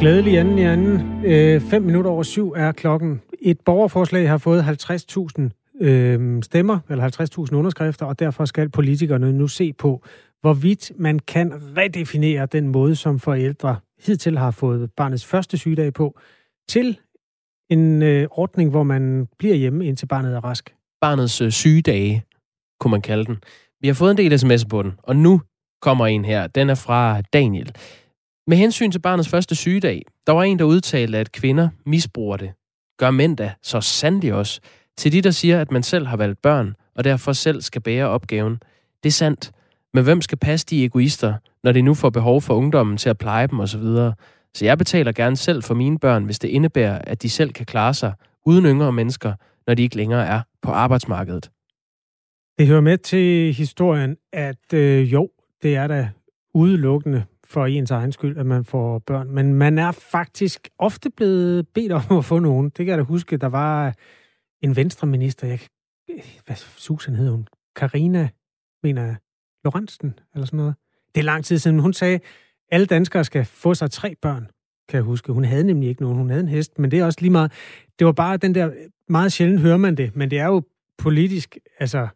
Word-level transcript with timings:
Glædelig 0.00 0.38
anden 0.38 0.58
i 0.58 0.62
anden. 0.62 1.24
Øh, 1.24 1.60
fem 1.60 1.82
minutter 1.82 2.10
over 2.10 2.22
syv 2.22 2.52
er 2.56 2.72
klokken. 2.72 3.22
Et 3.40 3.60
borgerforslag 3.60 4.28
har 4.28 4.38
fået 4.38 4.62
50.000 4.62 5.80
øh, 5.80 6.42
stemmer, 6.42 6.78
eller 6.90 7.46
50.000 7.50 7.56
underskrifter, 7.56 8.06
og 8.06 8.18
derfor 8.18 8.44
skal 8.44 8.68
politikerne 8.68 9.32
nu 9.32 9.48
se 9.48 9.72
på, 9.72 10.02
hvorvidt 10.40 10.92
man 10.96 11.18
kan 11.18 11.52
redefinere 11.76 12.46
den 12.46 12.68
måde, 12.68 12.96
som 12.96 13.18
forældre 13.18 13.76
hidtil 14.06 14.38
har 14.38 14.50
fået 14.50 14.90
barnets 14.96 15.26
første 15.26 15.58
sygedag 15.58 15.92
på, 15.92 16.18
til 16.68 16.98
en 17.70 18.02
øh, 18.02 18.26
ordning, 18.30 18.70
hvor 18.70 18.82
man 18.82 19.28
bliver 19.38 19.54
hjemme, 19.54 19.86
indtil 19.86 20.06
barnet 20.06 20.34
er 20.34 20.44
rask. 20.44 20.74
Barnets 21.00 21.40
øh, 21.40 21.50
sygedage, 21.50 22.24
kunne 22.80 22.90
man 22.90 23.02
kalde 23.02 23.24
den. 23.24 23.36
Vi 23.80 23.88
har 23.88 23.94
fået 23.94 24.10
en 24.10 24.16
del 24.16 24.32
sms'er 24.32 24.68
på 24.68 24.82
den, 24.82 24.92
og 25.02 25.16
nu 25.16 25.40
kommer 25.82 26.06
en 26.06 26.24
her. 26.24 26.46
Den 26.46 26.70
er 26.70 26.74
fra 26.74 27.20
Daniel. 27.20 27.72
Med 28.48 28.56
hensyn 28.56 28.90
til 28.90 28.98
barnets 28.98 29.28
første 29.28 29.54
sygedag, 29.54 30.02
der 30.26 30.32
var 30.32 30.42
en, 30.42 30.58
der 30.58 30.64
udtalte, 30.64 31.18
at 31.18 31.32
kvinder 31.32 31.68
misbruger 31.86 32.36
det. 32.36 32.52
Gør 32.98 33.10
mænd 33.10 33.36
da 33.36 33.52
så 33.62 33.80
sandelig 33.80 34.34
også. 34.34 34.60
Til 34.96 35.12
de, 35.12 35.22
der 35.22 35.30
siger, 35.30 35.60
at 35.60 35.70
man 35.70 35.82
selv 35.82 36.06
har 36.06 36.16
valgt 36.16 36.42
børn, 36.42 36.74
og 36.94 37.04
derfor 37.04 37.32
selv 37.32 37.60
skal 37.60 37.82
bære 37.82 38.08
opgaven. 38.08 38.60
Det 39.02 39.08
er 39.08 39.12
sandt. 39.12 39.52
Men 39.94 40.04
hvem 40.04 40.20
skal 40.20 40.38
passe 40.38 40.66
de 40.66 40.84
egoister, 40.84 41.34
når 41.64 41.72
de 41.72 41.82
nu 41.82 41.94
får 41.94 42.10
behov 42.10 42.42
for 42.42 42.54
ungdommen 42.54 42.96
til 42.96 43.08
at 43.08 43.18
pleje 43.18 43.46
dem 43.46 43.60
osv.? 43.60 43.84
Så 44.54 44.64
jeg 44.64 44.78
betaler 44.78 45.12
gerne 45.12 45.36
selv 45.36 45.62
for 45.62 45.74
mine 45.74 45.98
børn, 45.98 46.24
hvis 46.24 46.38
det 46.38 46.48
indebærer, 46.48 46.98
at 46.98 47.22
de 47.22 47.30
selv 47.30 47.52
kan 47.52 47.66
klare 47.66 47.94
sig 47.94 48.12
uden 48.46 48.64
yngre 48.64 48.92
mennesker, 48.92 49.32
når 49.66 49.74
de 49.74 49.82
ikke 49.82 49.96
længere 49.96 50.26
er 50.26 50.42
på 50.62 50.70
arbejdsmarkedet. 50.70 51.50
Det 52.58 52.66
hører 52.66 52.80
med 52.80 52.98
til 52.98 53.54
historien, 53.54 54.16
at 54.32 54.72
øh, 54.74 55.12
jo, 55.12 55.30
det 55.62 55.76
er 55.76 55.86
da 55.86 56.10
udelukkende 56.54 57.24
for 57.50 57.66
ens 57.66 57.90
egen 57.90 58.12
skyld, 58.12 58.38
at 58.38 58.46
man 58.46 58.64
får 58.64 58.98
børn. 58.98 59.30
Men 59.30 59.54
man 59.54 59.78
er 59.78 59.92
faktisk 59.92 60.68
ofte 60.78 61.10
blevet 61.10 61.68
bedt 61.68 61.92
om 61.92 62.18
at 62.18 62.24
få 62.24 62.38
nogen. 62.38 62.64
Det 62.64 62.74
kan 62.74 62.86
jeg 62.86 62.98
da 62.98 63.02
huske, 63.02 63.36
der 63.36 63.46
var 63.46 63.94
en 64.62 64.76
venstreminister, 64.76 65.46
jeg, 65.46 65.60
hvad 66.46 66.56
Susan 66.56 67.14
hed 67.14 67.30
hun? 67.30 67.48
Karina, 67.76 68.28
mener 68.82 69.04
jeg, 69.04 69.16
Lorentzen, 69.64 70.18
eller 70.34 70.46
sådan 70.46 70.56
noget. 70.56 70.74
Det 71.14 71.20
er 71.20 71.24
lang 71.24 71.44
tid 71.44 71.58
siden. 71.58 71.78
Hun 71.78 71.92
sagde, 71.92 72.20
alle 72.70 72.86
danskere 72.86 73.24
skal 73.24 73.44
få 73.44 73.74
sig 73.74 73.90
tre 73.90 74.14
børn, 74.22 74.50
kan 74.88 74.96
jeg 74.96 75.02
huske. 75.02 75.32
Hun 75.32 75.44
havde 75.44 75.64
nemlig 75.64 75.88
ikke 75.88 76.02
nogen. 76.02 76.18
Hun 76.18 76.30
havde 76.30 76.42
en 76.42 76.48
hest, 76.48 76.78
men 76.78 76.90
det 76.90 76.98
er 76.98 77.04
også 77.04 77.20
lige 77.20 77.30
meget. 77.30 77.52
Det 77.98 78.06
var 78.06 78.12
bare 78.12 78.36
den 78.36 78.54
der, 78.54 78.70
meget 79.08 79.32
sjældent 79.32 79.60
hører 79.60 79.76
man 79.76 79.94
det, 79.94 80.16
men 80.16 80.30
det 80.30 80.38
er 80.38 80.46
jo 80.46 80.62
politisk, 80.98 81.58
altså 81.78 82.08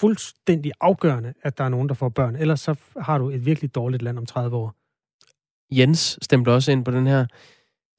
fuldstændig 0.00 0.72
afgørende, 0.80 1.34
at 1.42 1.58
der 1.58 1.64
er 1.64 1.68
nogen, 1.68 1.88
der 1.88 1.94
får 1.94 2.08
børn. 2.08 2.36
Ellers 2.36 2.60
så 2.60 2.74
har 2.96 3.18
du 3.18 3.30
et 3.30 3.46
virkelig 3.46 3.74
dårligt 3.74 4.02
land 4.02 4.18
om 4.18 4.26
30 4.26 4.56
år. 4.56 4.79
Jens 5.72 6.18
stemte 6.22 6.48
også 6.48 6.72
ind 6.72 6.84
på 6.84 6.90
den 6.90 7.06
her. 7.06 7.26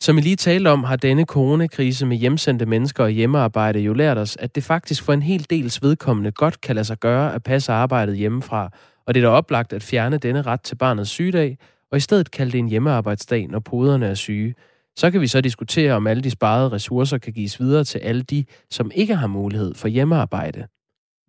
Som 0.01 0.17
I 0.17 0.21
lige 0.21 0.35
talte 0.35 0.67
om, 0.67 0.83
har 0.83 0.95
denne 0.95 1.25
coronakrise 1.25 2.05
med 2.05 2.17
hjemsendte 2.17 2.65
mennesker 2.65 3.03
og 3.03 3.09
hjemmearbejde 3.09 3.79
jo 3.79 3.93
lært 3.93 4.17
os, 4.17 4.37
at 4.37 4.55
det 4.55 4.63
faktisk 4.63 5.03
for 5.03 5.13
en 5.13 5.21
hel 5.21 5.45
dels 5.49 5.81
vedkommende 5.81 6.31
godt 6.31 6.61
kan 6.61 6.75
lade 6.75 6.85
sig 6.85 6.99
gøre 6.99 7.33
at 7.35 7.43
passe 7.43 7.71
arbejdet 7.71 8.17
hjemmefra, 8.17 8.69
og 9.07 9.13
det 9.13 9.23
er 9.23 9.27
da 9.27 9.31
oplagt 9.33 9.73
at 9.73 9.83
fjerne 9.83 10.17
denne 10.17 10.41
ret 10.41 10.61
til 10.61 10.75
barnets 10.75 11.09
sygedag, 11.09 11.57
og 11.91 11.97
i 11.97 12.01
stedet 12.01 12.31
kalde 12.31 12.51
det 12.51 12.59
en 12.59 12.69
hjemmearbejdsdag, 12.69 13.47
når 13.47 13.59
poderne 13.59 14.05
er 14.05 14.13
syge. 14.13 14.55
Så 14.95 15.11
kan 15.11 15.21
vi 15.21 15.27
så 15.27 15.41
diskutere, 15.41 15.93
om 15.93 16.07
alle 16.07 16.23
de 16.23 16.31
sparede 16.31 16.69
ressourcer 16.69 17.17
kan 17.17 17.33
gives 17.33 17.59
videre 17.59 17.83
til 17.83 17.99
alle 17.99 18.21
de, 18.21 18.45
som 18.71 18.91
ikke 18.95 19.15
har 19.15 19.27
mulighed 19.27 19.73
for 19.75 19.87
hjemmearbejde. 19.87 20.67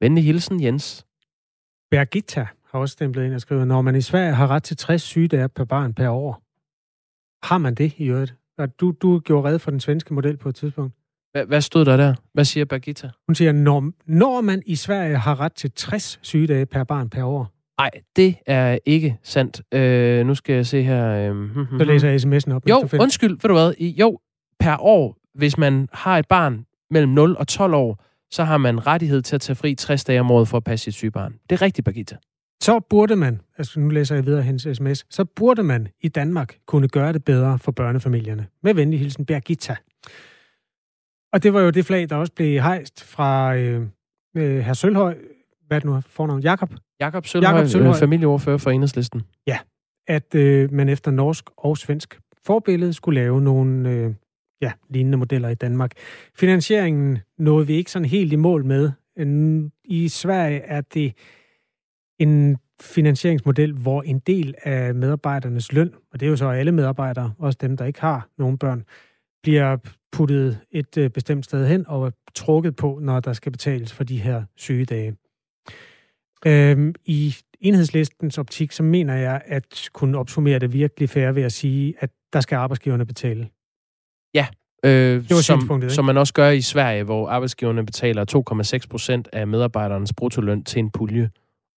Venlig 0.00 0.24
hilsen, 0.24 0.62
Jens. 0.62 1.06
Birgitta 1.90 2.46
har 2.72 2.78
også 2.78 2.92
stemplet 2.92 3.24
ind 3.24 3.34
og 3.34 3.40
skriver, 3.40 3.64
når 3.64 3.82
man 3.82 3.96
i 3.96 4.00
Sverige 4.00 4.34
har 4.34 4.50
ret 4.50 4.62
til 4.62 4.76
60 4.76 5.02
sygedage 5.02 5.48
per 5.48 5.64
barn 5.64 5.94
per 5.94 6.08
år. 6.08 6.42
Har 7.46 7.58
man 7.58 7.74
det 7.74 7.92
i 7.96 8.04
øvrigt? 8.04 8.34
Du, 8.80 8.90
du 8.90 9.18
gjorde 9.18 9.48
red 9.48 9.58
for 9.58 9.70
den 9.70 9.80
svenske 9.80 10.14
model 10.14 10.36
på 10.36 10.48
et 10.48 10.54
tidspunkt. 10.54 10.94
Hvad, 11.32 11.46
hvad 11.46 11.60
stod 11.60 11.84
der 11.84 11.96
der? 11.96 12.14
Hvad 12.34 12.44
siger 12.44 12.64
Birgitta? 12.64 13.10
Hun 13.26 13.34
siger, 13.34 13.52
når, 13.52 13.90
når 14.06 14.40
man 14.40 14.62
i 14.66 14.76
Sverige 14.76 15.16
har 15.16 15.40
ret 15.40 15.52
til 15.52 15.72
60 15.72 16.18
sygedage 16.22 16.66
per 16.66 16.84
barn 16.84 17.10
per 17.10 17.24
år. 17.24 17.52
Nej, 17.78 17.90
det 18.16 18.36
er 18.46 18.78
ikke 18.86 19.18
sandt. 19.22 19.62
Øh, 19.74 20.26
nu 20.26 20.34
skal 20.34 20.54
jeg 20.54 20.66
se 20.66 20.82
her. 20.82 21.08
Øh, 21.08 21.30
hmm, 21.30 21.66
hmm, 21.66 21.78
Så 21.78 21.84
læser 21.84 22.08
jeg 22.08 22.20
sms'en 22.20 22.52
op. 22.52 22.68
Jo, 22.68 22.88
undskyld, 23.00 23.30
ved 23.30 23.48
du 23.48 23.52
hvad? 23.52 23.72
Jo, 23.78 24.18
per 24.60 24.76
år, 24.80 25.16
hvis 25.34 25.58
man 25.58 25.88
har 25.92 26.18
et 26.18 26.28
barn 26.28 26.66
mellem 26.90 27.12
0 27.12 27.36
og 27.36 27.48
12 27.48 27.74
år, 27.74 28.04
så 28.30 28.44
har 28.44 28.58
man 28.58 28.86
rettighed 28.86 29.22
til 29.22 29.34
at 29.34 29.40
tage 29.40 29.56
fri 29.56 29.74
60 29.74 30.04
dage 30.04 30.20
om 30.20 30.30
året 30.30 30.48
for 30.48 30.56
at 30.56 30.64
passe 30.64 30.84
sit 30.84 30.94
syge 30.94 31.10
barn. 31.10 31.34
Det 31.50 31.56
er 31.56 31.62
rigtigt, 31.62 31.84
Birgitta 31.84 32.16
så 32.62 32.80
burde 32.80 33.16
man, 33.16 33.40
altså 33.58 33.80
nu 33.80 33.88
læser 33.88 34.14
jeg 34.14 34.26
videre 34.26 34.42
hendes 34.42 34.76
sms, 34.76 35.06
så 35.10 35.24
burde 35.24 35.62
man 35.62 35.88
i 36.00 36.08
Danmark 36.08 36.58
kunne 36.66 36.88
gøre 36.88 37.12
det 37.12 37.24
bedre 37.24 37.58
for 37.58 37.72
børnefamilierne. 37.72 38.46
Med 38.62 38.74
venlig 38.74 38.98
hilsen, 38.98 39.26
Birgitta. 39.26 39.76
Og 41.32 41.42
det 41.42 41.54
var 41.54 41.60
jo 41.60 41.70
det 41.70 41.86
flag, 41.86 42.08
der 42.08 42.16
også 42.16 42.32
blev 42.32 42.60
hejst 42.62 43.04
fra 43.04 43.56
øh, 43.56 43.86
øh, 44.36 44.58
herr 44.58 44.74
Sølhøj, 44.74 45.16
hvad 45.66 45.76
er 45.76 45.80
det 45.80 45.90
nu 45.90 46.00
fornavn? 46.06 46.40
Jakob? 46.40 46.70
Jakob 47.00 47.26
Sølhøj, 47.26 47.54
Jakob 47.54 47.68
Sølhøj. 47.68 47.90
Øh, 47.90 47.96
familieordfører 47.96 48.58
for 48.58 48.70
Enhedslisten. 48.70 49.22
Ja, 49.46 49.58
at 50.08 50.34
øh, 50.34 50.72
man 50.72 50.88
efter 50.88 51.10
norsk 51.10 51.44
og 51.56 51.78
svensk 51.78 52.20
forbillede 52.46 52.92
skulle 52.92 53.20
lave 53.20 53.40
nogle 53.40 53.90
øh, 53.90 54.14
ja, 54.60 54.72
lignende 54.90 55.18
modeller 55.18 55.48
i 55.48 55.54
Danmark. 55.54 55.92
Finansieringen 56.34 57.18
nåede 57.38 57.66
vi 57.66 57.74
ikke 57.74 57.90
sådan 57.90 58.08
helt 58.08 58.32
i 58.32 58.36
mål 58.36 58.64
med. 58.64 58.90
I 59.84 60.08
Sverige 60.08 60.58
er 60.58 60.80
det 60.80 61.12
en 62.22 62.56
finansieringsmodel, 62.80 63.72
hvor 63.72 64.02
en 64.02 64.18
del 64.18 64.54
af 64.62 64.94
medarbejdernes 64.94 65.72
løn, 65.72 65.94
og 66.12 66.20
det 66.20 66.26
er 66.26 66.30
jo 66.30 66.36
så 66.36 66.48
alle 66.48 66.72
medarbejdere, 66.72 67.32
også 67.38 67.58
dem, 67.60 67.76
der 67.76 67.84
ikke 67.84 68.00
har 68.00 68.28
nogen 68.38 68.58
børn, 68.58 68.84
bliver 69.42 69.76
puttet 70.12 70.58
et 70.70 70.98
øh, 70.98 71.10
bestemt 71.10 71.44
sted 71.44 71.68
hen 71.68 71.84
og 71.88 72.12
trukket 72.34 72.76
på, 72.76 72.98
når 73.02 73.20
der 73.20 73.32
skal 73.32 73.52
betales 73.52 73.92
for 73.92 74.04
de 74.04 74.20
her 74.20 74.44
sygedage. 74.56 75.16
Øhm, 76.46 76.94
I 77.04 77.34
enhedslistens 77.60 78.38
optik, 78.38 78.72
så 78.72 78.82
mener 78.82 79.14
jeg 79.14 79.42
at 79.44 79.88
kunne 79.92 80.18
opsummere 80.18 80.58
det 80.58 80.72
virkelig 80.72 81.10
fair 81.10 81.32
ved 81.32 81.42
at 81.42 81.52
sige, 81.52 81.94
at 81.98 82.10
der 82.32 82.40
skal 82.40 82.56
arbejdsgiverne 82.56 83.06
betale. 83.06 83.48
Ja, 84.34 84.46
øh, 84.84 85.24
som, 85.28 85.82
som 85.88 86.04
man 86.04 86.16
også 86.16 86.34
gør 86.34 86.50
i 86.50 86.60
Sverige, 86.60 87.04
hvor 87.04 87.28
arbejdsgiverne 87.28 87.86
betaler 87.86 88.24
2,6 88.82 88.88
procent 88.90 89.28
af 89.32 89.46
medarbejdernes 89.46 90.12
bruttoløn 90.12 90.64
til 90.64 90.78
en 90.78 90.90
pulje 90.90 91.30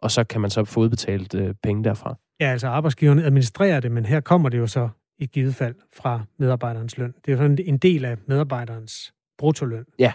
og 0.06 0.12
så 0.12 0.24
kan 0.24 0.42
man 0.42 0.50
så 0.50 0.64
få 0.64 0.80
udbetalt 0.80 1.36
øh, 1.36 1.54
penge 1.64 1.84
derfra. 1.84 2.16
Ja, 2.40 2.46
altså 2.46 2.68
arbejdsgiverne 2.68 3.24
administrerer 3.24 3.80
det, 3.80 3.92
men 3.92 4.06
her 4.06 4.20
kommer 4.20 4.50
det 4.50 4.58
jo 4.58 4.68
så 4.68 4.90
i 5.20 5.26
givet 5.26 5.56
fald 5.56 5.76
fra 5.94 6.22
medarbejderens 6.40 6.98
løn. 6.98 7.14
Det 7.26 7.28
er 7.28 7.32
jo 7.32 7.38
sådan 7.38 7.58
en 7.66 7.78
del 7.78 8.06
af 8.06 8.18
medarbejderens 8.28 9.14
bruttoløn. 9.38 9.86
Ja. 10.00 10.14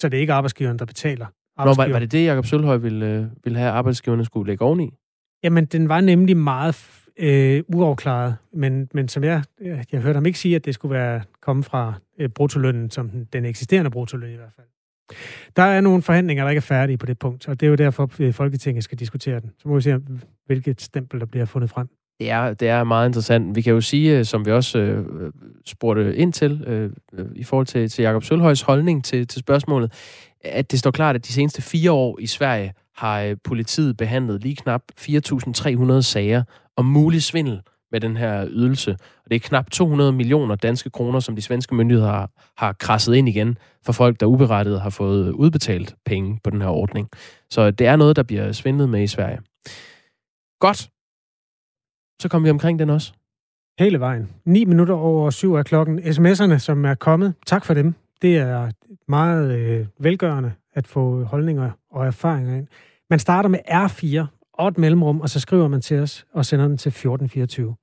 Så 0.00 0.08
det 0.08 0.16
er 0.16 0.20
ikke 0.20 0.32
arbejdsgiveren, 0.32 0.78
der 0.78 0.84
betaler. 0.84 1.26
Nå, 1.58 1.74
var, 1.74 1.92
var 1.92 1.98
det 1.98 2.12
det, 2.12 2.26
Jacob 2.26 2.46
Sølhøj 2.46 2.76
ville, 2.76 3.06
øh, 3.06 3.26
ville 3.44 3.58
have, 3.58 3.68
at 3.68 3.74
arbejdsgiverne 3.74 4.24
skulle 4.24 4.50
lægge 4.50 4.64
oveni? 4.64 4.90
Jamen, 5.42 5.64
den 5.64 5.88
var 5.88 6.00
nemlig 6.00 6.36
meget 6.36 7.06
øh, 7.16 7.62
uafklaret, 7.74 8.36
men, 8.52 8.88
men 8.94 9.08
som 9.08 9.24
jeg, 9.24 9.42
jeg 9.92 10.00
hørte 10.00 10.16
ham 10.16 10.26
ikke 10.26 10.38
sige, 10.38 10.56
at 10.56 10.64
det 10.64 10.74
skulle 10.74 10.94
være 10.94 11.22
komme 11.42 11.62
fra 11.62 11.94
øh, 12.18 12.28
bruttolønnen, 12.28 12.90
som 12.90 13.10
den, 13.10 13.24
den 13.32 13.44
eksisterende 13.44 13.90
bruttoløn 13.90 14.32
i 14.32 14.36
hvert 14.36 14.52
fald. 14.56 14.66
Der 15.56 15.62
er 15.62 15.80
nogle 15.80 16.02
forhandlinger, 16.02 16.44
der 16.44 16.50
ikke 16.50 16.58
er 16.58 16.62
færdige 16.62 16.98
på 16.98 17.06
det 17.06 17.18
punkt, 17.18 17.48
og 17.48 17.60
det 17.60 17.66
er 17.66 17.70
jo 17.70 17.76
derfor, 17.76 18.10
at 18.20 18.34
Folketinget 18.34 18.84
skal 18.84 18.98
diskutere 18.98 19.40
den. 19.40 19.50
Så 19.58 19.68
må 19.68 19.74
vi 19.74 19.80
se, 19.80 20.00
hvilket 20.46 20.80
stempel, 20.80 21.20
der 21.20 21.26
bliver 21.26 21.44
fundet 21.44 21.70
frem. 21.70 21.88
Det 22.20 22.30
er, 22.30 22.54
det 22.54 22.68
er 22.68 22.84
meget 22.84 23.08
interessant. 23.08 23.56
Vi 23.56 23.62
kan 23.62 23.72
jo 23.72 23.80
sige, 23.80 24.18
øh, 24.18 24.24
som 24.24 24.46
vi 24.46 24.50
også 24.52 24.78
øh, 24.78 25.32
spurgte 25.66 26.16
ind 26.16 26.32
til, 26.32 26.64
øh, 26.66 26.90
øh, 27.12 27.26
i 27.34 27.44
forhold 27.44 27.66
til, 27.66 27.88
til 27.88 28.02
Jakob 28.02 28.24
Sølhøjs 28.24 28.62
holdning 28.62 29.04
til, 29.04 29.26
til 29.26 29.40
spørgsmålet, 29.40 29.92
at 30.44 30.70
det 30.70 30.78
står 30.78 30.90
klart, 30.90 31.16
at 31.16 31.26
de 31.26 31.32
seneste 31.32 31.62
fire 31.62 31.92
år 31.92 32.18
i 32.20 32.26
Sverige 32.26 32.72
har 32.96 33.22
øh, 33.22 33.36
politiet 33.44 33.96
behandlet 33.96 34.42
lige 34.42 34.56
knap 34.56 34.82
4.300 35.00 36.00
sager 36.00 36.42
om 36.76 36.84
mulig 36.84 37.22
svindel 37.22 37.60
med 37.92 38.00
den 38.00 38.16
her 38.16 38.46
ydelse. 38.50 38.90
Og 38.92 39.30
det 39.30 39.36
er 39.36 39.40
knap 39.40 39.70
200 39.70 40.12
millioner 40.12 40.54
danske 40.54 40.90
kroner, 40.90 41.20
som 41.20 41.36
de 41.36 41.42
svenske 41.42 41.74
myndigheder 41.74 42.10
har, 42.10 42.30
har 42.56 42.72
krasset 42.72 43.14
ind 43.14 43.28
igen 43.28 43.58
for 43.86 43.92
folk, 43.92 44.20
der 44.20 44.26
uberettiget 44.26 44.80
har 44.80 44.90
fået 44.90 45.32
udbetalt 45.32 45.94
penge 46.06 46.40
på 46.44 46.50
den 46.50 46.62
her 46.62 46.68
ordning. 46.68 47.08
Så 47.50 47.70
det 47.70 47.86
er 47.86 47.96
noget, 47.96 48.16
der 48.16 48.22
bliver 48.22 48.52
svindlet 48.52 48.88
med 48.88 49.02
i 49.02 49.06
Sverige. 49.06 49.38
Godt. 50.60 50.90
Så 52.22 52.28
kommer 52.28 52.46
vi 52.46 52.50
omkring 52.50 52.78
den 52.78 52.90
også. 52.90 53.12
Hele 53.78 54.00
vejen. 54.00 54.30
9 54.44 54.64
minutter 54.64 54.94
over 54.94 55.30
syv 55.30 55.54
er 55.54 55.62
klokken. 55.62 55.98
SMS'erne, 55.98 56.58
som 56.58 56.84
er 56.84 56.94
kommet, 56.94 57.34
tak 57.46 57.64
for 57.64 57.74
dem. 57.74 57.94
Det 58.22 58.36
er 58.36 58.70
meget 59.08 59.58
øh, 59.58 59.86
velgørende 59.98 60.52
at 60.74 60.86
få 60.86 61.24
holdninger 61.24 61.70
og 61.90 62.06
erfaringer 62.06 62.56
ind. 62.56 62.66
Man 63.10 63.18
starter 63.18 63.48
med 63.48 63.58
R4 63.68 64.39
og 64.60 64.68
et 64.68 64.78
mellemrum, 64.78 65.20
og 65.20 65.30
så 65.30 65.40
skriver 65.40 65.68
man 65.68 65.80
til 65.80 65.98
os 65.98 66.26
og 66.32 66.46
sender 66.46 66.68
den 66.68 66.76
til 66.76 66.88
1424. 66.88 67.74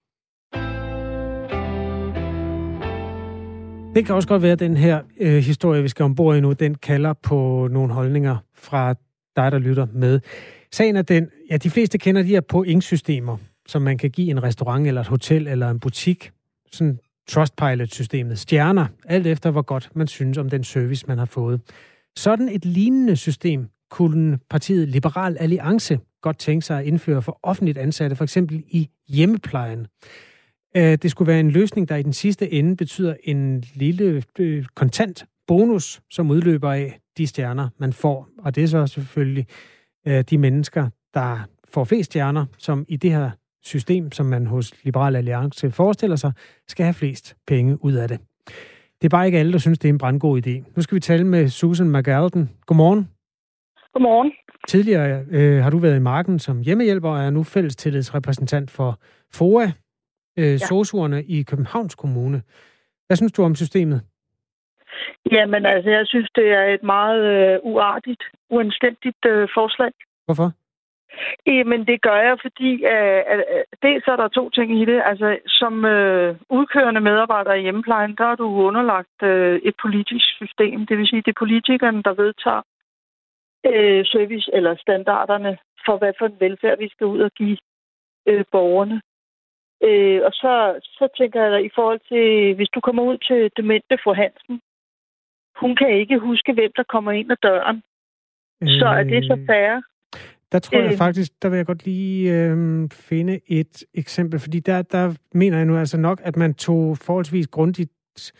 Det 3.95 4.05
kan 4.05 4.15
også 4.15 4.27
godt 4.27 4.41
være, 4.41 4.51
at 4.51 4.59
den 4.59 4.77
her 4.77 5.01
øh, 5.19 5.37
historie, 5.37 5.81
vi 5.81 5.87
skal 5.87 6.03
ombord 6.03 6.37
i 6.37 6.41
nu, 6.41 6.53
den 6.53 6.75
kalder 6.75 7.13
på 7.13 7.67
nogle 7.71 7.93
holdninger 7.93 8.37
fra 8.55 8.93
dig, 9.35 9.51
der 9.51 9.57
lytter 9.57 9.87
med. 9.93 10.19
Sagen 10.71 10.95
er 10.95 11.01
den, 11.01 11.29
ja, 11.51 11.57
de 11.57 11.69
fleste 11.69 11.97
kender 11.97 12.21
de 12.21 12.27
her 12.27 12.41
pointsystemer, 12.41 13.37
som 13.67 13.81
man 13.81 13.97
kan 13.97 14.09
give 14.09 14.29
en 14.29 14.43
restaurant 14.43 14.87
eller 14.87 15.01
et 15.01 15.07
hotel 15.07 15.47
eller 15.47 15.69
en 15.69 15.79
butik. 15.79 16.31
Sådan 16.71 16.99
Trustpilot-systemet. 17.29 18.39
Stjerner, 18.39 18.85
alt 19.05 19.27
efter 19.27 19.51
hvor 19.51 19.61
godt 19.61 19.89
man 19.95 20.07
synes 20.07 20.37
om 20.37 20.49
den 20.49 20.63
service, 20.63 21.05
man 21.07 21.17
har 21.17 21.25
fået. 21.25 21.61
Sådan 22.17 22.49
et 22.49 22.65
lignende 22.65 23.15
system 23.15 23.69
kunne 23.89 24.39
partiet 24.49 24.89
Liberal 24.89 25.37
Alliance 25.39 25.99
godt 26.21 26.37
tænke 26.37 26.65
sig 26.65 26.79
at 26.79 26.85
indføre 26.85 27.21
for 27.21 27.39
offentligt 27.43 27.77
ansatte, 27.77 28.15
for 28.15 28.23
eksempel 28.23 28.63
i 28.67 28.89
hjemmeplejen. 29.07 29.87
Øh, 30.77 30.97
det 31.01 31.11
skulle 31.11 31.27
være 31.27 31.39
en 31.39 31.51
løsning, 31.51 31.89
der 31.89 31.95
i 31.95 32.03
den 32.03 32.13
sidste 32.13 32.53
ende 32.53 32.75
betyder 32.75 33.15
en 33.23 33.63
lille 33.73 34.23
øh, 34.39 34.65
kontant 34.75 35.25
bonus, 35.47 36.01
som 36.11 36.31
udløber 36.31 36.71
af 36.71 36.99
de 37.17 37.27
stjerner, 37.27 37.69
man 37.77 37.93
får. 37.93 38.27
Og 38.39 38.55
det 38.55 38.63
er 38.63 38.67
så 38.67 38.87
selvfølgelig 38.87 39.47
øh, 40.07 40.23
de 40.29 40.37
mennesker, 40.37 40.89
der 41.13 41.39
får 41.67 41.83
flest 41.83 42.11
stjerner, 42.11 42.45
som 42.57 42.85
i 42.87 42.97
det 42.97 43.11
her 43.11 43.31
system, 43.63 44.11
som 44.11 44.25
man 44.25 44.47
hos 44.47 44.73
Liberal 44.83 45.15
Alliance 45.15 45.71
forestiller 45.71 46.15
sig, 46.15 46.31
skal 46.67 46.83
have 46.83 46.93
flest 46.93 47.35
penge 47.47 47.83
ud 47.83 47.93
af 47.93 48.07
det. 48.07 48.19
Det 49.01 49.07
er 49.07 49.09
bare 49.09 49.25
ikke 49.25 49.37
alle, 49.39 49.51
der 49.51 49.57
synes, 49.57 49.79
det 49.79 49.87
er 49.89 49.93
en 49.93 49.97
brandgod 49.97 50.47
idé. 50.47 50.73
Nu 50.75 50.81
skal 50.81 50.95
vi 50.95 50.99
tale 50.99 51.23
med 51.23 51.49
Susan 51.49 51.91
McAlden. 51.91 52.49
Godmorgen. 52.65 53.16
Godmorgen. 53.97 54.31
Tidligere 54.67 55.25
øh, 55.31 55.63
har 55.63 55.69
du 55.69 55.77
været 55.77 55.95
i 55.95 56.07
marken 56.13 56.39
som 56.39 56.61
hjemmehjælper 56.61 57.09
og 57.09 57.19
er 57.19 57.29
nu 57.29 57.43
fællestillidsrepræsentant 57.43 58.71
for 58.71 58.91
FOA, 59.37 59.67
øh, 60.39 60.53
ja. 60.53 60.57
sosuerne 60.57 61.23
i 61.23 61.43
Københavns 61.43 61.95
Kommune. 61.95 62.41
Hvad 63.07 63.17
synes 63.17 63.31
du 63.31 63.43
om 63.43 63.55
systemet? 63.55 64.01
Jamen 65.31 65.65
altså, 65.65 65.89
jeg 65.89 66.07
synes, 66.07 66.29
det 66.35 66.47
er 66.59 66.65
et 66.75 66.83
meget 66.83 67.23
øh, 67.35 67.59
uartigt, 67.63 68.23
uanstændigt 68.49 69.25
øh, 69.25 69.47
forslag. 69.57 69.91
Hvorfor? 70.25 70.51
Jamen, 71.47 71.87
det 71.87 72.01
gør 72.01 72.19
jeg, 72.27 72.37
fordi 72.41 72.69
øh, 72.93 73.21
øh, 73.33 73.63
dels 73.81 74.05
er 74.07 74.15
der 74.15 74.27
to 74.27 74.49
ting 74.49 74.81
i 74.81 74.85
det. 74.85 75.01
Altså, 75.05 75.37
som 75.47 75.85
øh, 75.85 76.35
udkørende 76.49 77.01
medarbejder 77.01 77.53
i 77.53 77.61
hjemmeplejen, 77.61 78.15
der 78.17 78.25
er 78.25 78.35
du 78.35 78.47
underlagt 78.69 79.19
øh, 79.23 79.59
et 79.63 79.75
politisk 79.81 80.25
system. 80.41 80.85
Det 80.85 80.97
vil 80.97 81.07
sige, 81.07 81.21
det 81.25 81.31
er 81.31 81.43
politikerne, 81.43 82.03
der 82.03 82.13
vedtager 82.13 82.61
øh, 83.71 84.05
service 84.05 84.49
eller 84.53 84.75
standarderne 84.75 85.57
for, 85.85 85.97
hvad 85.97 86.13
for 86.19 86.25
en 86.25 86.39
velfærd 86.39 86.77
vi 86.77 86.89
skal 86.89 87.07
ud 87.07 87.21
og 87.21 87.31
give 87.31 87.57
øh, 88.29 88.45
borgerne. 88.51 89.01
Øh, 89.83 90.21
og 90.27 90.31
så, 90.31 90.79
så 90.83 91.07
tænker 91.17 91.43
jeg, 91.43 91.53
at 91.53 91.65
i 91.65 91.69
forhold 91.75 92.01
til, 92.11 92.55
hvis 92.55 92.69
du 92.75 92.79
kommer 92.79 93.03
ud 93.03 93.17
til 93.17 93.51
demente 93.57 93.97
fru 94.03 94.13
Hansen, 94.13 94.61
hun 95.61 95.75
kan 95.75 95.89
ikke 95.89 96.17
huske, 96.19 96.53
hvem 96.53 96.71
der 96.75 96.83
kommer 96.83 97.11
ind 97.11 97.31
ad 97.31 97.37
døren. 97.43 97.83
Øh, 98.63 98.69
så 98.79 98.85
er 98.85 99.03
det 99.03 99.25
så 99.25 99.35
øh, 99.39 99.45
færre. 99.45 99.83
Der 100.51 100.59
tror 100.59 100.77
jeg 100.77 100.91
øh, 100.91 100.97
faktisk, 100.97 101.31
der 101.41 101.49
vil 101.49 101.57
jeg 101.57 101.65
godt 101.65 101.85
lige 101.85 102.33
øh, 102.33 102.89
finde 102.91 103.39
et 103.47 103.83
eksempel, 103.93 104.39
fordi 104.39 104.59
der, 104.59 104.81
der 104.81 105.15
mener 105.33 105.57
jeg 105.57 105.65
nu 105.65 105.77
altså 105.77 105.97
nok, 105.97 106.21
at 106.23 106.35
man 106.35 106.53
tog 106.53 106.97
forholdsvis 106.97 107.47
grundigt 107.47 108.33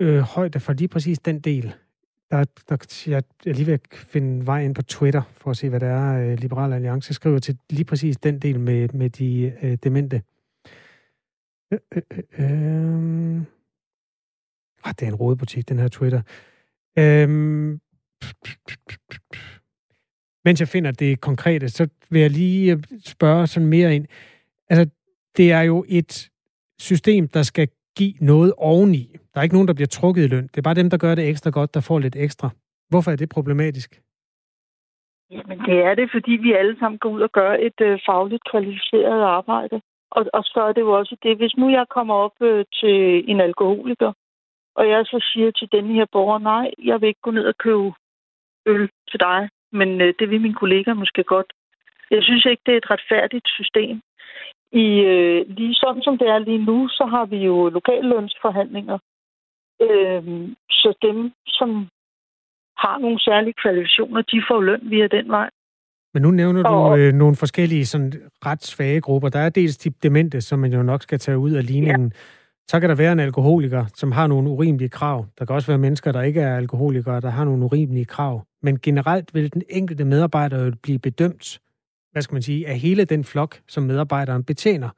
øh, 0.00 0.18
højde 0.18 0.60
for 0.60 0.72
lige 0.72 0.88
præcis 0.88 1.18
den 1.18 1.40
del. 1.40 1.74
Der, 2.32 2.44
der, 2.68 3.04
jeg 3.06 3.22
er 3.46 3.52
lige 3.52 3.66
ved 3.66 3.74
at 3.74 3.80
finde 3.94 4.46
vej 4.46 4.64
ind 4.64 4.74
på 4.74 4.82
Twitter, 4.82 5.22
for 5.32 5.50
at 5.50 5.56
se, 5.56 5.68
hvad 5.68 5.80
der 5.80 5.86
er, 5.86 6.30
øh, 6.30 6.38
Liberal 6.38 6.72
Alliance 6.72 7.14
skriver 7.14 7.38
til 7.38 7.58
lige 7.70 7.84
præcis 7.84 8.16
den 8.16 8.38
del 8.38 8.60
med, 8.60 8.88
med 8.88 9.10
de 9.10 9.52
øh, 9.62 9.78
demente. 9.84 10.22
Øh, 11.72 11.78
øh, 11.96 12.02
øh, 12.38 13.36
øh. 13.36 13.42
Ah, 14.84 14.94
det 14.98 15.02
er 15.02 15.08
en 15.08 15.14
rådebutik, 15.14 15.68
den 15.68 15.78
her 15.78 15.88
Twitter. 15.88 16.22
Øh, 16.98 17.28
mens 20.44 20.60
jeg 20.60 20.68
finder 20.68 20.90
det 20.90 21.20
konkrete, 21.20 21.68
så 21.68 21.88
vil 22.10 22.20
jeg 22.20 22.30
lige 22.30 22.72
øh, 22.72 22.82
spørge 23.04 23.46
sådan 23.46 23.68
mere 23.68 23.96
ind. 23.96 24.06
Altså, 24.68 24.94
det 25.36 25.52
er 25.52 25.60
jo 25.60 25.84
et 25.88 26.30
system, 26.78 27.28
der 27.28 27.42
skal 27.42 27.68
give 27.98 28.14
noget 28.20 28.52
oveni. 28.56 29.02
Der 29.34 29.40
er 29.40 29.42
ikke 29.42 29.54
nogen, 29.54 29.68
der 29.68 29.74
bliver 29.74 29.86
trukket 29.98 30.24
i 30.24 30.26
løn. 30.26 30.46
Det 30.46 30.58
er 30.58 30.68
bare 30.68 30.80
dem, 30.80 30.90
der 30.90 30.98
gør 30.98 31.14
det 31.14 31.28
ekstra 31.28 31.50
godt, 31.50 31.74
der 31.74 31.80
får 31.80 31.98
lidt 31.98 32.16
ekstra. 32.16 32.50
Hvorfor 32.90 33.10
er 33.10 33.16
det 33.16 33.28
problematisk? 33.28 34.00
Jamen, 35.30 35.58
det 35.58 35.78
er 35.88 35.94
det, 35.94 36.08
fordi 36.12 36.32
vi 36.32 36.52
alle 36.52 36.76
sammen 36.78 36.98
går 36.98 37.10
ud 37.10 37.20
og 37.20 37.32
gør 37.32 37.52
et 37.52 37.80
øh, 37.80 37.98
fagligt 38.06 38.42
kvalificeret 38.50 39.22
arbejde. 39.22 39.80
Og, 40.10 40.26
og 40.32 40.44
så 40.44 40.60
er 40.68 40.72
det 40.72 40.80
jo 40.80 40.92
også 40.98 41.16
det, 41.22 41.36
hvis 41.36 41.56
nu 41.56 41.70
jeg 41.70 41.86
kommer 41.90 42.14
op 42.14 42.36
øh, 42.40 42.64
til 42.80 43.30
en 43.30 43.40
alkoholiker, 43.40 44.12
og 44.74 44.88
jeg 44.88 45.04
så 45.04 45.18
siger 45.32 45.50
til 45.50 45.68
den 45.72 45.86
her 45.94 46.06
borger, 46.12 46.38
nej, 46.38 46.70
jeg 46.84 47.00
vil 47.00 47.08
ikke 47.08 47.20
gå 47.20 47.30
ned 47.30 47.44
og 47.44 47.58
købe 47.58 47.92
øl 48.66 48.90
til 49.10 49.20
dig, 49.20 49.48
men 49.72 50.00
øh, 50.00 50.14
det 50.18 50.30
vil 50.30 50.40
min 50.40 50.54
kollega 50.54 50.94
måske 50.94 51.24
godt. 51.24 51.52
Jeg 52.10 52.22
synes 52.22 52.44
ikke, 52.44 52.62
det 52.66 52.72
er 52.74 52.78
et 52.78 52.90
retfærdigt 52.90 53.48
system. 53.48 54.00
I, 54.72 54.86
øh, 55.12 55.46
lige 55.48 55.74
sådan 55.74 56.02
som 56.02 56.18
det 56.18 56.28
er 56.28 56.38
lige 56.38 56.64
nu, 56.64 56.88
så 56.88 57.04
har 57.10 57.24
vi 57.26 57.36
jo 57.36 57.68
lokallønsforhandlinger. 57.68 58.98
Øh, 59.82 60.48
så 60.70 60.94
dem, 61.02 61.32
som 61.46 61.88
har 62.76 62.98
nogle 62.98 63.20
særlige 63.20 63.54
kvalifikationer, 63.62 64.22
de 64.22 64.42
får 64.48 64.60
løn 64.60 64.80
via 64.82 65.06
den 65.06 65.28
vej. 65.28 65.50
Men 66.14 66.22
nu 66.22 66.30
nævner 66.30 66.62
du 66.62 66.96
øh, 66.96 67.12
nogle 67.12 67.36
forskellige 67.36 67.86
sådan, 67.86 68.12
ret 68.46 68.62
svage 68.62 69.00
grupper. 69.00 69.28
Der 69.28 69.38
er 69.38 69.48
dels 69.48 69.76
de 69.76 69.90
demente, 69.90 70.40
som 70.40 70.58
man 70.58 70.72
jo 70.72 70.82
nok 70.82 71.02
skal 71.02 71.18
tage 71.18 71.38
ud 71.38 71.50
af 71.50 71.66
ligningen. 71.66 72.12
Ja. 72.14 72.18
Så 72.68 72.80
kan 72.80 72.88
der 72.88 72.94
være 72.94 73.12
en 73.12 73.20
alkoholiker, 73.20 73.84
som 73.94 74.12
har 74.12 74.26
nogle 74.26 74.50
urimelige 74.50 74.88
krav. 74.88 75.26
Der 75.38 75.44
kan 75.44 75.54
også 75.56 75.66
være 75.66 75.78
mennesker, 75.78 76.12
der 76.12 76.22
ikke 76.22 76.40
er 76.40 76.56
alkoholikere, 76.56 77.20
der 77.20 77.30
har 77.30 77.44
nogle 77.44 77.64
urimelige 77.64 78.04
krav. 78.04 78.42
Men 78.62 78.78
generelt 78.80 79.34
vil 79.34 79.52
den 79.52 79.62
enkelte 79.70 80.04
medarbejder 80.04 80.64
jo 80.64 80.72
blive 80.82 80.98
bedømt, 80.98 81.60
hvad 82.12 82.22
skal 82.22 82.34
man 82.34 82.42
sige, 82.42 82.68
af 82.68 82.78
hele 82.78 83.04
den 83.04 83.24
flok, 83.24 83.56
som 83.68 83.82
medarbejderen 83.82 84.44
betjener. 84.44 84.90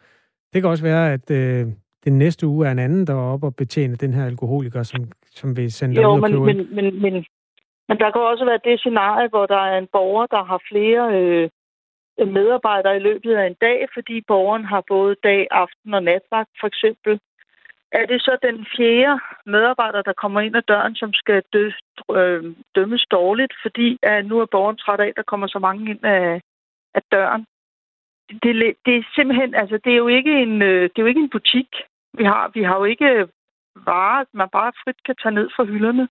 Det 0.53 0.63
kan 0.63 0.71
også 0.71 0.85
være, 0.85 1.13
at 1.13 1.31
øh, 1.31 1.67
den 2.05 2.19
næste 2.19 2.47
uge 2.47 2.67
er 2.67 2.73
en 2.73 2.79
anden, 2.79 3.07
der 3.07 3.15
er 3.15 3.33
oppe 3.33 3.47
og 3.47 3.57
betjene 3.57 3.97
den 3.97 4.15
her 4.15 4.27
alkoholiker, 4.27 4.83
som, 4.83 5.05
som 5.25 5.57
vil 5.57 5.73
sende 5.73 6.03
jo, 6.03 6.15
ud 6.15 6.21
men, 6.21 6.45
men, 6.45 6.75
men, 6.75 7.03
men, 7.03 7.15
men 7.89 7.99
der 7.99 8.11
kan 8.11 8.21
også 8.21 8.45
være 8.45 8.61
det 8.65 8.81
scenarie, 8.81 9.29
hvor 9.29 9.47
der 9.47 9.63
er 9.71 9.79
en 9.79 9.89
borger, 9.93 10.27
der 10.27 10.45
har 10.45 10.61
flere 10.71 11.03
øh, 11.19 11.51
medarbejdere 12.37 12.97
i 12.97 13.07
løbet 13.09 13.35
af 13.35 13.47
en 13.47 13.57
dag, 13.61 13.87
fordi 13.95 14.21
borgeren 14.29 14.65
har 14.65 14.83
både 14.89 15.17
dag, 15.23 15.49
aften 15.51 15.95
og 15.95 16.03
natvagt 16.03 16.51
for 16.61 16.67
eksempel 16.67 17.21
er 18.01 18.07
det 18.07 18.21
så 18.21 18.37
den 18.43 18.67
fjerde 18.77 19.21
medarbejder, 19.47 20.03
der 20.03 20.21
kommer 20.23 20.41
ind 20.41 20.57
ad 20.57 20.63
døren, 20.63 20.95
som 20.95 21.13
skal 21.13 21.43
dø, 21.53 21.71
øh, 22.19 22.45
dømmes 22.75 23.05
dårligt, 23.11 23.55
fordi 23.63 23.99
at 24.03 24.27
nu 24.27 24.41
er 24.41 24.47
borgeren 24.55 24.77
træt 24.77 25.01
af, 25.01 25.09
at 25.09 25.17
der 25.17 25.31
kommer 25.33 25.47
så 25.47 25.59
mange 25.59 25.91
ind 25.91 26.05
af, 26.05 26.41
af 26.95 27.03
døren. 27.13 27.47
Det, 28.43 28.77
det 28.87 28.95
er 28.97 29.03
simpelthen, 29.17 29.55
altså 29.55 29.79
det 29.85 29.93
er 29.93 29.97
jo 29.97 30.09
ikke 30.09 30.33
en, 30.43 30.63
øh, 30.63 30.83
det 30.83 30.99
er 30.99 31.03
jo 31.03 31.13
ikke 31.13 31.25
en 31.27 31.35
butik. 31.37 31.71
Vi 32.19 32.25
har, 32.25 32.51
vi 32.55 32.63
har 32.63 32.77
jo 32.77 32.85
ikke 32.85 33.29
varer, 33.77 34.25
man 34.33 34.49
bare 34.53 34.73
frit 34.85 35.01
kan 35.07 35.17
tage 35.23 35.35
ned 35.35 35.49
fra 35.57 35.65
hylderne. 35.65 36.09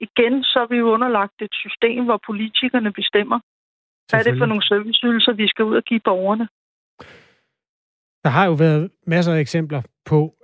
Igen, 0.00 0.44
så 0.44 0.58
er 0.64 0.66
vi 0.66 0.76
jo 0.76 0.92
underlagt 0.94 1.42
et 1.42 1.54
system, 1.64 2.04
hvor 2.04 2.20
politikerne 2.26 2.92
bestemmer, 2.92 3.38
hvad 4.10 4.20
er 4.20 4.30
det 4.30 4.38
for 4.38 4.46
nogle 4.46 4.62
serviceydelser, 4.62 5.32
vi 5.32 5.48
skal 5.48 5.64
ud 5.64 5.76
og 5.76 5.84
give 5.84 6.00
borgerne. 6.00 6.48
Der 8.24 8.30
har 8.30 8.46
jo 8.46 8.52
været 8.52 8.90
masser 9.06 9.32
af 9.34 9.40
eksempler 9.40 9.82
på, 10.04 10.34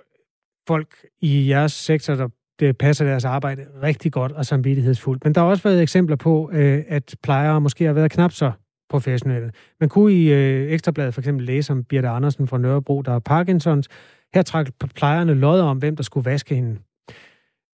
folk 0.67 0.91
i 1.21 1.49
jeres 1.49 1.71
sektor, 1.71 2.15
der 2.15 2.27
det 2.59 2.77
passer 2.77 3.05
deres 3.05 3.25
arbejde 3.25 3.61
rigtig 3.83 4.11
godt 4.11 4.31
og 4.31 4.45
samvittighedsfuldt. 4.45 5.23
Men 5.23 5.35
der 5.35 5.41
har 5.41 5.47
også 5.47 5.63
været 5.63 5.81
eksempler 5.81 6.15
på, 6.15 6.49
øh, 6.53 6.83
at 6.87 7.15
plejere 7.23 7.61
måske 7.61 7.85
har 7.85 7.93
været 7.93 8.11
knap 8.11 8.31
så 8.31 8.51
professionelle. 8.89 9.51
Man 9.79 9.89
kunne 9.89 10.13
i 10.13 10.33
øh, 10.33 10.71
Ekstrabladet 10.71 11.13
for 11.13 11.21
eksempel 11.21 11.45
læse 11.45 11.73
om 11.73 11.83
Birte 11.83 12.07
Andersen 12.07 12.47
fra 12.47 12.57
Nørrebro, 12.57 13.01
der 13.01 13.11
har 13.11 13.19
Parkinsons. 13.19 13.87
Her 14.33 14.41
trak 14.41 14.67
plejerne 14.95 15.33
lodder 15.33 15.63
om, 15.63 15.77
hvem 15.77 15.95
der 15.95 16.03
skulle 16.03 16.29
vaske 16.31 16.55
hende. 16.55 16.79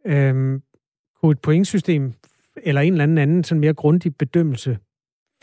Øhm, 0.06 0.62
kunne 1.22 1.32
et 1.32 1.42
pointsystem 1.42 2.14
eller 2.64 2.82
en 2.82 2.94
eller 2.94 3.04
anden 3.04 3.18
anden 3.18 3.44
sådan 3.44 3.62
mere 3.62 3.74
grundig 3.74 4.18
bedømmelse 4.18 4.78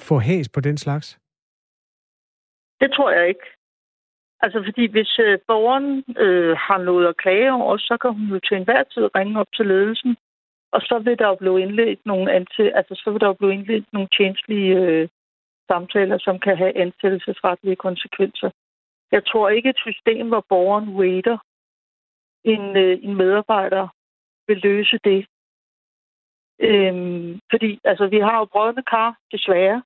få 0.01 0.19
has 0.19 0.49
på 0.49 0.61
den 0.61 0.77
slags? 0.77 1.19
Det 2.81 2.91
tror 2.93 3.11
jeg 3.11 3.29
ikke. 3.29 3.47
Altså, 4.41 4.63
fordi 4.65 4.91
hvis 4.91 5.19
øh, 5.19 5.39
borgeren 5.47 6.05
øh, 6.19 6.57
har 6.57 6.79
noget 6.79 7.07
at 7.07 7.17
klage 7.17 7.53
over, 7.53 7.77
så 7.77 7.97
kan 8.03 8.13
hun 8.13 8.27
jo 8.35 8.39
til 8.49 8.57
enhver 8.57 8.83
tid 8.83 9.05
ringe 9.17 9.41
op 9.41 9.47
til 9.57 9.67
ledelsen, 9.67 10.17
og 10.73 10.81
så 10.81 10.99
vil 11.05 11.19
der 11.19 11.29
jo 11.29 11.35
blive 11.35 11.61
indledt 11.63 12.01
nogle, 12.07 12.33
anti, 12.33 12.63
altså, 12.75 12.95
så 13.05 13.11
vil 13.11 13.21
der 13.21 13.27
jo 13.27 13.33
blive 13.33 13.55
indledt 13.55 13.93
nogle 13.93 14.09
tjenestlige 14.17 14.75
øh, 14.77 15.09
samtaler, 15.73 16.19
som 16.19 16.39
kan 16.39 16.57
have 16.57 16.77
ansættelsesretlige 16.85 17.77
konsekvenser. 17.77 18.51
Jeg 19.13 19.23
tror 19.27 19.49
ikke 19.49 19.71
et 19.71 19.81
system, 19.87 20.29
hvor 20.29 20.45
borgeren 20.49 20.89
waiter 20.89 21.39
en, 22.45 22.77
øh, 22.77 22.99
en 23.03 23.15
medarbejder, 23.17 23.89
vil 24.47 24.59
løse 24.69 24.99
det. 25.05 25.27
Øhm, 26.61 27.41
fordi 27.51 27.71
altså, 27.85 28.07
vi 28.07 28.19
har 28.19 28.39
jo 28.39 28.45
brødende 28.45 28.83
kar, 28.83 29.17
desværre, 29.33 29.83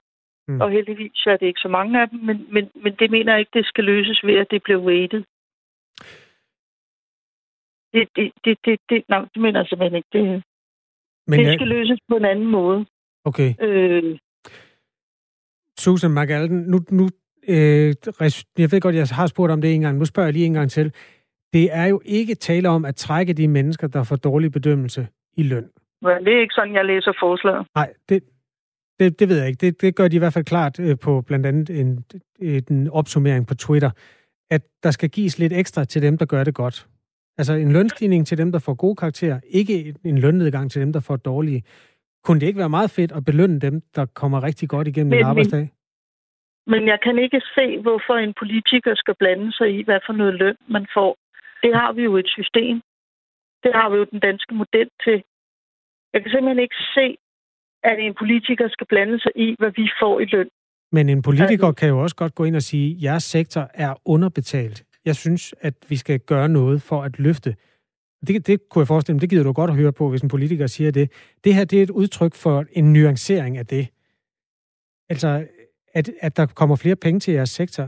Mm. 0.48 0.60
Og 0.60 0.70
heldigvis 0.70 1.26
er 1.26 1.36
det 1.36 1.46
ikke 1.46 1.60
så 1.60 1.68
mange 1.68 2.00
af 2.00 2.08
dem, 2.08 2.20
men, 2.20 2.46
men, 2.52 2.70
men 2.74 2.94
det 2.94 3.10
mener 3.10 3.32
jeg 3.32 3.40
ikke, 3.40 3.58
det 3.58 3.66
skal 3.66 3.84
løses 3.84 4.20
ved, 4.24 4.34
at 4.34 4.50
det 4.50 4.62
bliver 4.62 4.80
weighted. 4.80 5.24
Det, 7.92 8.08
det, 8.16 8.32
det, 8.44 8.58
det, 8.64 8.80
det, 8.88 9.04
nej, 9.08 9.20
det 9.34 9.42
mener 9.42 9.60
jeg 9.60 9.68
simpelthen 9.68 9.96
ikke. 9.96 10.08
Det, 10.12 10.44
men 11.26 11.40
det 11.40 11.54
skal 11.54 11.68
jeg... 11.68 11.76
løses 11.76 11.98
på 12.08 12.16
en 12.16 12.24
anden 12.24 12.46
måde. 12.46 12.86
Okay. 13.24 13.54
Øh, 13.60 14.18
Susan 15.86 16.14
McAlden, 16.14 16.58
nu, 16.72 16.78
nu 16.90 17.04
øh, 17.48 17.94
jeg 18.58 18.72
ved 18.72 18.80
godt, 18.80 18.94
jeg 18.94 19.06
har 19.12 19.26
spurgt 19.26 19.52
om 19.52 19.60
det 19.60 19.74
en 19.74 19.80
gang. 19.80 19.98
Nu 19.98 20.04
spørger 20.04 20.26
jeg 20.26 20.32
lige 20.32 20.46
en 20.46 20.54
gang 20.54 20.70
til. 20.70 20.92
det 21.52 21.68
er 21.72 21.86
jo 21.86 22.00
ikke 22.04 22.34
tale 22.34 22.68
om 22.68 22.84
at 22.84 22.96
trække 22.96 23.32
de 23.32 23.48
mennesker, 23.48 23.86
der 23.86 24.02
får 24.02 24.16
dårlig 24.16 24.52
bedømmelse 24.52 25.06
i 25.36 25.42
løn. 25.42 25.68
Det 26.02 26.32
er 26.36 26.40
ikke 26.40 26.54
sådan, 26.54 26.74
jeg 26.74 26.84
læser 26.84 27.12
forslaget. 27.20 27.66
Nej, 27.74 27.92
det, 28.08 28.22
det, 29.00 29.20
det 29.20 29.28
ved 29.28 29.38
jeg 29.38 29.48
ikke. 29.48 29.66
Det, 29.66 29.80
det 29.80 29.96
gør 29.96 30.08
de 30.08 30.16
i 30.16 30.18
hvert 30.18 30.32
fald 30.32 30.44
klart 30.44 30.80
øh, 30.80 30.98
på 30.98 31.20
blandt 31.20 31.46
andet 31.46 31.80
en, 31.80 32.04
en 32.68 32.90
opsummering 32.90 33.46
på 33.46 33.54
Twitter, 33.54 33.90
at 34.50 34.62
der 34.82 34.90
skal 34.90 35.08
gives 35.08 35.38
lidt 35.38 35.52
ekstra 35.52 35.84
til 35.84 36.02
dem, 36.02 36.18
der 36.18 36.26
gør 36.26 36.44
det 36.44 36.54
godt. 36.54 36.86
Altså 37.38 37.52
en 37.52 37.72
lønstigning 37.72 38.26
til 38.26 38.38
dem, 38.38 38.52
der 38.52 38.58
får 38.58 38.74
gode 38.74 38.96
karakterer, 38.96 39.40
ikke 39.50 39.94
en 40.04 40.18
lønnedgang 40.18 40.70
til 40.70 40.80
dem, 40.82 40.92
der 40.92 41.00
får 41.00 41.16
dårlige. 41.16 41.62
Kunne 42.24 42.40
det 42.40 42.46
ikke 42.46 42.58
være 42.58 42.68
meget 42.68 42.90
fedt 42.90 43.12
at 43.12 43.24
belønne 43.24 43.58
dem, 43.58 43.82
der 43.96 44.06
kommer 44.06 44.42
rigtig 44.42 44.68
godt 44.68 44.88
igennem 44.88 45.10
men, 45.10 45.18
en 45.18 45.24
arbejdsdag? 45.24 45.70
Men 46.66 46.88
jeg 46.92 46.98
kan 47.04 47.18
ikke 47.18 47.40
se, 47.56 47.78
hvorfor 47.84 48.14
en 48.16 48.34
politiker 48.42 48.94
skal 48.94 49.14
blande 49.14 49.52
sig 49.52 49.68
i, 49.78 49.82
hvad 49.82 50.00
for 50.06 50.12
noget 50.12 50.34
løn 50.34 50.56
man 50.68 50.86
får. 50.94 51.16
Det 51.62 51.72
har 51.74 51.92
vi 51.92 52.02
jo 52.02 52.16
et 52.16 52.28
system. 52.28 52.76
Det 53.64 53.72
har 53.74 53.88
vi 53.90 53.96
jo 53.96 54.06
den 54.12 54.20
danske 54.20 54.54
model 54.54 54.88
til. 55.04 55.18
Jeg 56.12 56.22
kan 56.22 56.30
simpelthen 56.30 56.62
ikke 56.66 56.80
se, 56.96 57.06
at 57.90 57.96
en 58.06 58.14
politiker 58.14 58.68
skal 58.68 58.86
blande 58.86 59.20
sig 59.20 59.32
i, 59.36 59.56
hvad 59.58 59.72
vi 59.76 59.90
får 60.00 60.20
i 60.20 60.24
løn. 60.24 60.48
Men 60.92 61.08
en 61.08 61.22
politiker 61.22 61.72
kan 61.72 61.88
jo 61.88 61.98
også 62.02 62.16
godt 62.16 62.34
gå 62.34 62.44
ind 62.44 62.56
og 62.56 62.62
sige, 62.62 62.96
at 62.96 63.02
jeres 63.02 63.22
sektor 63.22 63.70
er 63.74 63.94
underbetalt. 64.04 64.84
Jeg 65.04 65.16
synes, 65.16 65.54
at 65.60 65.74
vi 65.88 65.96
skal 65.96 66.20
gøre 66.20 66.48
noget 66.48 66.82
for 66.82 67.02
at 67.02 67.18
løfte. 67.18 67.56
Det, 68.26 68.46
det 68.46 68.68
kunne 68.68 68.80
jeg 68.80 68.86
forestille 68.86 69.14
mig, 69.14 69.20
det 69.20 69.30
gider 69.30 69.44
du 69.44 69.52
godt 69.52 69.70
at 69.70 69.76
høre 69.76 69.92
på, 69.92 70.10
hvis 70.10 70.22
en 70.22 70.28
politiker 70.28 70.66
siger 70.66 70.90
det. 70.90 71.10
Det 71.44 71.54
her, 71.54 71.64
det 71.64 71.78
er 71.78 71.82
et 71.82 71.90
udtryk 71.90 72.34
for 72.34 72.64
en 72.72 72.92
nuancering 72.92 73.58
af 73.58 73.66
det. 73.66 73.88
Altså, 75.08 75.46
at, 75.98 76.06
at 76.26 76.36
der 76.36 76.46
kommer 76.46 76.76
flere 76.76 76.96
penge 76.96 77.20
til 77.20 77.32
jeres 77.34 77.50
sektor. 77.60 77.84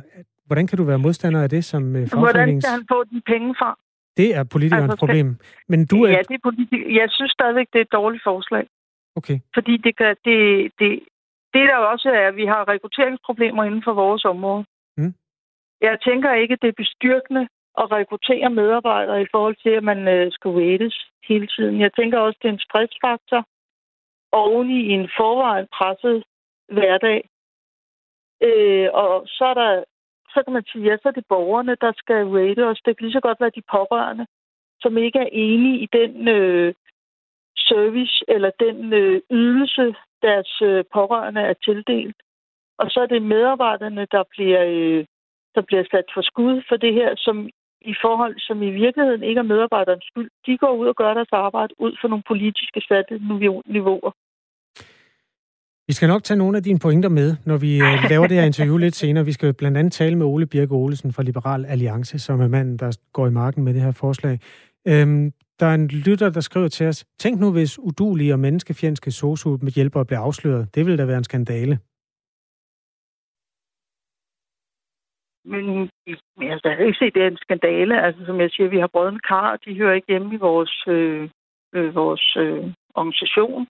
Hvordan 0.47 0.67
kan 0.67 0.79
du 0.79 0.85
være 0.85 0.99
modstander 0.99 1.43
af 1.43 1.51
det 1.51 1.65
som. 1.65 1.97
Øh, 1.97 2.09
Hvordan 2.13 2.61
skal 2.61 2.73
han 2.79 2.87
få 2.93 3.05
de 3.05 3.21
penge 3.33 3.55
fra? 3.61 3.79
Det 4.17 4.29
er 4.37 4.45
politikernes 4.55 4.91
altså, 4.91 5.07
problem. 5.07 5.29
Men 5.69 5.87
du 5.87 5.97
er... 6.05 6.11
Ja, 6.11 6.23
det 6.31 6.35
er 6.41 6.45
politik... 6.49 6.81
Jeg 7.01 7.09
synes 7.11 7.33
stadigvæk, 7.39 7.69
det 7.73 7.79
er 7.79 7.87
et 7.89 7.93
dårligt 8.01 8.23
forslag. 8.31 8.65
Okay. 9.17 9.39
Fordi 9.57 9.77
det, 9.77 9.97
kan, 9.97 10.17
det, 10.25 10.39
det, 10.79 10.91
det 11.55 11.63
der 11.71 11.77
også 11.93 12.09
er, 12.09 12.29
at 12.29 12.37
vi 12.37 12.47
har 12.53 12.69
rekrutteringsproblemer 12.73 13.65
inden 13.65 13.83
for 13.87 13.95
vores 14.05 14.25
område. 14.25 14.65
Mm. 14.97 15.15
Jeg 15.81 15.97
tænker 16.09 16.41
ikke, 16.43 16.53
at 16.53 16.63
det 16.63 16.69
er 16.69 16.83
bestyrkende 16.85 17.45
at 17.83 17.87
rekruttere 17.97 18.51
medarbejdere 18.51 19.23
i 19.23 19.31
forhold 19.31 19.57
til, 19.65 19.73
at 19.79 19.85
man 19.91 20.01
øh, 20.09 20.33
skal 20.33 20.51
rates 20.51 20.97
hele 21.29 21.47
tiden. 21.47 21.81
Jeg 21.81 21.91
tænker 21.99 22.19
også, 22.19 22.37
at 22.39 22.43
det 22.43 22.49
er 22.49 22.53
en 22.53 22.67
stressfaktor 22.69 23.41
oven 24.33 24.71
i 24.71 24.83
en 24.97 25.09
forvejen 25.19 25.67
presset 25.77 26.25
hverdag. 26.77 27.21
Øh, 28.43 28.89
og 28.93 29.27
så 29.27 29.45
er 29.45 29.55
der, 29.55 29.85
så 30.35 30.43
kan 30.45 30.53
man 30.53 30.65
sige, 30.73 30.85
ja, 30.85 30.97
så 30.97 31.09
er 31.09 31.13
det 31.13 31.27
borgerne, 31.29 31.77
der 31.81 31.93
skal 31.97 32.27
rate 32.27 32.67
os. 32.67 32.81
Det 32.85 32.97
kan 32.97 33.05
lige 33.05 33.19
så 33.19 33.21
godt 33.21 33.41
være 33.41 33.57
de 33.59 33.71
pårørende, 33.71 34.27
som 34.81 34.99
ikke 34.99 35.19
er 35.19 35.29
enige 35.33 35.79
i 35.79 35.89
den 35.93 36.29
øh, 36.29 36.75
service 37.57 38.25
eller 38.29 38.51
den 38.61 38.93
øh, 38.93 39.21
ydelse, 39.31 39.95
deres 40.23 40.63
øh, 40.63 40.85
pårørende 40.93 41.41
er 41.41 41.55
tildelt. 41.65 42.17
Og 42.79 42.91
så 42.91 43.01
er 43.01 43.07
det 43.07 43.23
medarbejderne, 43.23 44.07
der 44.13 44.23
bliver, 44.31 44.65
øh, 44.65 45.05
der 45.55 45.61
bliver 45.61 45.85
sat 45.91 46.09
for 46.15 46.23
skud 46.23 46.63
for 46.69 46.77
det 46.77 46.95
her, 46.95 47.15
som 47.17 47.49
i 47.81 47.95
forhold, 48.03 48.35
som 48.39 48.63
i 48.63 48.71
virkeligheden 48.71 49.23
ikke 49.23 49.39
er 49.39 49.53
medarbejderens 49.53 50.05
skyld. 50.05 50.31
De 50.47 50.59
går 50.59 50.73
ud 50.73 50.87
og 50.87 50.97
gør 50.97 51.15
deres 51.15 51.33
arbejde 51.33 51.75
ud 51.79 51.97
for 52.01 52.09
nogle 52.09 52.23
politiske 52.29 52.81
satte 52.89 53.15
niveauer. 53.67 54.13
Vi 55.89 55.93
skal 55.93 56.09
nok 56.09 56.23
tage 56.25 56.39
nogle 56.39 56.57
af 56.57 56.63
dine 56.63 56.79
pointer 56.79 57.09
med, 57.09 57.37
når 57.47 57.57
vi 57.57 57.73
øh, 57.87 57.95
laver 58.13 58.27
det 58.27 58.37
her 58.37 58.45
interview 58.45 58.77
lidt 58.77 58.95
senere. 58.95 59.25
Vi 59.25 59.33
skal 59.33 59.55
blandt 59.55 59.79
andet 59.79 59.93
tale 59.93 60.17
med 60.17 60.27
Ole 60.27 60.47
Birke 60.47 60.73
Olesen 60.73 61.13
fra 61.13 61.23
Liberal 61.23 61.65
Alliance, 61.67 62.19
som 62.19 62.41
er 62.41 62.49
manden, 62.49 62.77
der 62.77 62.99
går 63.13 63.27
i 63.27 63.31
marken 63.31 63.65
med 63.65 63.75
det 63.75 63.83
her 63.83 63.93
forslag. 63.93 64.39
Øhm, 64.89 65.33
der 65.61 65.67
er 65.67 65.75
en 65.75 65.89
lytter, 65.89 66.31
der 66.31 66.41
skriver 66.41 66.69
til 66.69 66.87
os, 66.87 67.05
tænk 67.19 67.41
nu, 67.41 67.53
hvis 67.53 67.79
udulige 67.79 68.33
og 68.33 68.39
menneskefjendske 68.39 69.11
sosu 69.11 69.59
med 69.63 69.73
hjælpere 69.73 70.05
bliver 70.05 70.21
afsløret. 70.21 70.75
Det 70.75 70.87
ville 70.87 70.99
da 70.99 71.05
være 71.05 71.19
en 71.19 71.25
skandale. 71.25 71.79
Men 75.45 75.91
jeg 76.07 76.61
kan 76.77 76.87
ikke 76.87 76.99
se, 76.99 77.05
at 77.05 77.15
det 77.15 77.23
er 77.23 77.31
en 77.31 77.45
skandale. 77.47 78.03
Altså, 78.03 78.27
som 78.27 78.41
jeg 78.41 78.51
siger, 78.51 78.69
vi 78.69 78.79
har 78.79 78.87
brødende 78.87 79.21
kar, 79.21 79.57
de 79.57 79.77
hører 79.77 79.95
ikke 79.95 80.09
hjemme 80.09 80.35
i 80.35 80.39
vores, 80.49 80.85
øh, 80.89 81.29
øh, 81.75 81.95
vores 81.95 82.37
øh, 82.37 82.73
organisation. 82.95 83.67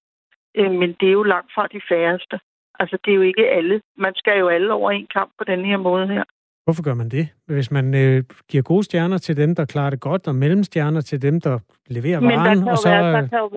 Øh, 0.59 0.71
men 0.81 0.91
det 1.01 1.09
er 1.09 1.13
jo 1.13 1.23
langt 1.23 1.51
fra 1.55 1.67
de 1.75 1.81
færreste. 1.89 2.37
Altså, 2.81 2.99
det 3.05 3.11
er 3.11 3.15
jo 3.15 3.23
ikke 3.23 3.49
alle. 3.49 3.81
Man 3.97 4.15
skal 4.15 4.39
jo 4.39 4.49
alle 4.49 4.73
over 4.73 4.91
en 4.91 5.09
kamp 5.17 5.31
på 5.39 5.45
den 5.45 5.65
her 5.65 5.77
måde 5.77 6.07
her. 6.07 6.25
Hvorfor 6.65 6.83
gør 6.83 6.95
man 6.95 7.09
det? 7.09 7.29
Hvis 7.47 7.71
man 7.71 7.87
øh, 7.95 8.25
giver 8.51 8.63
gode 8.63 8.85
stjerner 8.85 9.19
til 9.19 9.37
dem, 9.37 9.55
der 9.55 9.65
klarer 9.65 9.91
det 9.91 10.01
godt, 10.01 10.27
og 10.27 10.35
mellemstjerner 10.35 11.01
til 11.01 11.23
dem, 11.23 11.41
der 11.41 11.59
leverer 11.87 12.21
Men 12.21 12.31
varen, 12.31 12.59
der 12.59 12.71
og 12.71 12.79
så... 12.79 12.89
Være, 12.89 13.13
der, 13.13 13.29
kan 13.29 13.39
jo, 13.39 13.51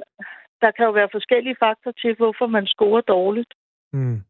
der 0.62 0.72
kan 0.72 0.86
jo 0.86 0.92
være 0.92 1.10
forskellige 1.12 1.56
faktorer 1.60 1.94
til, 2.02 2.16
hvorfor 2.16 2.48
man 2.48 2.66
scorer 2.66 3.02
dårligt. 3.02 3.54
Mm. 3.94 4.22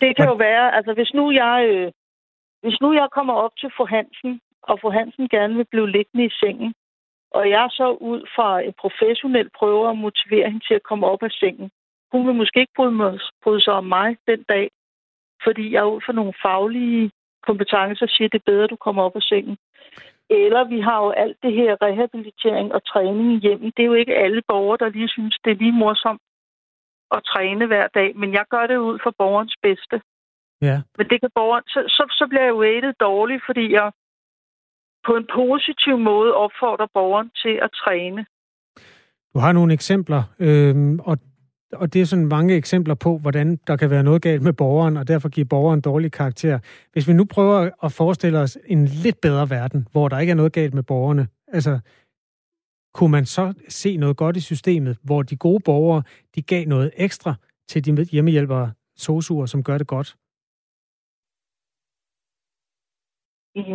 Det 0.00 0.16
kan 0.16 0.24
Men... 0.24 0.28
jo 0.32 0.34
være, 0.34 0.74
altså 0.76 0.92
hvis 0.94 1.12
nu 1.14 1.30
jeg... 1.30 1.56
Øh, 1.70 1.92
hvis 2.62 2.80
nu 2.80 2.92
jeg 2.92 3.08
kommer 3.12 3.34
op 3.34 3.54
til 3.60 3.70
fru 3.76 3.84
Hansen, 3.84 4.40
og 4.62 4.78
fru 4.80 4.90
Hansen 4.90 5.28
gerne 5.28 5.54
vil 5.56 5.66
blive 5.70 5.90
liggende 5.90 6.24
i 6.26 6.30
sengen, 6.40 6.74
og 7.30 7.50
jeg 7.50 7.66
så 7.70 7.86
ud 8.10 8.20
fra 8.34 8.60
en 8.60 8.74
professionel 8.82 9.48
prøver 9.58 9.90
at 9.90 9.98
motivere 10.06 10.50
hende 10.50 10.66
til 10.68 10.74
at 10.74 10.82
komme 10.82 11.06
op 11.06 11.22
af 11.22 11.30
sengen, 11.30 11.70
hun 12.12 12.26
vil 12.26 12.34
måske 12.34 12.60
ikke 12.60 12.72
bryde, 12.76 12.92
mig, 12.92 13.20
bryde 13.42 13.60
sig 13.64 13.72
om 13.72 13.84
mig 13.84 14.16
den 14.26 14.42
dag, 14.42 14.70
fordi 15.44 15.72
jeg 15.72 15.86
ud 15.86 16.00
fra 16.06 16.12
nogle 16.12 16.32
faglige 16.42 17.10
kompetencer 17.46 18.06
siger, 18.08 18.28
det 18.28 18.38
er 18.38 18.50
bedre, 18.52 18.66
du 18.66 18.76
kommer 18.76 19.02
op 19.02 19.16
af 19.16 19.22
sengen. 19.22 19.56
Eller 20.30 20.64
vi 20.64 20.80
har 20.80 20.98
jo 21.04 21.10
alt 21.10 21.36
det 21.42 21.52
her 21.52 21.76
rehabilitering 21.82 22.74
og 22.74 22.84
træning 22.84 23.32
i 23.32 23.40
hjemmet. 23.46 23.76
Det 23.76 23.82
er 23.82 23.86
jo 23.86 23.94
ikke 24.02 24.16
alle 24.16 24.42
borgere, 24.48 24.78
der 24.80 24.88
lige 24.88 25.08
synes, 25.08 25.38
det 25.44 25.50
er 25.50 25.56
lige 25.56 25.72
morsomt 25.72 26.20
at 27.16 27.20
træne 27.24 27.66
hver 27.66 27.86
dag. 27.88 28.16
Men 28.16 28.32
jeg 28.32 28.44
gør 28.50 28.66
det 28.66 28.76
ud 28.76 28.98
for 29.02 29.14
borgerens 29.18 29.56
bedste. 29.62 30.00
Ja. 30.62 30.82
Men 30.98 31.08
det 31.10 31.20
kan 31.20 31.30
borgeren, 31.34 31.64
så, 31.66 31.80
så, 31.88 32.04
så 32.18 32.26
bliver 32.28 32.42
jeg 32.42 32.50
jo 32.50 32.62
rated 32.62 32.92
dårligt, 33.00 33.42
fordi 33.46 33.72
jeg 33.72 33.92
på 35.06 35.16
en 35.16 35.26
positiv 35.34 35.98
måde 35.98 36.34
opfordrer 36.34 36.86
borgeren 36.94 37.30
til 37.42 37.54
at 37.62 37.70
træne. 37.72 38.26
Du 39.34 39.38
har 39.38 39.52
nogle 39.52 39.72
eksempler, 39.72 40.22
øhm, 40.40 41.00
og 41.00 41.18
og 41.72 41.92
det 41.92 42.00
er 42.00 42.04
sådan 42.04 42.26
mange 42.26 42.54
eksempler 42.54 42.94
på, 42.94 43.18
hvordan 43.18 43.56
der 43.66 43.76
kan 43.76 43.90
være 43.90 44.02
noget 44.02 44.22
galt 44.22 44.42
med 44.42 44.52
borgeren, 44.52 44.96
og 44.96 45.08
derfor 45.08 45.28
give 45.28 45.46
borgeren 45.46 45.80
dårlig 45.80 46.12
karakter. 46.12 46.58
Hvis 46.92 47.08
vi 47.08 47.12
nu 47.12 47.24
prøver 47.24 47.70
at 47.82 47.92
forestille 47.92 48.38
os 48.38 48.58
en 48.66 48.84
lidt 48.86 49.20
bedre 49.20 49.50
verden, 49.50 49.88
hvor 49.92 50.08
der 50.08 50.18
ikke 50.18 50.30
er 50.30 50.34
noget 50.34 50.52
galt 50.52 50.74
med 50.74 50.82
borgerne, 50.82 51.28
altså 51.48 51.80
kunne 52.94 53.10
man 53.10 53.24
så 53.24 53.54
se 53.68 53.96
noget 53.96 54.16
godt 54.16 54.36
i 54.36 54.40
systemet, 54.40 54.98
hvor 55.04 55.22
de 55.22 55.36
gode 55.36 55.62
borgere, 55.64 56.02
de 56.34 56.42
gav 56.42 56.66
noget 56.66 56.90
ekstra 56.96 57.34
til 57.68 57.84
de 57.86 58.04
hjemmehjælpere, 58.04 58.72
sosuer, 58.96 59.46
som 59.46 59.64
gør 59.64 59.78
det 59.78 59.86
godt? 59.86 60.16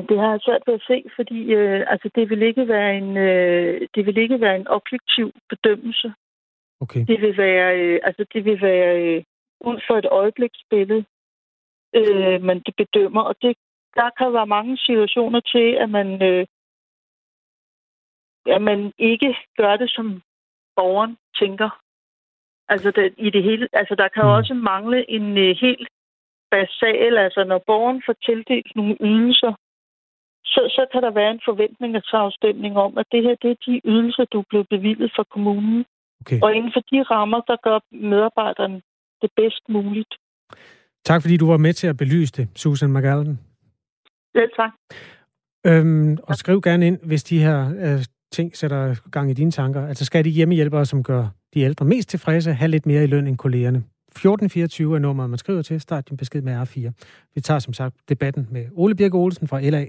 Det 0.09 0.17
har 0.19 0.31
jeg 0.31 0.39
svært 0.41 0.63
ved 0.67 0.73
at 0.73 0.85
se, 0.87 1.05
fordi 1.15 1.53
øh, 1.53 1.83
altså, 1.87 2.09
det, 2.15 2.29
vil 2.29 2.41
ikke 2.41 2.67
være 2.67 2.97
en, 2.97 3.17
øh, 3.17 3.87
det 3.95 4.05
vil 4.05 4.17
ikke 4.17 4.41
være 4.41 4.55
en 4.55 4.67
objektiv 4.67 5.31
bedømmelse 5.49 6.13
Okay. 6.81 7.05
Det 7.07 7.21
vil 7.21 7.37
være, 7.37 7.79
øh, 7.79 7.99
altså 8.03 8.25
det 8.33 8.45
vil 8.45 8.61
være 8.61 9.01
øh, 9.01 9.23
ud 9.61 9.79
for 9.87 9.97
et 9.97 10.05
øjebliksbillede, 10.05 11.05
øh, 11.95 12.41
man 12.41 12.59
det 12.65 12.75
bedømmer. 12.75 13.21
Og 13.21 13.35
det, 13.41 13.57
der 13.95 14.09
kan 14.17 14.33
være 14.33 14.47
mange 14.47 14.77
situationer 14.77 15.39
til, 15.39 15.67
at 15.83 15.89
man, 15.89 16.23
øh, 16.23 16.45
at 18.45 18.61
man 18.61 18.93
ikke 18.97 19.35
gør 19.57 19.75
det, 19.77 19.89
som 19.91 20.21
borgeren 20.75 21.17
tænker. 21.39 21.69
Altså, 22.67 22.91
det, 22.91 23.13
i 23.17 23.29
det 23.29 23.43
hele, 23.43 23.67
altså 23.73 23.95
der 23.95 24.07
kan 24.07 24.23
mm. 24.23 24.29
også 24.29 24.53
mangle 24.53 25.09
en 25.09 25.37
øh, 25.37 25.55
helt 25.61 25.89
basal, 26.51 27.17
altså 27.17 27.43
når 27.43 27.63
borgeren 27.67 28.01
får 28.05 28.13
tildelt 28.13 28.75
nogle 28.75 28.97
ydelser, 29.01 29.53
så, 30.45 30.61
så 30.75 30.85
kan 30.91 31.01
der 31.03 31.11
være 31.11 31.31
en 31.31 31.41
forventning 31.45 31.95
af 31.95 32.01
afstemning 32.13 32.77
om, 32.77 32.97
at 32.97 33.05
det 33.11 33.23
her 33.23 33.35
det 33.41 33.51
er 33.51 33.63
de 33.65 33.81
ydelser, 33.85 34.25
du 34.25 34.43
blev 34.49 34.65
bevilget 34.65 35.11
fra 35.15 35.23
kommunen. 35.23 35.85
Okay. 36.25 36.39
Og 36.41 36.55
inden 36.55 36.71
for 36.73 36.79
de 36.79 37.03
rammer, 37.03 37.41
der 37.41 37.57
gør 37.63 37.79
medarbejderne 38.09 38.81
det 39.21 39.29
bedst 39.35 39.69
muligt. 39.69 40.13
Tak 41.05 41.21
fordi 41.21 41.37
du 41.37 41.47
var 41.47 41.57
med 41.57 41.73
til 41.73 41.87
at 41.87 41.97
belyse 41.97 42.33
det, 42.37 42.47
Susan 42.55 42.93
McAllen. 42.93 43.39
Ja, 44.35 44.45
tak. 44.55 44.71
Øhm, 45.67 46.17
og 46.23 46.35
skriv 46.35 46.61
gerne 46.61 46.87
ind, 46.87 46.99
hvis 47.03 47.23
de 47.23 47.39
her 47.39 47.59
øh, 47.79 48.05
ting 48.31 48.57
sætter 48.57 49.09
gang 49.11 49.31
i 49.31 49.33
dine 49.33 49.51
tanker. 49.51 49.87
Altså 49.87 50.05
skal 50.05 50.25
de 50.25 50.29
hjemmehjælpere, 50.29 50.85
som 50.85 51.03
gør 51.03 51.27
de 51.53 51.59
ældre 51.59 51.85
mest 51.85 52.09
tilfredse, 52.09 52.53
have 52.53 52.71
lidt 52.71 52.85
mere 52.85 53.03
i 53.03 53.07
løn 53.07 53.27
end 53.27 53.37
kollegerne? 53.37 53.77
1424 53.77 54.95
er 54.95 54.99
nummeret, 54.99 55.29
man 55.29 55.39
skriver 55.39 55.61
til. 55.61 55.81
Start 55.81 56.09
din 56.09 56.17
besked 56.17 56.41
med 56.41 56.61
R4. 56.61 56.91
Vi 57.35 57.41
tager 57.41 57.59
som 57.59 57.73
sagt 57.73 57.95
debatten 58.09 58.47
med 58.51 58.65
Ole 58.73 58.95
Birke 58.95 59.17
Olsen 59.17 59.47
fra 59.47 59.61
LA, 59.61 59.85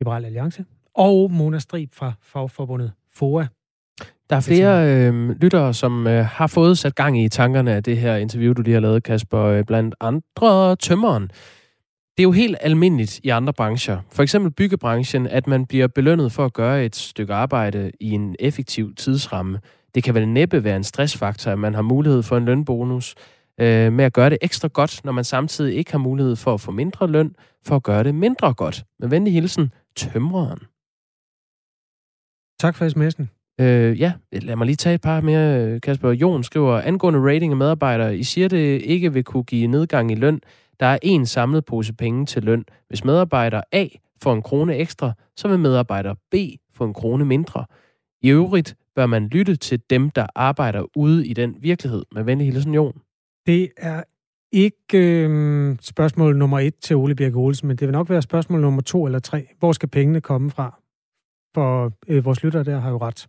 Liberal 0.00 0.24
Alliance, 0.24 0.64
og 0.94 1.30
Mona 1.30 1.58
Strib 1.58 1.94
fra 1.94 2.12
Fagforbundet 2.22 2.92
FOA. 3.10 3.46
Der 4.30 4.36
er 4.36 4.40
flere 4.40 5.06
øh, 5.08 5.30
lyttere, 5.30 5.74
som 5.74 6.06
øh, 6.06 6.24
har 6.24 6.46
fået 6.46 6.78
sat 6.78 6.94
gang 6.94 7.22
i 7.22 7.28
tankerne 7.28 7.72
af 7.72 7.82
det 7.82 7.96
her 7.96 8.16
interview, 8.16 8.52
du 8.52 8.62
lige 8.62 8.74
har 8.74 8.80
lavet, 8.80 9.02
Kasper. 9.02 9.42
Øh, 9.42 9.64
blandt 9.64 9.94
andre 10.00 10.76
tømmeren. 10.76 11.22
Det 12.16 12.22
er 12.22 12.22
jo 12.22 12.32
helt 12.32 12.56
almindeligt 12.60 13.20
i 13.22 13.28
andre 13.28 13.52
brancher. 13.52 14.00
For 14.12 14.22
eksempel 14.22 14.50
byggebranchen, 14.50 15.26
at 15.26 15.46
man 15.46 15.66
bliver 15.66 15.86
belønnet 15.86 16.32
for 16.32 16.44
at 16.44 16.52
gøre 16.52 16.84
et 16.84 16.96
stykke 16.96 17.34
arbejde 17.34 17.92
i 18.00 18.10
en 18.10 18.36
effektiv 18.38 18.94
tidsramme. 18.94 19.60
Det 19.94 20.04
kan 20.04 20.14
vel 20.14 20.28
næppe 20.28 20.64
være 20.64 20.76
en 20.76 20.84
stressfaktor, 20.84 21.50
at 21.50 21.58
man 21.58 21.74
har 21.74 21.82
mulighed 21.82 22.22
for 22.22 22.36
en 22.36 22.44
lønbonus 22.44 23.14
øh, 23.60 23.92
med 23.92 24.04
at 24.04 24.12
gøre 24.12 24.30
det 24.30 24.38
ekstra 24.42 24.68
godt, 24.68 25.04
når 25.04 25.12
man 25.12 25.24
samtidig 25.24 25.76
ikke 25.76 25.90
har 25.90 25.98
mulighed 25.98 26.36
for 26.36 26.54
at 26.54 26.60
få 26.60 26.70
mindre 26.70 27.06
løn, 27.06 27.34
for 27.66 27.76
at 27.76 27.82
gøre 27.82 28.04
det 28.04 28.14
mindre 28.14 28.54
godt. 28.54 28.84
Med 29.00 29.08
venlig 29.08 29.32
hilsen, 29.32 29.72
tømreren. 29.96 30.58
Tak 32.60 32.74
for 32.74 32.84
sms'en. 32.88 33.37
Øh, 33.60 34.00
ja, 34.00 34.12
lad 34.32 34.56
mig 34.56 34.66
lige 34.66 34.76
tage 34.76 34.94
et 34.94 35.00
par 35.00 35.20
mere, 35.20 35.80
Kasper. 35.80 36.10
Jon 36.10 36.44
skriver, 36.44 36.80
angående 36.80 37.34
rating 37.34 37.52
af 37.52 37.56
medarbejdere, 37.56 38.18
I 38.18 38.22
siger, 38.22 38.48
det 38.48 38.82
ikke 38.82 39.12
vil 39.12 39.24
kunne 39.24 39.42
give 39.42 39.66
nedgang 39.66 40.12
i 40.12 40.14
løn. 40.14 40.40
Der 40.80 40.86
er 40.86 40.98
en 41.02 41.26
samlet 41.26 41.64
pose 41.64 41.92
penge 41.92 42.26
til 42.26 42.44
løn. 42.44 42.64
Hvis 42.88 43.04
medarbejder 43.04 43.60
A 43.72 43.86
får 44.22 44.34
en 44.34 44.42
krone 44.42 44.76
ekstra, 44.76 45.12
så 45.36 45.48
vil 45.48 45.58
medarbejder 45.58 46.14
B 46.30 46.34
få 46.74 46.84
en 46.84 46.94
krone 46.94 47.24
mindre. 47.24 47.64
I 48.22 48.30
øvrigt 48.30 48.76
bør 48.96 49.06
man 49.06 49.28
lytte 49.28 49.56
til 49.56 49.80
dem, 49.90 50.10
der 50.10 50.26
arbejder 50.34 50.84
ude 50.96 51.26
i 51.26 51.32
den 51.32 51.56
virkelighed. 51.60 52.04
Med 52.12 52.22
venlig 52.22 52.46
hilsen, 52.46 52.74
Jon. 52.74 53.00
Det 53.46 53.68
er 53.76 54.02
ikke 54.52 55.28
øh, 55.28 55.76
spørgsmål 55.80 56.36
nummer 56.36 56.58
et 56.58 56.74
til 56.76 56.96
Ole 56.96 57.14
Birk 57.14 57.36
Olsen, 57.36 57.68
men 57.68 57.76
det 57.76 57.88
vil 57.88 57.92
nok 57.92 58.10
være 58.10 58.22
spørgsmål 58.22 58.60
nummer 58.60 58.82
to 58.82 59.06
eller 59.06 59.18
tre. 59.18 59.46
Hvor 59.58 59.72
skal 59.72 59.88
pengene 59.88 60.20
komme 60.20 60.50
fra? 60.50 60.80
For 61.54 61.92
øh, 62.08 62.24
vores 62.24 62.42
lytter 62.42 62.62
der 62.62 62.78
har 62.78 62.90
jo 62.90 62.98
ret. 62.98 63.26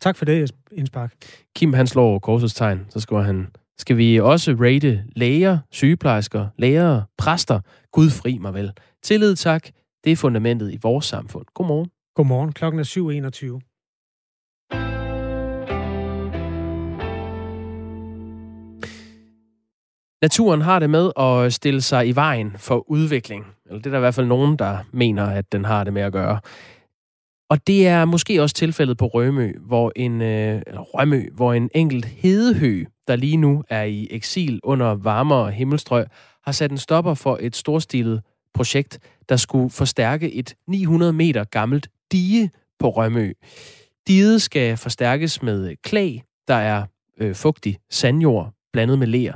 Tak 0.00 0.16
for 0.16 0.24
det, 0.24 0.50
Indspark. 0.72 1.14
Kim 1.56 1.72
han 1.72 1.86
slår 1.86 2.18
korsets 2.18 2.54
tegn, 2.54 2.86
så 2.88 3.00
skriver 3.00 3.22
han, 3.22 3.46
skal 3.78 3.96
vi 3.96 4.20
også 4.20 4.56
rate 4.60 5.04
læger, 5.16 5.58
sygeplejersker, 5.70 6.46
lærere, 6.58 7.04
præster? 7.18 7.60
Gud 7.92 8.10
fri 8.10 8.38
mig 8.38 8.54
vel. 8.54 8.72
Tillid 9.02 9.36
tak, 9.36 9.68
det 10.04 10.12
er 10.12 10.16
fundamentet 10.16 10.72
i 10.72 10.78
vores 10.82 11.06
samfund. 11.06 11.46
Godmorgen. 11.54 11.90
Godmorgen, 12.14 12.52
klokken 12.52 12.80
er 12.80 12.84
7.21. 12.84 13.70
Naturen 20.22 20.60
har 20.60 20.78
det 20.78 20.90
med 20.90 21.10
at 21.16 21.52
stille 21.52 21.80
sig 21.80 22.08
i 22.08 22.12
vejen 22.12 22.52
for 22.56 22.90
udvikling. 22.90 23.46
Eller 23.66 23.78
det 23.78 23.86
er 23.86 23.90
der 23.90 23.98
i 23.98 24.00
hvert 24.00 24.14
fald 24.14 24.26
nogen, 24.26 24.56
der 24.56 24.78
mener, 24.92 25.26
at 25.26 25.52
den 25.52 25.64
har 25.64 25.84
det 25.84 25.92
med 25.92 26.02
at 26.02 26.12
gøre. 26.12 26.40
Og 27.48 27.66
det 27.66 27.86
er 27.86 28.04
måske 28.04 28.42
også 28.42 28.54
tilfældet 28.54 28.98
på 28.98 29.06
Rømø, 29.06 29.52
hvor 29.60 29.92
en, 29.96 30.22
øh, 30.22 30.62
eller 30.66 30.80
Rømø, 30.80 31.28
hvor 31.32 31.52
en 31.52 31.70
enkelt 31.74 32.04
hedehø, 32.04 32.84
der 33.08 33.16
lige 33.16 33.36
nu 33.36 33.64
er 33.68 33.82
i 33.82 34.08
eksil 34.10 34.60
under 34.62 34.94
varmere 34.94 35.50
himmelstrøg, 35.50 36.06
har 36.44 36.52
sat 36.52 36.70
en 36.70 36.78
stopper 36.78 37.14
for 37.14 37.38
et 37.40 37.56
storstilet 37.56 38.22
projekt, 38.54 38.98
der 39.28 39.36
skulle 39.36 39.70
forstærke 39.70 40.34
et 40.34 40.54
900 40.68 41.12
meter 41.12 41.44
gammelt 41.44 41.88
dige 42.12 42.50
på 42.78 42.90
Rømø. 42.90 43.32
Diget 44.06 44.42
skal 44.42 44.76
forstærkes 44.76 45.42
med 45.42 45.76
klag, 45.82 46.24
der 46.48 46.54
er 46.54 46.84
øh, 47.18 47.34
fugtig 47.34 47.78
sandjord 47.90 48.52
blandet 48.72 48.98
med 48.98 49.06
ler. 49.06 49.32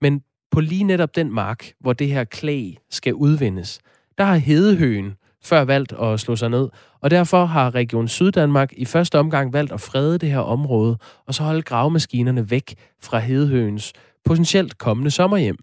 Men 0.00 0.22
på 0.50 0.60
lige 0.60 0.84
netop 0.84 1.16
den 1.16 1.32
mark, 1.32 1.72
hvor 1.80 1.92
det 1.92 2.08
her 2.08 2.24
klag 2.24 2.78
skal 2.90 3.14
udvindes, 3.14 3.80
der 4.18 4.24
har 4.24 4.36
hedehøen 4.36 5.14
før 5.48 5.64
valgt 5.64 5.92
at 5.92 6.20
slå 6.20 6.36
sig 6.36 6.50
ned. 6.50 6.68
Og 7.00 7.10
derfor 7.10 7.44
har 7.44 7.74
Region 7.74 8.08
Syddanmark 8.08 8.72
i 8.72 8.84
første 8.84 9.18
omgang 9.18 9.52
valgt 9.52 9.72
at 9.72 9.80
frede 9.80 10.18
det 10.18 10.30
her 10.30 10.38
område, 10.38 10.98
og 11.26 11.34
så 11.34 11.42
holde 11.42 11.62
gravemaskinerne 11.62 12.50
væk 12.50 12.74
fra 13.02 13.18
Hedehøens 13.18 13.92
potentielt 14.24 14.78
kommende 14.78 15.10
sommerhjem. 15.10 15.56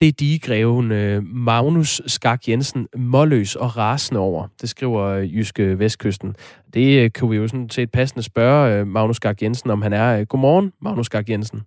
Det 0.00 0.08
er 0.08 0.12
digegreven 0.12 0.92
øh, 0.92 1.22
Magnus 1.24 2.02
Skak 2.06 2.48
Jensen 2.48 2.88
målløs 2.96 3.56
og 3.56 3.76
rasende 3.76 4.20
over. 4.20 4.48
Det 4.60 4.68
skriver 4.68 5.02
øh, 5.02 5.36
Jyske 5.36 5.78
Vestkysten. 5.78 6.36
Det 6.74 7.04
øh, 7.04 7.12
kan 7.12 7.30
vi 7.30 7.36
jo 7.36 7.48
sådan 7.48 7.70
set 7.70 7.90
passende 7.90 8.22
spørge 8.22 8.84
Magnus 8.84 9.16
Skak 9.16 9.42
Jensen, 9.42 9.70
om 9.70 9.82
han 9.82 9.92
er. 9.92 10.24
Godmorgen, 10.24 10.72
Magnus 10.82 11.06
Skak 11.06 11.28
Jensen. 11.28 11.62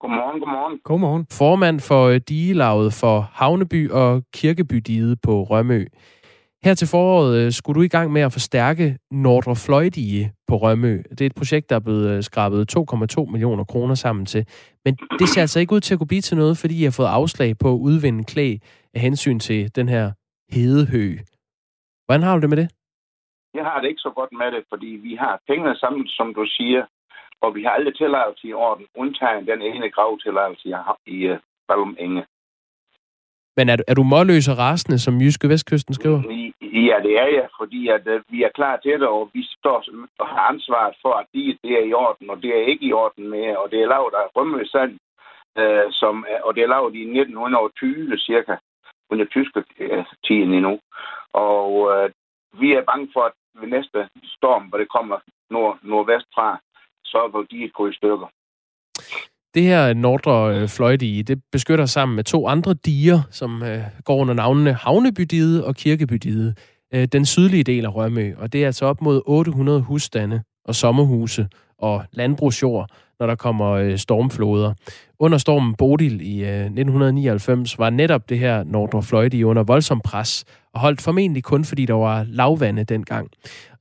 Godmorgen, 0.00 0.40
godmorgen. 0.40 0.80
Godmorgen. 0.84 1.26
Formand 1.30 1.80
for 1.80 2.02
øh, 2.12 2.20
digelaget 2.28 2.92
for 2.92 3.16
Havneby 3.20 3.90
og 3.90 4.22
Kirkebydiget 4.34 5.18
på 5.22 5.42
Rømø. 5.42 5.84
Her 6.64 6.74
til 6.74 6.88
foråret 6.88 7.30
øh, 7.38 7.52
skulle 7.52 7.78
du 7.78 7.82
i 7.82 7.94
gang 7.96 8.12
med 8.12 8.22
at 8.22 8.32
forstærke 8.32 8.98
Nordre 9.10 9.56
Fløjdige 9.56 10.32
på 10.48 10.56
Rømø. 10.56 11.02
Det 11.10 11.20
er 11.20 11.26
et 11.26 11.34
projekt, 11.34 11.70
der 11.70 11.76
er 11.76 11.80
blevet 11.80 12.16
øh, 12.16 12.22
skrabet 12.22 12.76
2,2 12.76 13.30
millioner 13.32 13.64
kroner 13.64 13.94
sammen 13.94 14.26
til. 14.26 14.46
Men 14.84 14.94
det 15.18 15.28
ser 15.28 15.40
altså 15.40 15.60
ikke 15.60 15.74
ud 15.74 15.80
til 15.80 15.94
at 15.94 15.98
kunne 15.98 16.12
blive 16.12 16.20
til 16.20 16.36
noget, 16.36 16.58
fordi 16.58 16.80
I 16.80 16.84
har 16.84 16.94
fået 16.96 17.06
afslag 17.06 17.58
på 17.58 17.68
at 17.72 17.78
udvinde 17.88 18.24
klæ 18.24 18.56
af 18.94 19.00
hensyn 19.00 19.38
til 19.38 19.76
den 19.76 19.88
her 19.88 20.12
hedehø. 20.56 21.16
Hvordan 22.06 22.22
har 22.22 22.34
du 22.34 22.40
det 22.40 22.50
med 22.50 22.56
det? 22.56 22.68
Jeg 23.54 23.64
har 23.64 23.80
det 23.80 23.88
ikke 23.88 24.06
så 24.06 24.12
godt 24.18 24.32
med 24.40 24.48
det, 24.54 24.62
fordi 24.68 24.86
vi 24.86 25.14
har 25.14 25.40
pengene 25.48 25.76
sammen, 25.76 26.06
som 26.06 26.34
du 26.34 26.44
siger, 26.46 26.82
og 27.40 27.54
vi 27.54 27.62
har 27.62 27.70
alle 27.70 27.92
tilladelser 27.92 28.48
i 28.48 28.52
orden, 28.52 28.86
undtagen 28.96 29.46
den 29.46 29.62
ene 29.62 29.90
gravtilladelse, 29.90 30.68
jeg 30.68 30.78
har 30.78 30.98
i 31.06 31.30
uh, 31.30 31.38
Ballum 31.68 31.96
Enge. 31.98 32.24
Men 33.56 33.68
er, 33.68 33.76
er 33.88 33.94
du 33.94 34.02
målløs 34.02 34.48
og 34.48 34.58
rasende, 34.58 34.98
som 34.98 35.20
Jyske 35.20 35.48
Vestkysten 35.48 35.94
skriver? 35.94 36.20
Ja, 36.88 36.96
det 37.06 37.14
er 37.22 37.28
jeg, 37.38 37.48
fordi 37.60 37.88
at, 37.88 38.06
uh, 38.06 38.20
vi 38.32 38.42
er 38.42 38.56
klar 38.58 38.76
til 38.76 39.00
det, 39.00 39.08
og 39.08 39.30
vi 39.34 39.42
står 39.58 39.84
og 40.18 40.26
har 40.26 40.44
ansvaret 40.52 40.94
for, 41.02 41.12
at 41.20 41.26
de, 41.34 41.58
det 41.62 41.72
er 41.80 41.84
i 41.84 41.92
orden, 41.92 42.30
og 42.30 42.42
det 42.42 42.50
er 42.50 42.70
ikke 42.72 42.86
i 42.86 42.92
orden 42.92 43.30
mere, 43.30 43.58
og 43.58 43.70
det 43.70 43.78
er 43.82 43.92
lavet 43.94 44.14
af 44.14 44.26
Rømø 44.36 44.64
Sand, 44.64 44.94
uh, 45.60 45.86
som, 45.90 46.26
og 46.44 46.54
det 46.54 46.62
er 46.62 46.74
lavet 46.74 46.94
i 46.94 47.02
1920 47.02 48.18
cirka, 48.18 48.56
under 49.10 49.24
tyske 49.24 49.64
uh, 49.80 50.04
tiden 50.26 50.54
endnu. 50.54 50.80
Og 51.32 51.72
uh, 51.74 52.06
vi 52.60 52.72
er 52.72 52.88
bange 52.90 53.08
for, 53.14 53.22
at 53.22 53.32
ved 53.60 53.68
næste 53.68 54.08
storm, 54.24 54.64
hvor 54.68 54.78
det 54.78 54.88
kommer 54.96 55.18
nord, 55.50 55.78
nordvest 55.82 56.28
fra, 56.34 56.58
så 57.12 57.20
var 57.32 57.42
de 57.50 57.70
gå 57.78 57.88
i 57.88 57.92
stykker. 57.92 58.28
Det 59.54 59.62
her 59.62 59.94
Nordre 59.94 60.56
øh, 60.56 60.68
Fløjdige, 60.68 61.22
det 61.22 61.42
beskytter 61.52 61.86
sammen 61.86 62.16
med 62.16 62.24
to 62.24 62.48
andre 62.48 62.74
diger, 62.74 63.20
som 63.30 63.62
øh, 63.62 63.80
går 64.04 64.16
under 64.16 64.34
navnene 64.34 64.72
Havnebydiget 64.72 65.64
og 65.64 65.76
Kirkebydiget, 65.76 66.58
øh, 66.94 67.04
den 67.12 67.26
sydlige 67.26 67.64
del 67.64 67.84
af 67.84 67.94
Rømø. 67.94 68.34
Og 68.38 68.52
det 68.52 68.62
er 68.62 68.66
altså 68.66 68.86
op 68.86 69.02
mod 69.02 69.22
800 69.26 69.80
husstande 69.80 70.42
og 70.64 70.74
sommerhuse 70.74 71.48
og 71.78 72.04
landbrugsjord, 72.12 72.90
når 73.20 73.26
der 73.26 73.34
kommer 73.34 73.70
øh, 73.70 73.98
stormfloder. 73.98 74.74
Under 75.18 75.38
stormen 75.38 75.74
Bodil 75.74 76.20
i 76.20 76.44
øh, 76.44 76.48
1999 76.48 77.78
var 77.78 77.90
netop 77.90 78.28
det 78.28 78.38
her 78.38 78.64
Nordre 78.64 79.02
Fløjdige 79.02 79.46
under 79.46 79.62
voldsom 79.62 80.00
pres, 80.00 80.44
og 80.74 80.80
holdt 80.80 81.02
formentlig 81.02 81.44
kun 81.44 81.64
fordi 81.64 81.86
der 81.86 81.94
var 81.94 82.24
lavvande 82.28 82.84
dengang. 82.84 83.30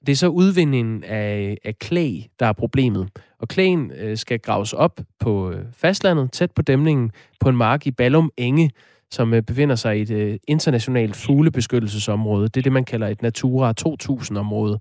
Det 0.07 0.13
er 0.13 0.17
så 0.17 0.27
udvindingen 0.27 1.03
af, 1.03 1.57
af 1.65 1.79
klæ, 1.79 2.11
der 2.39 2.45
er 2.45 2.53
problemet. 2.53 3.09
Og 3.39 3.47
klæen 3.47 3.91
øh, 3.91 4.17
skal 4.17 4.39
graves 4.39 4.73
op 4.73 4.99
på 5.19 5.51
øh, 5.51 5.65
fastlandet, 5.73 6.31
tæt 6.31 6.51
på 6.51 6.61
dæmningen, 6.61 7.11
på 7.39 7.49
en 7.49 7.57
mark 7.57 7.87
i 7.87 7.91
Ballum 7.91 8.31
Enge, 8.37 8.71
som 9.11 9.33
øh, 9.33 9.41
befinder 9.41 9.75
sig 9.75 9.97
i 9.97 10.01
et 10.01 10.11
øh, 10.11 10.37
internationalt 10.47 11.15
fuglebeskyttelsesområde. 11.15 12.47
Det 12.47 12.57
er 12.57 12.61
det, 12.61 12.71
man 12.71 12.85
kalder 12.85 13.07
et 13.07 13.21
Natura 13.21 13.73
2000-område. 13.87 14.79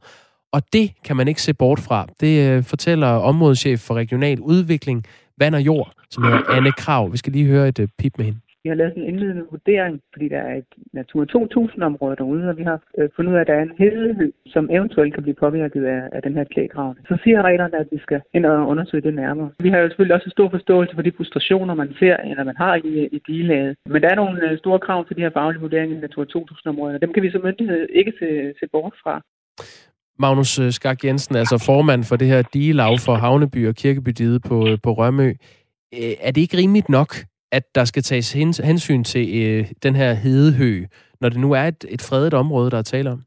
Og 0.53 0.63
det 0.73 0.93
kan 1.05 1.17
man 1.17 1.29
ikke 1.29 1.43
se 1.43 1.55
bort 1.55 1.81
fra. 1.81 2.07
Det 2.21 2.51
øh, 2.51 2.65
fortæller 2.65 3.09
områdeschef 3.09 3.81
for 3.81 3.95
regional 3.95 4.41
udvikling, 4.41 5.05
vand 5.39 5.55
og 5.55 5.63
jord, 5.63 5.93
som 6.11 6.25
hedder 6.25 6.51
Anne 6.51 6.73
Krav. 6.73 7.13
Vi 7.13 7.17
skal 7.17 7.33
lige 7.33 7.47
høre 7.47 7.69
et 7.69 7.79
øh, 7.79 7.89
pip 7.99 8.13
med 8.19 8.25
hende. 8.25 8.41
Vi 8.67 8.71
har 8.71 8.83
lavet 8.83 8.97
en 8.97 9.09
indledende 9.11 9.47
vurdering, 9.51 9.95
fordi 10.13 10.27
der 10.29 10.41
er 10.51 10.55
et 10.63 10.71
Natura 10.93 11.25
2000-område 11.37 12.17
derude, 12.17 12.49
og 12.51 12.57
vi 12.61 12.63
har 12.71 12.79
øh, 12.99 13.09
fundet 13.17 13.33
ud 13.33 13.37
af, 13.37 13.41
at 13.41 13.47
der 13.47 13.55
er 13.55 13.63
en 13.63 13.79
hede, 13.79 14.33
som 14.47 14.71
eventuelt 14.77 15.15
kan 15.15 15.23
blive 15.23 15.41
påvirket 15.45 15.85
af, 15.85 16.01
af 16.13 16.23
den 16.23 16.35
her 16.35 16.45
klægrav. 16.45 16.95
Så 17.09 17.19
siger 17.23 17.43
reglerne, 17.43 17.77
at 17.83 17.89
vi 17.93 17.99
skal 17.99 18.21
ind 18.35 18.47
og 18.47 18.69
undersøge 18.73 19.03
det 19.03 19.15
nærmere. 19.15 19.51
Vi 19.61 19.69
har 19.71 19.79
jo 19.79 19.89
selvfølgelig 19.89 20.15
også 20.15 20.31
stor 20.31 20.49
forståelse 20.51 20.95
for 20.95 21.03
de 21.03 21.13
frustrationer, 21.17 21.75
man 21.75 21.95
ser, 21.99 22.17
eller 22.17 22.45
man 22.45 22.57
har 22.57 22.75
i, 22.75 23.07
i 23.17 23.19
digelaget. 23.27 23.77
Men 23.93 24.03
der 24.03 24.09
er 24.09 24.15
nogle 24.15 24.51
øh, 24.51 24.59
store 24.59 24.79
krav 24.79 25.07
til 25.07 25.17
de 25.17 25.21
her 25.21 25.31
faglige 25.31 25.61
vurderinger 25.61 25.97
i 25.97 26.01
Natura 26.01 26.27
2000-områder, 26.37 26.95
og 26.95 27.01
dem 27.01 27.13
kan 27.13 27.23
vi 27.23 27.31
som 27.31 27.43
myndighed 27.45 27.87
ikke 28.01 28.13
se, 28.19 28.29
se 28.61 28.67
bort 28.73 28.95
fra. 29.03 29.15
Magnus 30.19 30.59
øh, 30.59 30.71
Skak 30.73 31.05
Jensen, 31.05 31.37
altså 31.37 31.65
formand 31.67 32.05
for 32.05 32.17
det 32.17 32.29
her 32.29 32.43
digelag 32.55 32.95
for 33.07 33.15
Havneby 33.15 33.69
og 33.69 33.75
Kirkebydiget 33.75 34.43
på, 34.49 34.59
på 34.83 34.91
Rømø. 34.93 35.33
Er 36.27 36.31
det 36.31 36.41
ikke 36.41 36.57
rimeligt 36.57 36.89
nok, 36.89 37.13
at 37.57 37.75
der 37.75 37.85
skal 37.85 38.03
tages 38.03 38.33
hensyn 38.71 39.05
til 39.05 39.25
øh, 39.43 39.65
den 39.83 39.95
her 39.97 40.13
hedehø, 40.15 40.85
når 41.21 41.29
det 41.29 41.41
nu 41.41 41.53
er 41.53 41.67
et, 41.73 41.85
et 41.89 42.03
fredet 42.09 42.35
område, 42.35 42.71
der 42.71 42.79
er 42.79 42.83
tale 42.95 43.11
om? 43.11 43.21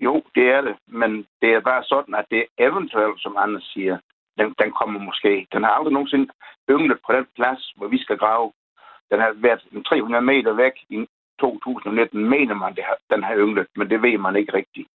Jo, 0.00 0.22
det 0.34 0.46
er 0.56 0.60
det, 0.60 0.76
men 0.86 1.10
det 1.42 1.50
er 1.52 1.60
bare 1.60 1.84
sådan, 1.84 2.14
at 2.14 2.26
det 2.30 2.44
eventuelt, 2.58 3.22
som 3.22 3.36
Anders 3.36 3.66
siger, 3.74 3.98
den, 4.38 4.54
den 4.62 4.70
kommer 4.78 5.00
måske. 5.00 5.46
Den 5.52 5.62
har 5.62 5.70
aldrig 5.70 5.92
nogensinde 5.92 6.28
ynglet 6.70 6.98
på 7.06 7.12
den 7.12 7.26
plads, 7.36 7.72
hvor 7.76 7.88
vi 7.88 7.98
skal 8.04 8.18
grave. 8.18 8.52
Den 9.10 9.20
har 9.20 9.32
været 9.36 9.60
300 9.86 10.24
meter 10.24 10.52
væk 10.52 10.72
i 10.88 11.06
2019, 11.40 12.28
mener 12.34 12.54
man, 12.54 12.74
det 12.74 12.84
har, 12.84 12.96
den 13.14 13.22
har 13.22 13.36
ynglet, 13.36 13.66
men 13.76 13.90
det 13.90 14.02
ved 14.02 14.18
man 14.18 14.36
ikke 14.36 14.52
rigtigt. 14.52 14.88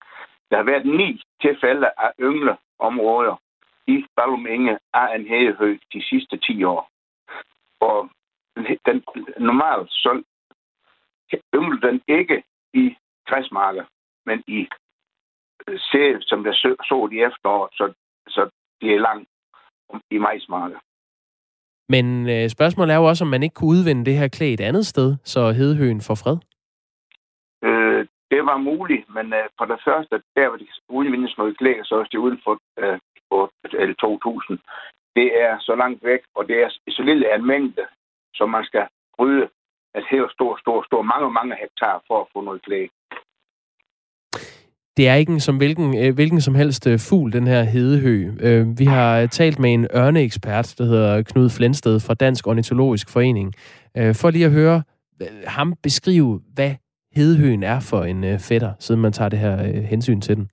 Der 0.50 0.58
har 0.58 0.64
været 0.64 0.86
ni 0.86 1.22
tilfælde 1.42 1.88
af 1.98 2.12
yngleområder 2.20 3.36
i 3.88 4.06
Ballum 4.16 4.48
Inge 4.48 4.78
af 4.94 5.16
en 5.16 5.26
hedehø 5.28 5.78
de 5.94 6.02
sidste 6.10 6.38
10 6.38 6.64
år. 6.64 6.90
Og 7.80 8.10
den 8.86 9.04
normalt 9.40 9.90
så 9.90 10.24
yngler 11.56 11.80
den 11.88 12.02
ikke 12.08 12.44
i 12.74 12.96
græsmarker, 13.28 13.86
men 14.26 14.44
i 14.48 14.68
øh, 15.68 15.80
sæ, 15.80 16.14
som 16.22 16.44
der 16.44 16.54
så, 16.54 16.76
så 16.90 17.10
i 17.12 17.18
efteråret, 17.22 17.72
så, 17.74 17.94
så 18.28 18.50
det 18.82 18.96
er 18.96 19.00
langt 19.00 19.30
i 20.12 20.18
majsmarker. 20.18 20.80
Men 21.90 22.30
øh, 22.30 22.50
spørgsmålet 22.50 22.94
er 22.94 22.98
jo 22.98 23.10
også, 23.12 23.24
om 23.24 23.30
man 23.30 23.44
ikke 23.44 23.54
kunne 23.54 23.70
udvinde 23.70 24.06
det 24.06 24.18
her 24.18 24.28
klæ 24.28 24.54
et 24.54 24.62
andet 24.62 24.86
sted, 24.86 25.16
så 25.24 25.52
hedehøen 25.52 26.02
får 26.02 26.16
fred. 26.24 26.38
Øh, 27.64 28.08
det 28.32 28.42
var 28.46 28.58
muligt, 28.58 29.06
men 29.16 29.34
øh, 29.34 29.46
for 29.58 29.66
det 29.66 29.80
første, 29.88 30.16
der 30.36 30.48
hvor 30.48 30.58
det 30.58 30.68
udvindes 30.90 31.38
noget 31.38 31.58
klæ, 31.58 31.74
så 31.84 31.96
er 31.96 32.04
det 32.04 32.18
uden 32.18 32.40
for, 32.44 32.60
øh, 32.80 33.00
for 33.30 33.52
2000. 34.00 34.60
Det 35.16 35.42
er 35.46 35.60
så 35.60 35.76
langt 35.76 36.04
væk, 36.04 36.22
og 36.36 36.48
det 36.48 36.58
er 36.64 36.70
så 36.90 37.04
lille 37.04 37.36
en 37.36 37.46
mængde, 37.46 37.86
som 38.38 38.50
man 38.50 38.64
skal 38.70 38.86
rydde 39.20 39.46
et 40.00 40.06
helt 40.12 40.32
stort, 40.36 40.60
stort, 40.60 40.86
stort, 40.86 41.06
mange, 41.14 41.30
mange 41.40 41.56
hektar 41.62 41.96
for 42.08 42.18
at 42.22 42.28
få 42.34 42.42
noget 42.42 42.62
klæ. 42.62 42.82
Det 44.98 45.08
er 45.08 45.16
ikke 45.16 45.32
en 45.32 45.40
som 45.40 45.58
hvilken, 45.58 45.98
øh, 45.98 46.16
hvilken 46.16 46.42
som 46.42 46.56
helst 46.56 46.88
øh, 46.88 47.00
fugl, 47.10 47.34
den 47.34 47.48
her 47.48 47.64
hedehø. 47.64 48.16
Øh, 48.48 48.80
vi 48.80 48.86
har 48.86 49.26
talt 49.26 49.60
med 49.60 49.74
en 49.74 49.88
ørneekspert, 49.96 50.76
der 50.78 50.84
hedder 50.84 51.24
Knud 51.24 51.50
Flensted 51.58 52.00
fra 52.00 52.14
Dansk 52.14 52.48
Ornitologisk 52.48 53.14
Forening, 53.14 53.54
for 54.22 54.30
lige 54.30 54.46
at 54.46 54.52
høre 54.52 54.84
ham 55.48 55.76
beskrive, 55.84 56.42
hvad 56.54 56.72
hedehøen 57.16 57.64
er 57.64 57.80
for 57.80 58.04
en 58.04 58.40
fætter, 58.40 58.74
siden 58.80 59.02
man 59.02 59.12
tager 59.12 59.30
det 59.30 59.40
her 59.40 59.56
hensyn 59.92 60.22
til 60.22 60.36
den. 60.36 60.50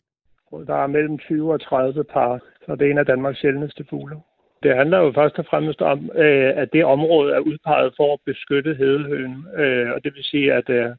Der 0.66 0.75
er 0.75 0.87
mellem 0.87 1.18
20 1.18 1.53
og 1.53 1.61
30 1.61 2.05
par, 2.05 2.40
så 2.66 2.77
det 2.77 2.87
er 2.87 2.90
en 2.90 2.99
af 2.99 3.07
Danmarks 3.07 3.38
sjældneste 3.38 3.85
fugle. 3.90 4.16
Det 4.64 4.77
handler 4.77 4.98
jo 4.98 5.12
først 5.12 5.38
og 5.38 5.46
fremmest 5.50 5.81
om, 5.83 6.11
øh, 6.14 6.53
at 6.57 6.68
det 6.72 6.85
område 6.85 7.35
er 7.35 7.38
udpeget 7.38 7.92
for 7.96 8.12
at 8.12 8.20
beskytte 8.27 8.74
hedehøen. 8.74 9.46
Øh, 9.57 9.90
og 9.94 10.05
det 10.05 10.14
vil 10.14 10.24
sige, 10.24 10.53
at 10.53 10.68
øh, 10.70 10.90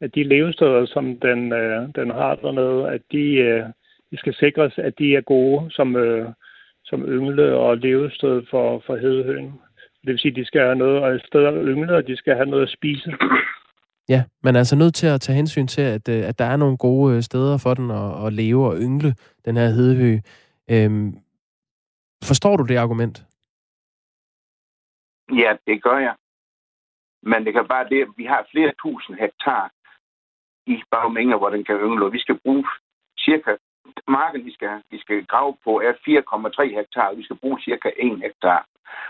at 0.00 0.14
de 0.14 0.22
levesteder, 0.22 0.86
som 0.86 1.04
den, 1.26 1.52
øh, 1.52 1.88
den 1.98 2.10
har 2.10 2.34
dernede, 2.34 2.88
at 2.94 3.02
de, 3.12 3.24
øh, 3.48 3.64
de 4.10 4.16
skal 4.18 4.34
sikres, 4.34 4.74
at 4.78 4.94
de 4.98 5.16
er 5.16 5.20
gode 5.20 5.70
som, 5.70 5.96
øh, 5.96 6.28
som 6.84 7.00
yngle 7.02 7.56
og 7.56 7.76
levested 7.76 8.42
for, 8.50 8.82
for 8.86 8.96
hedehøen. 8.96 9.52
Det 10.04 10.10
vil 10.12 10.18
sige, 10.18 10.32
at 10.32 10.36
de 10.36 10.44
skal 10.44 10.60
have 10.60 10.76
noget 10.76 11.14
et 11.14 11.22
sted 11.26 11.44
at 11.46 11.54
yngle, 11.54 11.96
og 11.96 12.06
de 12.06 12.16
skal 12.16 12.34
have 12.34 12.46
noget 12.46 12.62
at 12.62 12.74
spise. 12.78 13.12
Ja, 14.08 14.22
man 14.42 14.54
er 14.54 14.58
altså 14.58 14.76
nødt 14.76 14.94
til 14.94 15.06
at 15.06 15.20
tage 15.20 15.36
hensyn 15.36 15.66
til, 15.66 15.82
at, 15.82 16.08
at 16.08 16.38
der 16.38 16.44
er 16.44 16.56
nogle 16.56 16.76
gode 16.76 17.22
steder 17.22 17.58
for 17.62 17.74
den 17.74 17.90
at, 17.90 18.26
at 18.26 18.32
leve 18.32 18.66
og 18.66 18.76
yngle, 18.76 19.14
den 19.44 19.56
her 19.56 19.68
hedehø. 19.68 20.18
Øhm, 20.70 21.14
forstår 22.30 22.56
du 22.56 22.64
det 22.64 22.76
argument? 22.76 23.16
Ja, 25.32 25.56
det 25.66 25.82
gør 25.82 25.98
jeg. 25.98 26.14
Men 27.22 27.44
det 27.44 27.52
kan 27.52 27.68
bare 27.68 27.88
det, 27.88 28.02
at 28.02 28.08
vi 28.16 28.24
har 28.24 28.48
flere 28.50 28.72
tusind 28.82 29.16
hektar 29.16 29.70
i 30.66 30.82
bagmængder, 30.90 31.38
hvor 31.38 31.50
den 31.50 31.64
kan 31.64 31.76
yngle. 31.76 32.10
Vi 32.10 32.18
skal 32.18 32.38
bruge 32.44 32.64
cirka, 33.18 33.56
marken 34.08 34.44
vi 34.44 34.52
skal, 34.52 34.82
vi 34.90 34.98
skal 34.98 35.26
grave 35.26 35.56
på 35.64 35.80
er 35.80 35.92
4,3 35.92 36.76
hektar. 36.78 37.14
Vi 37.14 37.24
skal 37.24 37.36
bruge 37.36 37.60
cirka 37.60 37.90
1 37.96 38.20
hektar. 38.20 38.66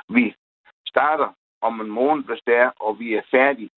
Vi 0.08 0.34
starter 0.86 1.28
om 1.60 1.80
en 1.80 1.90
måned, 1.90 2.24
hvis 2.24 2.40
det 2.46 2.56
er, 2.56 2.70
og 2.80 2.98
vi 2.98 3.14
er 3.14 3.22
færdige, 3.30 3.70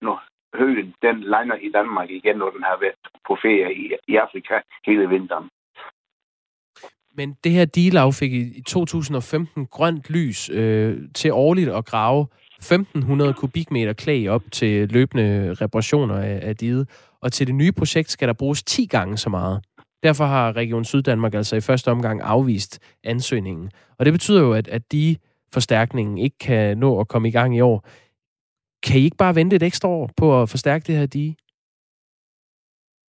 når 0.00 0.24
høen 0.54 0.94
den 1.02 1.20
lander 1.20 1.56
i 1.56 1.70
Danmark 1.70 2.10
igen, 2.10 2.36
når 2.36 2.50
den 2.50 2.62
har 2.62 2.76
været 2.80 3.04
på 3.26 3.36
ferie 3.42 3.74
i, 3.74 3.92
i 4.08 4.16
Afrika 4.16 4.60
hele 4.86 5.08
vinteren. 5.08 5.50
Men 7.18 7.36
det 7.44 7.52
her 7.52 7.64
deal 7.64 8.12
fik 8.12 8.32
i 8.32 8.62
2015 8.62 9.66
grønt 9.66 10.10
lys 10.10 10.50
øh, 10.50 10.98
til 11.14 11.32
årligt 11.32 11.70
at 11.70 11.84
grave 11.84 12.26
1500 12.58 13.34
kubikmeter 13.34 13.92
klæ 13.92 14.26
op 14.28 14.42
til 14.52 14.88
løbende 14.88 15.54
reparationer 15.54 16.14
af, 16.14 16.40
af 16.42 16.56
diget. 16.56 16.88
Og 17.22 17.32
til 17.32 17.46
det 17.46 17.54
nye 17.54 17.72
projekt 17.72 18.10
skal 18.10 18.28
der 18.28 18.34
bruges 18.34 18.62
10 18.62 18.86
gange 18.86 19.16
så 19.16 19.30
meget. 19.30 19.64
Derfor 20.02 20.24
har 20.24 20.56
Region 20.56 20.84
Syddanmark 20.84 21.34
altså 21.34 21.56
i 21.56 21.60
første 21.60 21.90
omgang 21.90 22.20
afvist 22.22 22.96
ansøgningen. 23.04 23.70
Og 23.98 24.04
det 24.04 24.12
betyder 24.12 24.40
jo, 24.40 24.52
at, 24.52 24.68
at 24.68 24.92
de 24.92 25.16
forstærkningen 25.52 26.18
ikke 26.18 26.38
kan 26.38 26.78
nå 26.78 27.00
at 27.00 27.08
komme 27.08 27.28
i 27.28 27.30
gang 27.30 27.56
i 27.56 27.60
år. 27.60 27.88
Kan 28.82 29.00
I 29.00 29.04
ikke 29.04 29.16
bare 29.16 29.34
vente 29.34 29.56
et 29.56 29.62
ekstra 29.62 29.88
år 29.88 30.10
på 30.16 30.42
at 30.42 30.48
forstærke 30.48 30.84
det 30.86 30.94
her 30.96 31.06
dige? 31.06 31.36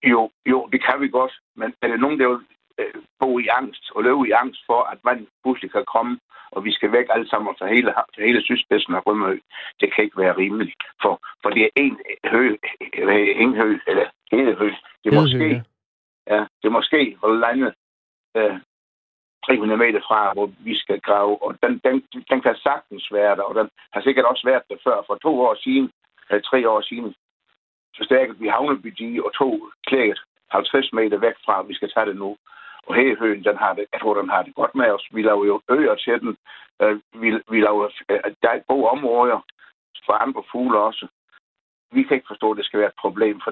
Jo, 0.03 0.29
jo, 0.45 0.67
det 0.71 0.79
kan 0.85 1.01
vi 1.01 1.09
godt. 1.09 1.33
Men 1.55 1.73
er 1.81 1.87
det 1.87 1.99
nogen, 1.99 2.19
der 2.19 2.27
vil 2.27 2.39
øh, 2.79 2.93
bo 3.19 3.39
i 3.39 3.47
angst 3.59 3.91
og 3.95 4.03
løbe 4.03 4.27
i 4.27 4.31
angst 4.31 4.61
for, 4.65 4.81
at 4.91 4.99
vand 5.03 5.27
pludselig 5.43 5.71
kan 5.71 5.85
komme 5.95 6.19
og 6.51 6.65
vi 6.65 6.71
skal 6.71 6.91
væk 6.91 7.07
alle 7.09 7.29
sammen 7.29 7.55
fra 7.59 7.67
hele, 7.67 7.93
fra 7.95 8.23
hele 8.23 8.41
sydspidsen 8.41 8.95
af 8.95 9.01
Rømø. 9.07 9.39
Det 9.79 9.93
kan 9.93 10.03
ikke 10.03 10.17
være 10.17 10.37
rimeligt, 10.37 10.75
for, 11.01 11.21
for 11.41 11.49
det 11.49 11.63
er 11.63 11.69
en 11.75 11.99
hø, 12.33 12.55
en 13.43 13.55
hø, 13.55 13.77
eller 13.87 14.05
hele 14.31 14.55
hø. 14.55 14.69
Det 15.03 15.07
er 15.13 15.21
måske, 15.21 15.63
ja, 16.27 16.39
det 16.59 16.65
er 16.67 16.77
måske 16.79 17.17
landet 17.45 17.73
øh, 18.37 18.59
300 19.45 19.77
meter 19.77 20.01
fra, 20.07 20.33
hvor 20.33 20.51
vi 20.59 20.77
skal 20.77 20.99
grave, 21.01 21.43
og 21.43 21.57
den, 21.63 21.81
den, 21.85 21.95
den 22.29 22.41
kan 22.41 22.55
sagtens 22.55 23.07
være 23.11 23.35
der, 23.35 23.43
og 23.43 23.55
den 23.55 23.69
har 23.93 24.01
sikkert 24.01 24.25
også 24.25 24.43
været 24.47 24.63
der 24.69 24.77
før. 24.83 25.03
For 25.07 25.15
to 25.15 25.41
år 25.41 25.55
siden, 25.63 25.91
eller 26.29 26.41
tre 26.41 26.69
år 26.69 26.81
siden, 26.81 27.15
så 27.95 28.03
stærkede 28.03 28.39
vi 28.39 28.47
Havneby 28.47 29.19
og 29.25 29.33
to 29.33 29.69
klæget 29.87 30.19
50 30.51 30.93
meter 30.93 31.17
væk 31.17 31.37
fra, 31.45 31.61
vi 31.61 31.73
skal 31.73 31.91
tage 31.91 32.05
det 32.05 32.15
nu. 32.15 32.37
Og 32.87 32.95
Hæhøen, 32.95 33.43
den 33.43 33.57
har 33.57 33.73
det, 33.73 33.85
jeg 33.93 34.01
tror, 34.01 34.21
den 34.21 34.29
har 34.29 34.43
det 34.43 34.55
godt 34.55 34.75
med 34.75 34.89
os. 34.95 35.07
Vi 35.11 35.21
laver 35.21 35.45
jo 35.45 35.61
øer 35.69 35.95
til 35.95 36.19
den. 36.23 36.37
Øh, 36.81 36.95
vi, 37.21 37.27
vi 37.51 37.59
laver 37.61 37.85
øh, 38.09 38.19
der 38.41 38.49
er 38.49 38.67
gode 38.67 38.89
områder 38.89 39.39
for 40.05 40.13
andre 40.13 40.43
fugle 40.51 40.79
også. 40.79 41.07
Vi 41.91 42.03
kan 42.03 42.15
ikke 42.15 42.31
forstå, 42.31 42.51
at 42.51 42.57
det 42.57 42.65
skal 42.65 42.79
være 42.79 42.93
et 42.93 43.01
problem 43.03 43.41
for 43.43 43.51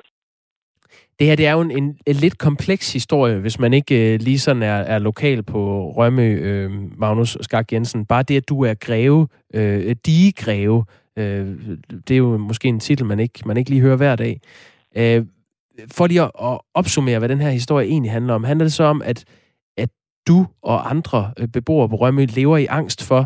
det 1.19 1.27
her 1.27 1.35
det 1.35 1.47
er 1.47 1.51
jo 1.51 1.61
en, 1.61 1.71
en, 1.71 1.97
en 2.05 2.15
lidt 2.15 2.37
kompleks 2.37 2.93
historie, 2.93 3.39
hvis 3.39 3.59
man 3.59 3.73
ikke 3.73 4.13
øh, 4.13 4.19
lige 4.19 4.39
sådan 4.39 4.63
er, 4.63 4.75
er 4.75 4.99
lokal 4.99 5.43
på 5.43 5.91
Rømø, 5.91 6.33
øh, 6.33 6.71
Magnus 6.99 7.37
Skak 7.41 7.73
Jensen. 7.73 8.05
Bare 8.05 8.23
det, 8.23 8.37
at 8.37 8.49
du 8.49 8.63
er 8.63 8.73
greve, 8.73 9.27
øh, 9.53 9.95
digegreve, 10.05 10.85
øh, 11.17 11.45
det 12.07 12.11
er 12.11 12.17
jo 12.17 12.37
måske 12.37 12.67
en 12.67 12.79
titel, 12.79 13.05
man 13.05 13.19
ikke, 13.19 13.41
man 13.45 13.57
ikke 13.57 13.69
lige 13.69 13.81
hører 13.81 13.97
hver 13.97 14.15
dag. 14.15 14.41
Øh, 14.97 15.25
for 15.97 16.07
lige 16.07 16.21
at, 16.21 16.31
at 16.41 16.59
opsummere, 16.73 17.19
hvad 17.19 17.29
den 17.29 17.41
her 17.41 17.49
historie 17.49 17.87
egentlig 17.87 18.11
handler 18.11 18.33
om, 18.33 18.43
handler 18.43 18.65
det 18.65 18.73
så 18.73 18.83
om, 18.83 19.01
at, 19.01 19.25
at 19.77 19.89
du 20.27 20.45
og 20.63 20.89
andre 20.89 21.33
øh, 21.39 21.47
beboere 21.47 21.89
på 21.89 21.95
Rømø 21.95 22.25
lever 22.35 22.57
i 22.57 22.65
angst 22.65 23.07
for, 23.07 23.25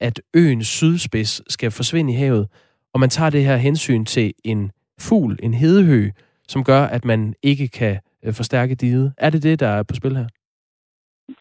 at 0.00 0.22
øens 0.36 0.66
sydspids 0.66 1.52
skal 1.52 1.70
forsvinde 1.70 2.12
i 2.12 2.16
havet, 2.16 2.48
og 2.94 3.00
man 3.00 3.08
tager 3.08 3.30
det 3.30 3.44
her 3.44 3.56
hensyn 3.56 4.04
til 4.04 4.32
en 4.44 4.72
fugl, 5.00 5.38
en 5.42 5.54
hedehø, 5.54 6.10
som 6.48 6.64
gør, 6.64 6.82
at 6.96 7.04
man 7.04 7.34
ikke 7.42 7.68
kan 7.68 8.00
øh, 8.24 8.34
forstærke 8.34 8.74
diget. 8.74 9.14
Er 9.18 9.30
det 9.30 9.42
det, 9.42 9.60
der 9.60 9.68
er 9.68 9.82
på 9.82 9.94
spil 9.94 10.16
her? 10.16 10.28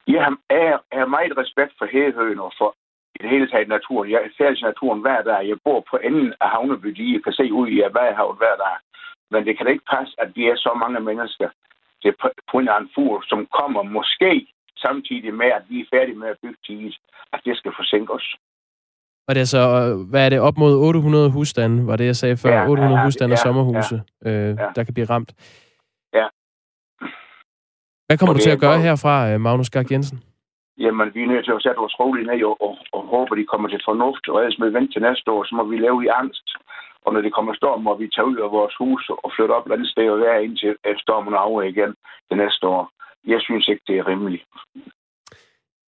Jeg 0.07 0.21
har 0.23 1.05
meget 1.05 1.37
respekt 1.37 1.73
for 1.79 1.85
hedehøen 1.85 2.39
og 2.39 2.51
for 2.57 2.75
i 3.15 3.17
det 3.23 3.29
hele 3.29 3.47
taget 3.49 3.67
naturen. 3.67 4.11
Jeg 4.11 4.19
er 4.19 4.65
naturen 4.69 5.01
hver 5.01 5.21
dag. 5.29 5.47
Jeg 5.49 5.57
bor 5.65 5.79
på 5.91 5.97
enden 6.07 6.33
af 6.41 6.49
Havneby, 6.49 7.13
jeg 7.13 7.23
kan 7.23 7.33
se 7.33 7.53
ud 7.53 7.67
i 7.75 7.77
Vadehavet 7.97 8.37
hver 8.41 8.55
dag. 8.65 8.75
Men 9.31 9.45
det 9.45 9.57
kan 9.57 9.67
ikke 9.67 9.85
passe, 9.93 10.13
at 10.23 10.29
vi 10.35 10.43
er 10.51 10.55
så 10.55 10.71
mange 10.83 10.99
mennesker 10.99 11.49
til 12.01 12.13
fugl, 12.95 13.23
som 13.31 13.47
kommer 13.59 13.83
måske 13.83 14.47
samtidig 14.77 15.33
med, 15.33 15.49
at 15.59 15.63
vi 15.69 15.77
er 15.81 15.85
færdige 15.93 16.17
med 16.17 16.27
at 16.27 16.37
bygge 16.43 16.61
tiget, 16.65 16.95
at 17.33 17.39
det 17.45 17.57
skal 17.57 17.71
forsinke 17.79 18.13
os. 18.13 18.35
Og 19.27 19.35
det 19.35 19.41
er 19.41 19.51
så, 19.57 19.63
hvad 20.09 20.25
er 20.25 20.29
det, 20.29 20.39
op 20.39 20.57
mod 20.57 20.73
800 20.77 21.31
husstande, 21.31 21.87
var 21.87 21.95
det, 21.95 22.05
jeg 22.05 22.15
sagde 22.15 22.37
før? 22.37 22.53
Ja, 22.53 22.69
800 22.69 22.99
ja, 22.99 23.03
husstande 23.05 23.31
ja, 23.33 23.35
og 23.35 23.43
sommerhuse, 23.45 23.97
ja, 24.25 24.29
øh, 24.29 24.55
ja. 24.59 24.67
der 24.75 24.83
kan 24.83 24.93
blive 24.93 25.09
ramt. 25.13 25.31
Ja. 26.13 26.27
Hvad 28.07 28.17
kommer 28.17 28.33
du 28.33 28.39
til 28.39 28.55
at 28.57 28.59
gøre 28.65 28.79
herfra, 28.79 29.15
øh, 29.29 29.41
Magnus 29.41 29.69
Gak 29.69 29.91
Jensen? 29.91 30.23
Jamen, 30.77 31.07
vi 31.13 31.23
er 31.23 31.27
nødt 31.27 31.45
til 31.45 31.57
at 31.57 31.63
sætte 31.63 31.79
vores 31.83 31.99
rolige 31.99 32.27
ned 32.27 32.43
og, 32.43 32.57
og, 32.67 32.77
og 32.91 33.01
håbe, 33.13 33.35
de 33.39 33.45
kommer 33.51 33.67
til 33.69 33.81
fornuft, 33.85 34.27
og 34.29 34.39
ellers 34.39 34.59
må 34.59 34.65
vi 34.65 34.73
vente 34.73 34.93
til 34.93 35.01
næste 35.01 35.31
år, 35.31 35.43
så 35.43 35.55
må 35.55 35.63
vi 35.63 35.77
leve 35.77 36.03
i 36.05 36.07
angst. 36.21 36.47
Og 37.05 37.13
når 37.13 37.21
det 37.21 37.33
kommer 37.33 37.53
storm, 37.53 37.81
må 37.81 37.97
vi 37.97 38.07
tage 38.15 38.27
ud 38.31 38.37
af 38.45 38.51
vores 38.57 38.75
hus 38.81 39.01
og 39.23 39.31
flytte 39.35 39.51
op 39.57 39.65
et 39.67 39.73
andet 39.75 39.89
sted 39.89 40.09
og 40.09 40.19
være 40.19 40.43
indtil 40.45 40.75
stormen 41.03 41.33
er 41.33 41.61
igen 41.73 41.91
det 42.29 42.37
næste 42.37 42.67
år. 42.67 42.83
Jeg 43.27 43.39
synes 43.41 43.67
ikke, 43.67 43.83
det 43.87 43.95
er 43.97 44.07
rimeligt. 44.07 44.43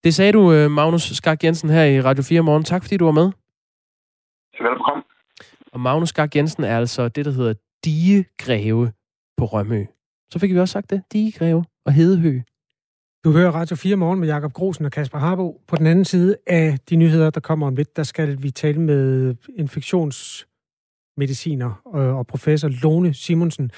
Det 0.03 0.13
sagde 0.13 0.31
du, 0.31 0.53
øh, 0.53 0.71
Magnus 0.71 1.01
Skak 1.01 1.43
Jensen, 1.43 1.69
her 1.69 1.85
i 1.85 2.01
Radio 2.01 2.23
4 2.23 2.41
morgen. 2.41 2.63
Tak, 2.63 2.83
fordi 2.83 2.97
du 2.97 3.05
var 3.05 3.11
med. 3.11 3.31
Velkommen. 4.59 5.03
Og 5.73 5.79
Magnus 5.79 6.09
Skak 6.09 6.35
Jensen 6.35 6.63
er 6.63 6.77
altså 6.77 7.07
det, 7.07 7.25
der 7.25 7.31
hedder 7.31 7.53
Digegreve 7.85 8.91
på 9.37 9.45
Rømø. 9.45 9.85
Så 10.31 10.39
fik 10.39 10.53
vi 10.53 10.59
også 10.59 10.71
sagt 10.71 10.89
det. 10.89 11.03
Digegreve 11.13 11.65
og 11.85 11.93
Hedehø. 11.93 12.39
Du 13.23 13.31
hører 13.31 13.51
Radio 13.51 13.75
4 13.75 13.95
morgen 13.95 14.19
med 14.19 14.27
Jakob 14.27 14.53
Grosen 14.53 14.85
og 14.85 14.91
Kasper 14.91 15.17
Harbo. 15.17 15.61
På 15.67 15.75
den 15.75 15.87
anden 15.87 16.05
side 16.05 16.37
af 16.47 16.79
de 16.89 16.95
nyheder, 16.95 17.29
der 17.29 17.39
kommer 17.39 17.67
om 17.67 17.75
lidt, 17.75 17.97
der 17.97 18.03
skal 18.03 18.43
vi 18.43 18.51
tale 18.51 18.81
med 18.81 19.35
infektions 19.57 20.47
mediciner 21.21 21.81
øh, 21.95 22.15
og 22.15 22.27
professor 22.27 22.69
Lone 22.83 23.13
Simonsen 23.13 23.71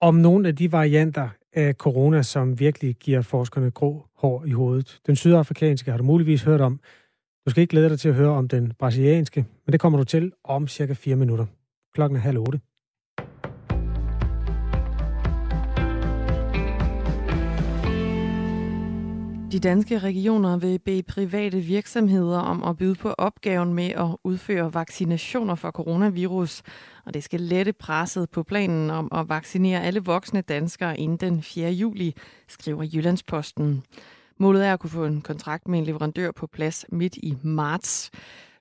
om 0.00 0.14
nogle 0.14 0.48
af 0.48 0.56
de 0.56 0.72
varianter 0.72 1.28
af 1.52 1.74
corona, 1.74 2.22
som 2.22 2.60
virkelig 2.60 2.96
giver 2.96 3.22
forskerne 3.22 3.70
grå 3.70 4.06
hår 4.16 4.44
i 4.44 4.50
hovedet. 4.50 4.98
Den 5.06 5.16
sydafrikanske 5.16 5.90
har 5.90 5.98
du 5.98 6.04
muligvis 6.04 6.42
hørt 6.42 6.60
om. 6.60 6.80
Du 7.46 7.50
skal 7.50 7.60
ikke 7.60 7.70
glæde 7.70 7.88
dig 7.88 8.00
til 8.00 8.08
at 8.08 8.14
høre 8.14 8.30
om 8.30 8.48
den 8.48 8.72
brasilianske, 8.78 9.44
men 9.66 9.72
det 9.72 9.80
kommer 9.80 9.98
du 9.98 10.04
til 10.04 10.32
om 10.44 10.68
cirka 10.68 10.92
4 10.92 11.16
minutter. 11.16 11.46
Klokken 11.94 12.16
er 12.16 12.20
halv 12.20 12.38
otte. 12.38 12.60
De 19.52 19.58
danske 19.58 19.98
regioner 19.98 20.56
vil 20.56 20.78
bede 20.78 21.02
private 21.02 21.60
virksomheder 21.60 22.38
om 22.38 22.64
at 22.64 22.76
byde 22.76 22.94
på 22.94 23.14
opgaven 23.18 23.74
med 23.74 23.88
at 23.90 24.16
udføre 24.24 24.74
vaccinationer 24.74 25.54
for 25.54 25.70
coronavirus, 25.70 26.62
og 27.06 27.14
det 27.14 27.24
skal 27.24 27.40
lette 27.40 27.72
presset 27.72 28.30
på 28.30 28.42
planen 28.42 28.90
om 28.90 29.08
at 29.12 29.28
vaccinere 29.28 29.82
alle 29.82 30.00
voksne 30.00 30.40
danskere 30.40 30.98
inden 30.98 31.16
den 31.16 31.42
4. 31.42 31.70
juli, 31.70 32.14
skriver 32.48 32.84
Jyllandsposten. 32.94 33.82
Målet 34.38 34.66
er 34.66 34.72
at 34.72 34.80
kunne 34.80 34.90
få 34.90 35.04
en 35.04 35.20
kontrakt 35.20 35.68
med 35.68 35.78
en 35.78 35.84
leverandør 35.84 36.30
på 36.30 36.46
plads 36.46 36.84
midt 36.88 37.16
i 37.16 37.36
marts. 37.42 38.10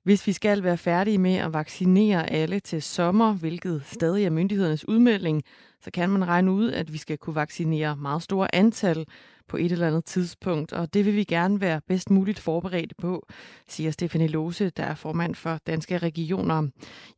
Hvis 0.04 0.28
vi 0.28 0.34
skal 0.34 0.64
være 0.64 0.78
færdige 0.78 1.18
med 1.18 1.36
at 1.36 1.54
vaccinere 1.54 2.30
alle 2.30 2.60
til 2.60 2.82
sommer, 2.82 3.34
hvilket 3.34 3.82
stadig 3.86 4.26
er 4.26 4.30
myndighedernes 4.30 4.88
udmelding, 4.88 5.44
så 5.82 5.92
kan 5.92 6.10
man 6.10 6.28
regne 6.28 6.52
ud, 6.52 6.72
at 6.72 6.94
vi 6.94 6.98
skal 6.98 7.18
kunne 7.18 7.36
vaccinere 7.36 7.98
meget 7.98 8.24
store 8.24 8.56
antal 8.56 9.06
på 9.48 9.58
et 9.58 9.72
eller 9.72 9.88
andet 9.88 10.06
tidspunkt, 10.06 10.74
og 10.74 10.94
det 10.94 11.06
vil 11.06 11.16
vi 11.16 11.24
gerne 11.24 11.62
være 11.62 11.82
bedst 11.88 12.10
muligt 12.10 12.40
forberedt 12.40 12.94
på, 12.98 13.28
siger 13.68 13.92
Stefanie 13.92 14.28
Lose, 14.28 14.70
der 14.70 14.84
er 14.84 14.96
formand 14.96 15.36
for 15.36 15.60
Danske 15.68 15.98
Regioner. 15.98 16.68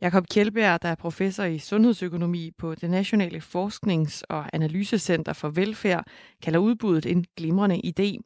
Jakob 0.02 0.28
Kjeldberg, 0.28 0.82
der 0.82 0.90
er 0.90 0.96
professor 0.96 1.44
i 1.44 1.60
sundhedsøkonomi 1.60 2.52
på 2.58 2.76
det 2.76 2.90
Nationale 2.90 3.42
Forsknings- 3.42 4.24
og 4.30 4.46
Analysecenter 4.54 5.34
for 5.34 5.50
Velfærd, 5.50 6.06
kalder 6.42 6.60
udbuddet 6.60 7.06
en 7.06 7.26
glimrende 7.38 7.82
idé. 7.86 8.22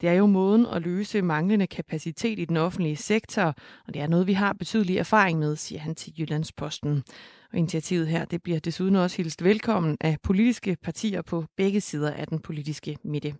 Det 0.00 0.08
er 0.08 0.12
jo 0.12 0.26
måden 0.26 0.66
at 0.66 0.82
løse 0.82 1.22
manglende 1.22 1.66
kapacitet 1.66 2.38
i 2.38 2.44
den 2.44 2.56
offentlige 2.56 2.96
sektor, 2.96 3.54
og 3.86 3.94
det 3.94 4.02
er 4.02 4.06
noget, 4.06 4.26
vi 4.26 4.32
har 4.32 4.52
betydelig 4.52 4.96
erfaring 4.96 5.38
med, 5.38 5.56
siger 5.56 5.80
han 5.80 5.94
til 5.94 6.12
Jyllandsposten. 6.18 7.02
Og 7.52 7.58
initiativet 7.58 8.06
her 8.06 8.24
det 8.24 8.42
bliver 8.42 8.58
desuden 8.58 8.96
også 8.96 9.16
hilst 9.16 9.44
velkommen 9.44 9.96
af 10.00 10.16
politiske 10.22 10.76
partier 10.82 11.22
på 11.22 11.44
begge 11.56 11.80
sider 11.80 12.10
af 12.10 12.26
den 12.26 12.38
politiske 12.38 12.96
midte. 13.04 13.34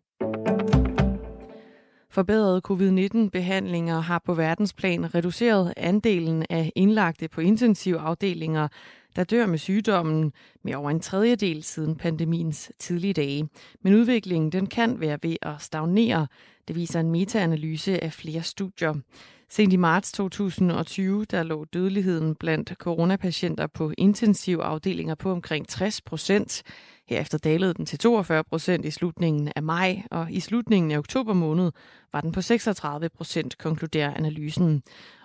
Forbedrede 2.10 2.60
covid-19-behandlinger 2.64 4.00
har 4.00 4.22
på 4.24 4.34
verdensplan 4.34 5.14
reduceret 5.14 5.74
andelen 5.76 6.44
af 6.50 6.72
indlagte 6.74 7.28
på 7.28 7.40
intensivafdelinger, 7.40 8.68
der 9.16 9.24
dør 9.24 9.46
med 9.46 9.58
sygdommen 9.58 10.32
med 10.64 10.74
over 10.74 10.90
en 10.90 11.00
tredjedel 11.00 11.62
siden 11.62 11.96
pandemiens 11.96 12.72
tidlige 12.78 13.12
dage. 13.12 13.48
Men 13.82 13.94
udviklingen 13.94 14.52
den 14.52 14.66
kan 14.66 15.00
være 15.00 15.18
ved 15.22 15.36
at 15.42 15.54
stagnere. 15.58 16.26
Det 16.68 16.76
viser 16.76 17.00
en 17.00 17.10
metaanalyse 17.10 18.04
af 18.04 18.12
flere 18.12 18.42
studier. 18.42 18.94
Sent 19.52 19.72
i 19.72 19.76
marts 19.76 20.12
2020, 20.12 21.24
der 21.24 21.42
lå 21.42 21.64
dødeligheden 21.64 22.34
blandt 22.34 22.72
coronapatienter 22.78 23.66
på 23.66 23.92
intensivafdelinger 23.98 25.14
på 25.14 25.32
omkring 25.32 25.68
60 25.68 26.00
procent. 26.00 26.62
Herefter 27.08 27.38
dalede 27.38 27.74
den 27.74 27.86
til 27.86 27.98
42 27.98 28.44
procent 28.44 28.84
i 28.84 28.90
slutningen 28.90 29.52
af 29.56 29.62
maj, 29.62 30.02
og 30.10 30.32
i 30.32 30.40
slutningen 30.40 30.90
af 30.90 30.98
oktober 30.98 31.32
måned 31.32 31.72
var 32.12 32.20
den 32.20 32.32
på 32.32 32.42
36 32.42 33.08
procent, 33.08 33.58
konkluderer 33.58 34.14
analysen. 34.14 34.82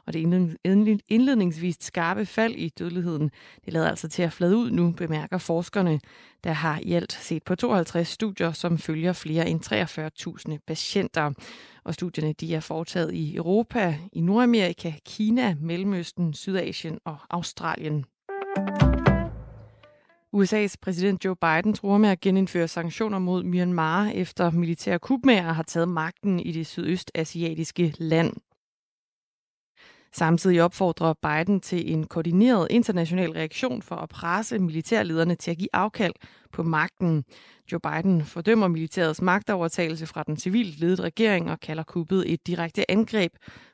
Og 0.07 0.13
det 0.13 0.99
indledningsvis 1.09 1.75
skarpe 1.79 2.25
fald 2.25 2.55
i 2.55 2.69
dødeligheden, 2.69 3.31
det 3.65 3.73
lader 3.73 3.89
altså 3.89 4.07
til 4.07 4.23
at 4.23 4.33
flade 4.33 4.57
ud 4.57 4.71
nu, 4.71 4.91
bemærker 4.91 5.37
forskerne, 5.37 5.99
der 6.43 6.51
har 6.51 6.79
i 6.83 6.93
alt 6.93 7.13
set 7.13 7.43
på 7.43 7.55
52 7.55 8.07
studier, 8.07 8.51
som 8.51 8.77
følger 8.77 9.13
flere 9.13 9.49
end 9.49 9.61
43.000 10.51 10.57
patienter. 10.67 11.31
Og 11.83 11.93
studierne 11.93 12.33
de 12.33 12.55
er 12.55 12.59
foretaget 12.59 13.13
i 13.13 13.35
Europa, 13.35 13.97
i 14.11 14.21
Nordamerika, 14.21 14.93
Kina, 15.05 15.55
Mellemøsten, 15.61 16.33
Sydasien 16.33 16.99
og 17.05 17.17
Australien. 17.29 18.05
USA's 20.35 20.75
præsident 20.81 21.25
Joe 21.25 21.35
Biden 21.35 21.73
tror 21.73 21.97
med 21.97 22.09
at 22.09 22.21
genindføre 22.21 22.67
sanktioner 22.67 23.19
mod 23.19 23.43
Myanmar 23.43 24.11
efter 24.13 24.51
militære 24.51 24.99
kubmager 24.99 25.53
har 25.53 25.63
taget 25.63 25.89
magten 25.89 26.39
i 26.39 26.51
det 26.51 26.67
sydøstasiatiske 26.67 27.93
land. 27.97 28.33
Samtidig 30.21 30.61
opfordrer 30.63 31.13
Biden 31.25 31.61
til 31.61 31.93
en 31.93 32.07
koordineret 32.07 32.67
international 32.71 33.31
reaktion 33.31 33.81
for 33.81 33.95
at 33.95 34.09
presse 34.09 34.59
militærlederne 34.59 35.35
til 35.35 35.51
at 35.51 35.57
give 35.57 35.75
afkald 35.83 36.13
på 36.53 36.63
magten. 36.63 37.23
Joe 37.71 37.79
Biden 37.87 38.21
fordømmer 38.33 38.67
militærets 38.67 39.21
magtovertagelse 39.21 40.05
fra 40.07 40.23
den 40.23 40.37
civilt 40.37 40.79
ledede 40.79 41.03
regering 41.03 41.51
og 41.51 41.59
kalder 41.59 41.83
kuppet 41.83 42.33
et 42.33 42.47
direkte 42.47 42.91
angreb 42.91 43.31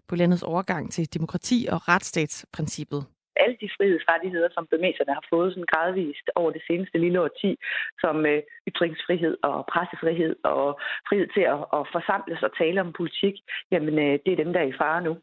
på 0.08 0.16
landets 0.16 0.44
overgang 0.44 0.92
til 0.92 1.14
demokrati 1.14 1.68
og 1.72 1.80
retsstatsprincippet 1.88 3.06
alle 3.44 3.58
de 3.64 3.70
frihedsrettigheder, 3.78 4.50
som 4.54 4.68
bemæsserne 4.74 5.14
har 5.18 5.26
fået 5.34 5.54
sådan 5.54 5.72
gradvist 5.74 6.28
over 6.36 6.52
det 6.52 6.64
seneste 6.68 6.98
lille 6.98 7.22
årti, 7.22 7.52
som 8.04 8.26
øh, 8.26 8.42
ytringsfrihed 8.70 9.38
og 9.44 9.66
pressefrihed 9.74 10.36
og 10.44 10.80
frihed 11.10 11.28
til 11.36 11.46
at, 11.54 11.62
at 11.78 11.82
forsamles 11.96 12.42
og 12.48 12.52
tale 12.62 12.82
om 12.82 12.94
politik, 13.00 13.36
jamen 13.72 13.96
øh, 14.06 14.14
det 14.24 14.32
er 14.32 14.44
dem, 14.44 14.54
der 14.54 14.60
er 14.60 14.70
i 14.72 14.80
fare 14.82 15.02
nu. 15.08 15.14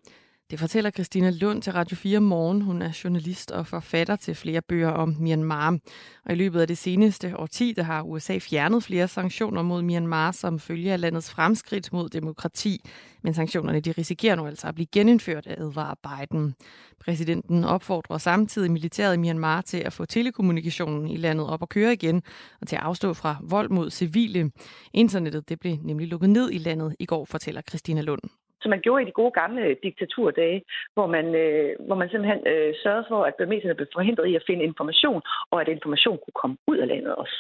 Det 0.51 0.59
fortæller 0.59 0.91
Christina 0.91 1.31
Lund 1.31 1.63
til 1.63 1.73
Radio 1.73 1.97
4 1.97 2.21
Morgen. 2.21 2.61
Hun 2.63 2.83
er 2.83 3.01
journalist 3.05 3.51
og 3.51 3.67
forfatter 3.67 4.17
til 4.17 4.35
flere 4.35 4.63
bøger 4.63 4.89
om 4.89 5.17
Myanmar. 5.21 5.79
Og 6.25 6.33
i 6.33 6.35
løbet 6.35 6.61
af 6.61 6.67
det 6.67 6.79
seneste 6.79 7.37
årti, 7.37 7.73
der 7.73 7.83
har 7.83 8.03
USA 8.03 8.39
fjernet 8.39 8.83
flere 8.83 9.09
sanktioner 9.09 9.63
mod 9.63 9.83
Myanmar 9.83 10.33
som 10.33 10.59
følge 10.59 10.93
af 10.93 11.01
landets 11.01 11.31
fremskridt 11.31 11.93
mod 11.93 12.09
demokrati. 12.09 12.85
Men 13.23 13.35
sanktionerne 13.35 13.81
de 13.81 13.93
risikerer 13.93 14.37
nu 14.37 14.47
altså 14.47 14.67
at 14.67 14.75
blive 14.75 14.87
genindført 14.93 15.47
af 15.47 15.55
advarer 15.59 15.95
Biden. 16.03 16.55
Præsidenten 17.01 17.65
opfordrer 17.65 18.19
samtidig 18.19 18.71
militæret 18.71 19.15
i 19.15 19.19
Myanmar 19.19 19.61
til 19.61 19.79
at 19.79 19.93
få 19.93 20.05
telekommunikationen 20.05 21.09
i 21.09 21.17
landet 21.17 21.47
op 21.47 21.63
og 21.63 21.69
køre 21.69 21.93
igen, 21.93 22.23
og 22.61 22.67
til 22.69 22.77
at 22.77 22.83
afstå 22.83 23.15
fra 23.15 23.37
vold 23.43 23.71
mod 23.71 23.91
civile. 23.91 24.51
Internettet 24.93 25.49
det 25.49 25.61
blev 25.61 25.77
nemlig 25.83 26.09
lukket 26.09 26.31
ned 26.31 26.51
i 26.53 26.59
landet 26.59 26.97
i 26.99 27.07
går, 27.07 27.25
fortæller 27.25 27.63
Christina 27.69 28.01
Lund 28.01 28.23
som 28.61 28.71
man 28.71 28.81
gjorde 28.81 29.03
i 29.03 29.07
de 29.07 29.19
gode 29.21 29.35
gamle 29.41 29.77
diktaturdage, 29.83 30.63
hvor 30.95 31.07
man, 31.07 31.27
øh, 31.35 31.71
hvor 31.87 31.97
man 32.01 32.09
simpelthen 32.09 32.41
øh, 32.53 32.75
sørgede 32.83 33.07
for, 33.09 33.21
at 33.25 33.35
burmeserne 33.39 33.75
blev 33.75 33.89
forhindret 33.95 34.27
i 34.29 34.35
at 34.35 34.47
finde 34.47 34.65
information, 34.65 35.23
og 35.51 35.61
at 35.61 35.69
information 35.69 36.19
kunne 36.19 36.41
komme 36.43 36.57
ud 36.67 36.77
af 36.77 36.89
landet 36.89 37.15
også. 37.15 37.37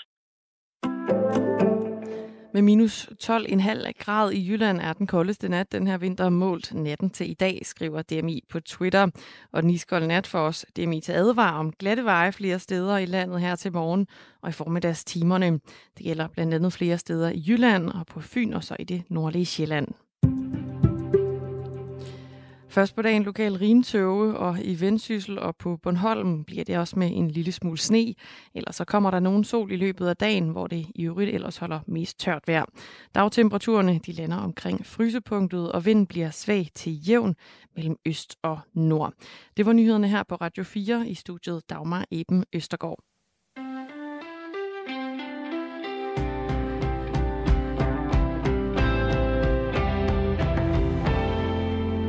Med 2.54 2.62
minus 2.62 3.06
12,5 3.06 3.92
grad 3.98 4.32
i 4.32 4.50
Jylland 4.50 4.80
er 4.80 4.92
den 4.92 5.06
koldeste 5.06 5.48
nat 5.48 5.72
den 5.72 5.86
her 5.86 5.98
vinter 5.98 6.28
målt 6.28 6.74
natten 6.74 7.10
til 7.10 7.30
i 7.30 7.34
dag, 7.34 7.60
skriver 7.62 8.02
DMI 8.02 8.44
på 8.52 8.60
Twitter. 8.60 9.06
Og 9.52 9.62
den 9.62 9.70
iskolde 9.70 10.06
nat 10.06 10.26
for 10.26 10.38
os 10.38 10.66
DMI 10.76 11.00
til 11.00 11.12
advar 11.12 11.58
om 11.58 11.72
glatte 11.72 12.04
veje 12.04 12.32
flere 12.32 12.58
steder 12.58 12.98
i 12.98 13.06
landet 13.06 13.40
her 13.40 13.56
til 13.56 13.72
morgen 13.72 14.06
og 14.42 14.48
i 14.48 14.52
formiddagstimerne. 14.52 15.60
Det 15.96 16.04
gælder 16.04 16.28
blandt 16.28 16.54
andet 16.54 16.72
flere 16.72 16.98
steder 16.98 17.30
i 17.30 17.44
Jylland 17.48 17.88
og 17.88 18.06
på 18.06 18.20
Fyn 18.20 18.52
og 18.52 18.64
så 18.64 18.76
i 18.78 18.84
det 18.84 19.02
nordlige 19.10 19.46
Sjælland. 19.46 19.88
Først 22.70 22.94
på 22.94 23.02
dagen 23.02 23.22
lokal 23.22 23.56
rintøve, 23.56 24.36
og 24.38 24.58
i 24.64 24.80
Vendsyssel 24.80 25.38
og 25.38 25.56
på 25.56 25.76
Bornholm 25.76 26.44
bliver 26.44 26.64
det 26.64 26.78
også 26.78 26.98
med 26.98 27.10
en 27.14 27.30
lille 27.30 27.52
smule 27.52 27.78
sne. 27.78 28.14
Ellers 28.54 28.76
så 28.76 28.84
kommer 28.84 29.10
der 29.10 29.20
nogen 29.20 29.44
sol 29.44 29.72
i 29.72 29.76
løbet 29.76 30.06
af 30.06 30.16
dagen, 30.16 30.48
hvor 30.48 30.66
det 30.66 30.86
i 30.94 31.04
øvrigt 31.04 31.30
ellers 31.30 31.56
holder 31.56 31.80
mest 31.86 32.18
tørt 32.18 32.42
vejr. 32.46 32.64
Dagtemperaturerne 33.14 34.00
de 34.06 34.12
lander 34.12 34.36
omkring 34.36 34.86
frysepunktet, 34.86 35.72
og 35.72 35.84
vinden 35.84 36.06
bliver 36.06 36.30
svag 36.30 36.68
til 36.74 37.08
jævn 37.08 37.34
mellem 37.76 37.96
øst 38.06 38.36
og 38.42 38.58
nord. 38.74 39.12
Det 39.56 39.66
var 39.66 39.72
nyhederne 39.72 40.08
her 40.08 40.22
på 40.22 40.34
Radio 40.34 40.64
4 40.64 41.08
i 41.08 41.14
studiet 41.14 41.62
Dagmar 41.70 42.04
Eben 42.10 42.44
Østergaard. 42.52 42.98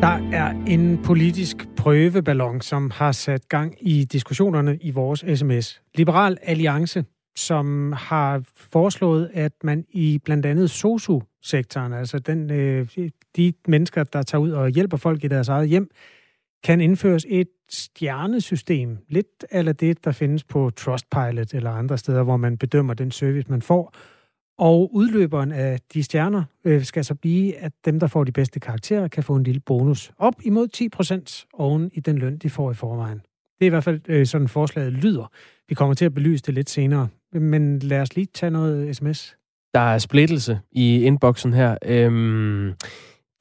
Der 0.01 0.29
er 0.31 0.49
en 0.67 1.03
politisk 1.03 1.67
prøveballon, 1.77 2.61
som 2.61 2.91
har 2.91 3.11
sat 3.11 3.49
gang 3.49 3.75
i 3.81 4.03
diskussionerne 4.03 4.77
i 4.81 4.91
vores 4.91 5.25
sms. 5.35 5.81
Liberal 5.95 6.37
Alliance, 6.41 7.05
som 7.35 7.91
har 7.91 8.41
foreslået, 8.55 9.29
at 9.33 9.51
man 9.63 9.85
i 9.89 10.19
blandt 10.25 10.45
andet 10.45 10.69
SOSU-sektoren, 10.69 11.93
altså 11.93 12.19
den, 12.19 12.51
øh, 12.51 12.87
de 13.35 13.53
mennesker, 13.67 14.03
der 14.03 14.23
tager 14.23 14.41
ud 14.41 14.51
og 14.51 14.69
hjælper 14.69 14.97
folk 14.97 15.23
i 15.23 15.27
deres 15.27 15.47
eget 15.47 15.69
hjem, 15.69 15.89
kan 16.63 16.81
indføres 16.81 17.25
et 17.29 17.49
stjernesystem, 17.69 18.97
lidt 19.09 19.45
eller 19.51 19.71
det, 19.71 20.05
der 20.05 20.11
findes 20.11 20.43
på 20.43 20.69
Trustpilot 20.69 21.53
eller 21.53 21.71
andre 21.71 21.97
steder, 21.97 22.23
hvor 22.23 22.37
man 22.37 22.57
bedømmer 22.57 22.93
den 22.93 23.11
service, 23.11 23.51
man 23.51 23.61
får, 23.61 23.93
og 24.59 24.95
udløberen 24.95 25.51
af 25.51 25.79
de 25.93 26.03
stjerner 26.03 26.43
øh, 26.65 26.83
skal 26.83 27.05
så 27.05 27.15
blive, 27.15 27.55
at 27.55 27.71
dem, 27.85 27.99
der 27.99 28.07
får 28.07 28.23
de 28.23 28.31
bedste 28.31 28.59
karakterer, 28.59 29.07
kan 29.07 29.23
få 29.23 29.35
en 29.35 29.43
lille 29.43 29.61
bonus. 29.65 30.11
Op 30.17 30.33
imod 30.43 30.67
10 30.67 30.89
procent 30.89 31.45
oven 31.53 31.91
i 31.93 31.99
den 31.99 32.17
løn, 32.17 32.37
de 32.37 32.49
får 32.49 32.71
i 32.71 32.73
forvejen. 32.73 33.17
Det 33.59 33.65
er 33.65 33.65
i 33.65 33.69
hvert 33.69 33.83
fald 33.83 34.01
øh, 34.07 34.25
sådan, 34.25 34.47
forslaget 34.47 34.93
lyder. 34.93 35.31
Vi 35.69 35.75
kommer 35.75 35.93
til 35.93 36.05
at 36.05 36.13
belyse 36.13 36.43
det 36.45 36.53
lidt 36.53 36.69
senere. 36.69 37.07
Men 37.33 37.79
lad 37.79 38.01
os 38.01 38.15
lige 38.15 38.27
tage 38.33 38.49
noget 38.49 38.95
sms. 38.95 39.35
Der 39.73 39.79
er 39.79 39.97
splittelse 39.97 40.59
i 40.71 41.03
inboxen 41.03 41.53
her. 41.53 41.77
Øhm, 41.85 42.73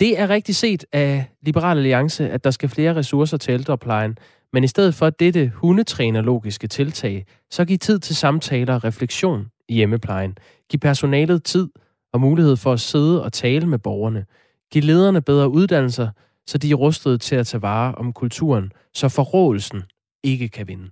det 0.01 0.21
er 0.21 0.29
rigtig 0.29 0.57
set 0.57 0.85
af 0.93 1.25
Liberal 1.43 1.77
Alliance, 1.77 2.31
at 2.31 2.45
der 2.45 2.51
skal 2.51 2.69
flere 2.69 2.95
ressourcer 2.95 3.37
til 3.37 3.53
ældreplejen. 3.53 4.19
Men 4.53 4.65
i 4.65 4.67
stedet 4.67 4.95
for 4.95 5.11
dette 5.11 5.53
hundetrænerlogiske 5.55 6.67
tiltag, 6.67 7.27
så 7.51 7.65
giv 7.65 7.79
tid 7.79 7.99
til 7.99 8.17
samtaler 8.17 8.75
og 8.75 8.85
refleksion 8.85 9.47
i 9.69 9.75
hjemmeplejen. 9.75 10.39
Giv 10.71 10.81
personalet 10.81 11.45
tid 11.45 11.69
og 12.13 12.21
mulighed 12.21 12.57
for 12.57 12.73
at 12.73 12.81
sidde 12.81 13.25
og 13.25 13.33
tale 13.33 13.67
med 13.67 13.79
borgerne. 13.79 14.27
Giv 14.73 14.83
lederne 14.83 15.23
bedre 15.23 15.49
uddannelser, 15.49 16.09
så 16.47 16.59
de 16.59 16.71
er 16.71 16.75
rustet 16.75 17.21
til 17.21 17.37
at 17.37 17.47
tage 17.47 17.63
vare 17.63 17.95
om 17.95 18.13
kulturen, 18.13 18.73
så 18.95 19.09
forrådelsen 19.09 19.83
ikke 20.25 20.49
kan 20.49 20.69
vinde. 20.69 20.91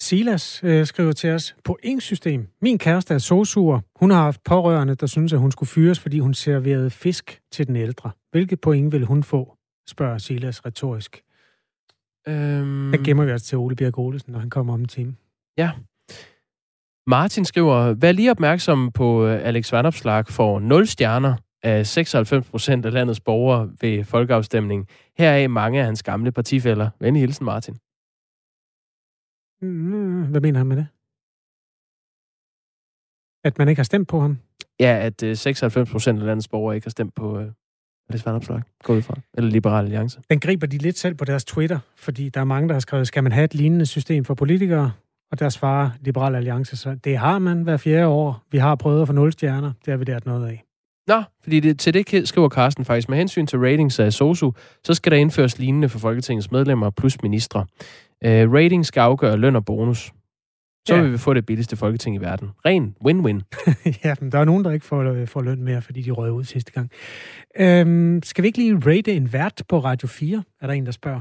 Silas 0.00 0.60
øh, 0.64 0.86
skriver 0.86 1.12
til 1.12 1.30
os, 1.30 1.56
på 1.64 1.78
system. 1.98 2.48
Min 2.62 2.78
kæreste 2.78 3.14
er 3.14 3.18
sosuer. 3.18 3.80
Hun 3.96 4.10
har 4.10 4.22
haft 4.22 4.44
pårørende, 4.44 4.94
der 4.94 5.06
synes, 5.06 5.32
at 5.32 5.38
hun 5.38 5.52
skulle 5.52 5.68
fyres, 5.68 6.00
fordi 6.00 6.18
hun 6.18 6.34
serverede 6.34 6.90
fisk 6.90 7.40
til 7.52 7.66
den 7.66 7.76
ældre. 7.76 8.10
Hvilke 8.30 8.56
point 8.56 8.92
vil 8.92 9.04
hun 9.04 9.22
få? 9.22 9.56
spørger 9.88 10.18
Silas 10.18 10.66
retorisk. 10.66 11.22
Øhm... 12.28 12.90
Der 12.92 13.04
gemmer 13.04 13.24
vi 13.24 13.32
os 13.32 13.42
til 13.42 13.58
Ole 13.58 13.76
Bjerg 13.76 13.98
Olesen, 13.98 14.32
når 14.32 14.38
han 14.38 14.50
kommer 14.50 14.74
om 14.74 14.80
en 14.80 14.88
time. 14.88 15.14
Ja. 15.58 15.70
Martin 17.06 17.44
skriver, 17.44 17.94
vær 17.94 18.12
lige 18.12 18.30
opmærksom 18.30 18.92
på 18.92 19.26
øh, 19.26 19.46
Alex 19.46 19.72
Vandopslag 19.72 20.28
for 20.28 20.60
0 20.60 20.86
stjerner 20.86 21.36
af 21.62 21.86
96 21.86 22.50
procent 22.50 22.86
af 22.86 22.92
landets 22.92 23.20
borgere 23.20 23.70
ved 23.80 24.04
folkeafstemning. 24.04 24.88
Heraf 25.18 25.50
mange 25.50 25.78
af 25.80 25.84
hans 25.84 26.02
gamle 26.02 26.32
partifælder. 26.32 26.90
Venlig 27.00 27.20
hilsen, 27.20 27.44
Martin. 27.44 27.74
Mm, 29.62 30.24
hvad 30.30 30.40
mener 30.40 30.58
han 30.58 30.66
med 30.66 30.76
det? 30.76 30.86
At 33.44 33.58
man 33.58 33.68
ikke 33.68 33.78
har 33.78 33.84
stemt 33.84 34.08
på 34.08 34.20
ham? 34.20 34.38
Ja, 34.80 34.98
at 35.06 35.38
96 35.38 35.90
procent 35.90 36.20
af 36.20 36.26
landets 36.26 36.48
borgere 36.48 36.74
ikke 36.74 36.84
har 36.84 36.90
stemt 36.90 37.14
på 37.14 37.40
uh, 37.40 37.46
Alex 38.08 38.26
Vandopslag. 38.26 38.62
Gå 38.82 38.94
ud 38.94 39.02
fra. 39.02 39.14
Eller 39.34 39.50
Liberal 39.50 39.84
Alliance. 39.84 40.20
Den 40.30 40.40
griber 40.40 40.66
de 40.66 40.78
lidt 40.78 40.98
selv 40.98 41.14
på 41.14 41.24
deres 41.24 41.44
Twitter, 41.44 41.78
fordi 41.96 42.28
der 42.28 42.40
er 42.40 42.44
mange, 42.44 42.68
der 42.68 42.74
har 42.74 42.80
skrevet, 42.80 43.06
skal 43.06 43.22
man 43.22 43.32
have 43.32 43.44
et 43.44 43.54
lignende 43.54 43.86
system 43.86 44.24
for 44.24 44.34
politikere? 44.34 44.92
Og 45.34 45.40
der 45.40 45.48
svarer 45.48 45.90
Liberal 46.00 46.34
Alliance 46.34 46.76
så, 46.76 46.94
det 47.04 47.18
har 47.18 47.38
man 47.38 47.62
hver 47.62 47.76
fjerde 47.76 48.06
år. 48.06 48.42
Vi 48.50 48.58
har 48.58 48.74
prøvet 48.74 49.02
at 49.02 49.08
få 49.08 49.12
0 49.12 49.32
stjerner. 49.32 49.72
Det 49.84 49.90
har 49.90 49.96
vi 49.96 50.04
lært 50.04 50.26
noget 50.26 50.48
af. 50.48 50.64
Nå, 51.06 51.22
fordi 51.42 51.60
det, 51.60 51.78
til 51.78 51.94
det 51.94 52.28
skriver 52.28 52.48
Carsten 52.48 52.84
faktisk, 52.84 53.08
med 53.08 53.18
hensyn 53.18 53.46
til 53.46 53.58
ratings 53.58 53.98
af 54.00 54.12
SOSU, 54.12 54.50
så 54.84 54.94
skal 54.94 55.12
der 55.12 55.18
indføres 55.18 55.58
lignende 55.58 55.88
for 55.88 55.98
Folketingets 55.98 56.50
medlemmer 56.50 56.90
plus 56.90 57.22
ministre. 57.22 57.60
Uh, 58.26 58.30
ratings 58.30 58.88
skal 58.88 59.00
afgøre 59.00 59.36
løn 59.36 59.56
og 59.56 59.64
bonus. 59.64 60.12
Så 60.88 60.94
ja. 60.94 61.02
vil 61.02 61.12
vi 61.12 61.18
få 61.18 61.34
det 61.34 61.46
billigste 61.46 61.76
folketing 61.76 62.16
i 62.16 62.18
verden. 62.18 62.50
Ren 62.66 62.96
win-win. 63.06 63.40
ja, 64.04 64.14
men 64.20 64.32
der 64.32 64.38
er 64.38 64.44
nogen, 64.44 64.64
der 64.64 64.70
ikke 64.70 64.86
får, 64.86 65.02
øh, 65.02 65.26
får 65.26 65.42
løn 65.42 65.62
mere, 65.62 65.82
fordi 65.82 66.02
de 66.02 66.10
røg 66.10 66.32
ud 66.32 66.44
sidste 66.44 66.72
gang. 66.72 66.90
Øhm, 67.56 68.22
skal 68.22 68.42
vi 68.42 68.46
ikke 68.46 68.58
lige 68.58 68.80
rate 68.86 69.12
en 69.12 69.32
vært 69.32 69.62
på 69.68 69.78
Radio 69.78 70.08
4? 70.08 70.44
Er 70.60 70.66
der 70.66 70.74
en, 70.74 70.86
der 70.86 70.92
spørger? 70.92 71.20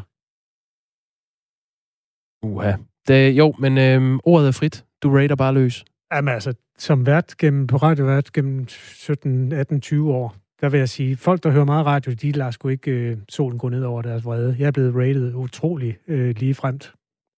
Uha. 2.46 2.74
Det, 3.08 3.30
øh, 3.30 3.38
jo, 3.38 3.54
men 3.60 3.78
øh, 3.78 4.20
ordet 4.24 4.48
er 4.48 4.52
frit. 4.52 4.86
Du 5.04 5.16
rater 5.16 5.36
bare 5.36 5.54
løs. 5.54 5.86
Jamen 6.14 6.34
altså, 6.34 6.54
som 6.78 7.06
vært 7.06 7.38
gennem, 7.38 7.68
på 7.68 7.78
radio 7.78 8.06
vært 8.06 8.34
gennem 8.34 8.68
17, 8.68 9.52
18, 9.52 9.82
20 9.82 10.14
år, 10.14 10.36
der 10.62 10.70
vil 10.70 10.78
jeg 10.78 10.90
sige, 10.90 11.18
folk, 11.18 11.44
der 11.44 11.52
hører 11.52 11.66
meget 11.66 11.86
radio, 11.86 12.14
de 12.14 12.32
lader 12.32 12.52
sgu 12.52 12.68
ikke 12.68 12.92
øh, 12.92 13.18
solen 13.30 13.60
gå 13.60 13.70
ned 13.70 13.84
over 13.84 14.02
deres 14.02 14.26
vrede. 14.26 14.56
Jeg 14.60 14.68
er 14.68 14.72
blevet 14.72 14.96
rated 14.96 15.34
utrolig 15.34 15.98
øh, 16.08 16.36
ligefremt, 16.38 16.94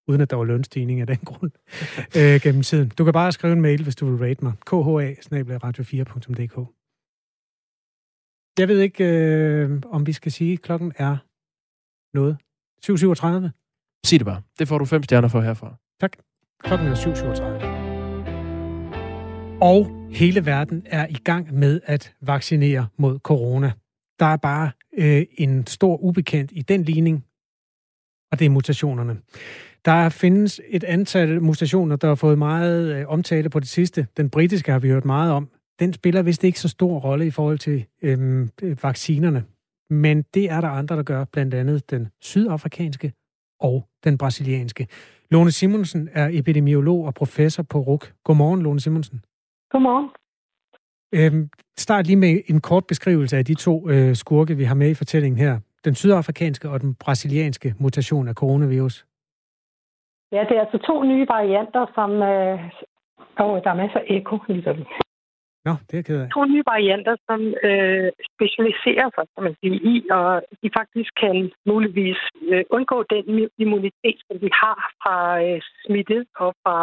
uden 0.08 0.21
at 0.21 0.30
der 0.30 0.36
var 0.36 0.43
lønstigning 0.43 1.01
af 1.01 1.08
den 1.08 1.17
grund 1.30 1.51
øh, 2.17 2.41
gennem 2.41 2.62
tiden. 2.62 2.91
Du 2.97 3.04
kan 3.04 3.13
bare 3.13 3.32
skrive 3.32 3.54
en 3.54 3.62
mail, 3.62 3.84
hvis 3.84 3.95
du 3.95 4.06
vil 4.06 4.28
rate 4.28 4.43
mig. 4.43 4.54
kha 4.65 4.75
radio4.dk 4.75 6.56
Jeg 8.60 8.67
ved 8.67 8.80
ikke, 8.80 9.04
øh, 9.04 9.82
om 9.86 10.08
vi 10.08 10.13
skal 10.13 10.32
sige, 10.32 10.54
at 10.54 10.62
klokken 10.62 10.93
er 10.97 11.17
noget. 12.17 12.38
7.37. 12.86 13.64
Sig 14.06 14.20
det 14.20 14.26
bare. 14.26 14.41
Det 14.60 14.68
får 14.68 14.78
du 14.78 14.86
fem 14.86 15.04
stjerner 15.04 15.28
for 15.28 15.41
herfra. 15.41 15.76
Tak. 16.02 16.12
Klokken 16.63 16.88
er 16.88 16.96
7.37 16.96 17.86
og 19.62 20.08
hele 20.12 20.46
verden 20.46 20.84
er 20.86 21.08
i 21.08 21.18
gang 21.24 21.54
med 21.54 21.82
at 21.86 22.13
vaccinere 22.22 22.88
mod 22.98 23.20
corona. 23.20 23.72
Der 24.20 24.26
er 24.26 24.38
bare 24.38 24.72
øh, 24.98 25.26
en 25.38 25.68
stor 25.68 25.98
ubekendt 25.98 26.52
i 26.54 26.62
den 26.62 26.84
ligning, 26.84 27.26
og 28.32 28.39
det 28.39 28.46
er 28.46 28.50
mutationerne. 28.50 29.18
Der 29.86 30.10
findes 30.10 30.62
et 30.70 30.84
antal 30.84 31.41
mutationer, 31.41 31.96
der 31.96 32.08
har 32.08 32.15
fået 32.15 32.38
meget 32.38 32.96
øh, 32.96 33.06
omtale 33.08 33.50
på 33.50 33.60
det 33.60 33.68
sidste. 33.68 34.08
Den 34.18 34.30
britiske 34.30 34.72
har 34.72 34.80
vi 34.80 34.88
hørt 34.88 35.06
meget 35.06 35.32
om. 35.32 35.50
Den 35.80 35.94
spiller 35.94 36.22
vist 36.22 36.44
ikke 36.44 36.60
så 36.60 36.68
stor 36.68 37.00
rolle 37.00 37.28
i 37.28 37.32
forhold 37.32 37.60
til 37.60 37.86
øhm, 38.02 38.50
øh, 38.62 38.84
vaccinerne. 38.84 39.44
Men 39.89 40.22
det 40.34 40.52
er 40.52 40.62
der 40.62 40.70
andre, 40.70 40.96
der 40.96 41.04
gør, 41.04 41.26
blandt 41.26 41.54
andet 41.54 41.91
den 41.91 42.08
sydafrikanske 42.22 43.13
og 43.60 43.88
den 44.04 44.18
brasilianske. 44.18 44.88
Lone 45.32 45.52
Simonsen 45.52 46.10
er 46.13 46.30
epidemiolog 46.32 47.06
og 47.06 47.13
professor 47.13 47.63
på 47.63 47.78
RUK. 47.80 48.13
Godmorgen, 48.24 48.62
Lone 48.62 48.80
Simonsen. 48.80 49.22
Godmorgen. 49.72 50.10
Øhm, 51.18 51.50
start 51.78 52.08
lige 52.08 52.15
med 52.15 52.41
en 52.48 52.62
kort 52.62 52.86
beskrivelse 52.88 53.38
af 53.38 53.46
de 53.46 53.54
to 53.54 53.89
øh, 53.89 54.15
skurke, 54.15 54.56
vi 54.58 54.63
har 54.63 54.76
med 54.76 54.89
i 54.89 54.94
fortællingen 54.94 55.39
her. 55.39 55.60
Den 55.86 55.96
sydafrikanske 55.96 56.70
og 56.70 56.82
den 56.82 56.96
brasilianske 56.96 57.76
mutation 57.80 58.28
af 58.28 58.34
coronavirus. 58.34 59.06
Ja, 60.32 60.41
det 60.50 60.58
er 60.58 60.62
altså 60.62 60.78
to 60.78 61.04
nye 61.04 61.26
varianter, 61.28 61.86
som... 61.96 62.12
Øh, 62.12 62.60
oh, 63.39 63.62
der 63.63 63.70
er 63.70 63.82
masser 63.84 64.00
af 64.00 64.06
eko, 64.10 64.38
ligesom. 64.48 64.78
Nå, 65.67 65.73
det 65.89 65.95
er 65.99 66.04
ked 66.08 66.21
af. 66.21 66.30
To 66.30 66.45
nye 66.45 66.65
varianter, 66.73 67.15
som 67.28 67.39
øh, 67.67 68.10
specialiserer 68.32 69.10
sig, 69.15 69.25
kan 69.34 69.43
man 69.47 69.56
sige, 69.62 69.78
i, 69.91 69.95
og 70.17 70.28
de 70.62 70.69
faktisk 70.80 71.12
kan 71.23 71.51
muligvis 71.71 72.19
øh, 72.51 72.63
undgå 72.75 72.97
den 73.13 73.49
immunitet, 73.63 74.17
som 74.28 74.36
vi 74.45 74.49
har 74.62 74.80
fra 75.01 75.17
øh, 75.45 75.62
smittet 75.84 76.23
og 76.43 76.49
fra 76.63 76.78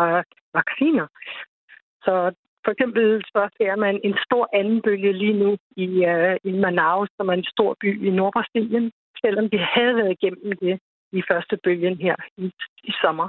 vacciner. 0.59 1.07
Så 2.05 2.15
for 2.65 2.71
eksempel 2.75 3.07
så 3.35 3.43
ser 3.59 3.77
man 3.77 4.01
en 4.05 4.17
stor 4.27 4.45
anden 4.59 4.83
bølge 4.83 5.13
lige 5.13 5.39
nu 5.43 5.51
i, 5.77 5.89
øh, 6.13 6.37
i 6.45 6.53
Manaus, 6.65 7.09
som 7.17 7.29
er 7.29 7.33
en 7.33 7.51
stor 7.55 7.77
by 7.81 7.91
i 8.09 8.11
Nordbrasilien, 8.11 8.93
selvom 9.23 9.47
vi 9.53 9.59
havde 9.75 9.97
været 9.97 10.17
igennem 10.17 10.53
det 10.63 10.79
i 11.13 11.23
første 11.31 11.57
bølgen 11.65 11.97
her 12.07 12.17
i, 12.37 12.47
i 12.85 12.93
sommer. 13.03 13.29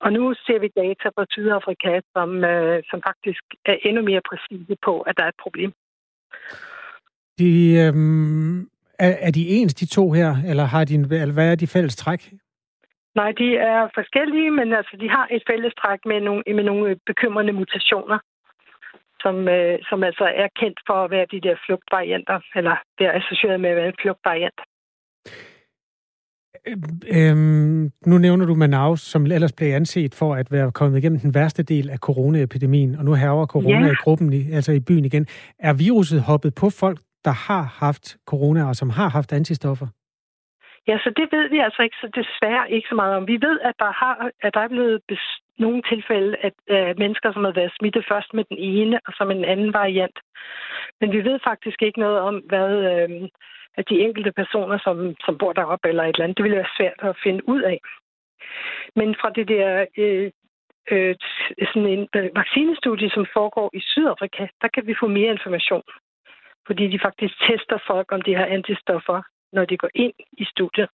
Og 0.00 0.12
nu 0.12 0.34
ser 0.46 0.58
vi 0.58 0.68
data 0.76 1.08
fra 1.14 1.24
Sydafrika, 1.30 2.00
som, 2.12 2.28
uh, 2.52 2.76
som 2.90 2.98
faktisk 3.08 3.42
er 3.64 3.76
endnu 3.86 4.02
mere 4.02 4.22
præcise 4.28 4.76
på, 4.86 5.00
at 5.00 5.16
der 5.16 5.24
er 5.24 5.28
et 5.28 5.42
problem. 5.42 5.72
De, 7.38 7.52
øhm, 7.82 8.60
er, 8.98 9.12
er 9.26 9.30
de 9.30 9.48
ens, 9.48 9.74
de 9.74 9.86
to 9.86 10.04
her, 10.10 10.30
eller, 10.50 10.64
har 10.64 10.84
de, 10.84 10.94
eller 10.94 11.34
hvad 11.34 11.52
er 11.52 11.54
de 11.54 11.66
fælles 11.66 11.96
træk? 11.96 12.22
Nej, 13.14 13.32
de 13.32 13.56
er 13.56 13.88
forskellige, 13.94 14.50
men 14.50 14.72
altså, 14.72 14.96
de 15.00 15.08
har 15.10 15.28
et 15.30 15.42
fælles 15.50 15.74
træk 15.82 16.00
med 16.06 16.20
nogle, 16.20 16.42
med 16.46 16.64
nogle 16.64 16.96
bekymrende 17.06 17.52
mutationer 17.52 18.18
som, 19.22 19.36
øh, 19.56 19.78
som 19.88 19.98
altså 20.08 20.24
er 20.42 20.48
kendt 20.60 20.78
for 20.86 20.96
at 21.04 21.10
være 21.10 21.32
de 21.34 21.40
der 21.46 21.56
flugtvarianter, 21.64 22.38
eller 22.58 22.76
det 22.98 23.04
er 23.06 23.12
associeret 23.20 23.60
med 23.60 23.70
at 23.70 23.76
være 23.76 23.88
en 23.88 24.02
flugtvariant. 24.02 24.60
Øhm, 27.16 27.90
nu 28.06 28.18
nævner 28.18 28.46
du 28.46 28.54
Manaus, 28.54 29.00
som 29.00 29.26
ellers 29.26 29.52
blev 29.52 29.74
anset 29.74 30.14
for 30.14 30.34
at 30.34 30.52
være 30.52 30.72
kommet 30.72 30.98
igennem 30.98 31.20
den 31.20 31.34
værste 31.34 31.62
del 31.62 31.90
af 31.90 31.98
coronaepidemien, 31.98 32.94
og 32.98 33.04
nu 33.04 33.14
herver 33.14 33.46
corona 33.46 33.86
ja. 33.86 33.92
i 33.92 33.94
gruppen, 33.94 34.32
i, 34.32 34.52
altså 34.52 34.72
i 34.72 34.80
byen 34.80 35.04
igen. 35.04 35.26
Er 35.58 35.72
viruset 35.72 36.22
hoppet 36.22 36.54
på 36.54 36.70
folk, 36.70 36.98
der 37.24 37.30
har 37.48 37.62
haft 37.62 38.16
corona 38.26 38.68
og 38.68 38.76
som 38.76 38.90
har 38.90 39.08
haft 39.08 39.32
antistoffer? 39.32 39.86
Ja, 40.88 40.96
så 41.04 41.12
det 41.18 41.26
ved 41.34 41.48
vi 41.54 41.58
altså 41.58 41.82
ikke 41.82 41.96
så 42.00 42.08
desværre 42.20 42.70
ikke 42.70 42.88
så 42.88 42.94
meget 42.94 43.14
om. 43.16 43.26
Vi 43.26 43.38
ved, 43.46 43.56
at 43.68 43.74
der, 43.78 43.92
har, 44.00 44.30
at 44.42 44.54
der 44.54 44.60
er 44.60 44.68
blevet 44.68 45.00
nogle 45.58 45.82
tilfælde, 45.82 46.36
at 46.36 46.52
øh, 46.70 46.98
mennesker, 46.98 47.32
som 47.32 47.44
har 47.44 47.52
været 47.52 47.76
smittet 47.78 48.04
først 48.08 48.34
med 48.34 48.44
den 48.44 48.58
ene 48.58 49.00
og 49.06 49.12
som 49.16 49.30
en 49.30 49.44
anden 49.44 49.72
variant. 49.72 50.18
Men 51.00 51.12
vi 51.12 51.24
ved 51.24 51.38
faktisk 51.44 51.82
ikke 51.82 52.00
noget 52.00 52.18
om, 52.20 52.36
hvad 52.36 52.70
øh, 52.90 53.28
at 53.74 53.88
de 53.88 54.00
enkelte 54.00 54.32
personer, 54.32 54.78
som, 54.78 55.14
som 55.24 55.38
bor 55.38 55.52
deroppe 55.52 55.88
eller 55.88 56.04
et 56.04 56.08
eller 56.08 56.24
andet, 56.24 56.36
det 56.36 56.44
ville 56.44 56.56
være 56.56 56.76
svært 56.76 57.00
at 57.10 57.16
finde 57.24 57.48
ud 57.48 57.62
af. 57.62 57.78
Men 58.96 59.14
fra 59.20 59.30
det 59.30 59.48
der 59.48 59.86
øh, 59.98 60.30
øh, 60.90 61.14
sådan 61.72 61.88
en 61.96 62.08
øh, 62.16 62.30
vaccinestudie, 62.34 63.10
som 63.10 63.26
foregår 63.32 63.70
i 63.72 63.80
Sydafrika, 63.80 64.46
der 64.62 64.68
kan 64.74 64.86
vi 64.86 64.94
få 65.00 65.06
mere 65.06 65.32
information. 65.32 65.82
Fordi 66.66 66.84
de 66.88 66.98
faktisk 67.02 67.34
tester 67.48 67.78
folk, 67.86 68.12
om 68.12 68.22
de 68.22 68.34
har 68.34 68.46
antistoffer, 68.46 69.22
når 69.52 69.64
de 69.64 69.76
går 69.76 69.90
ind 69.94 70.12
i 70.32 70.44
studiet. 70.44 70.88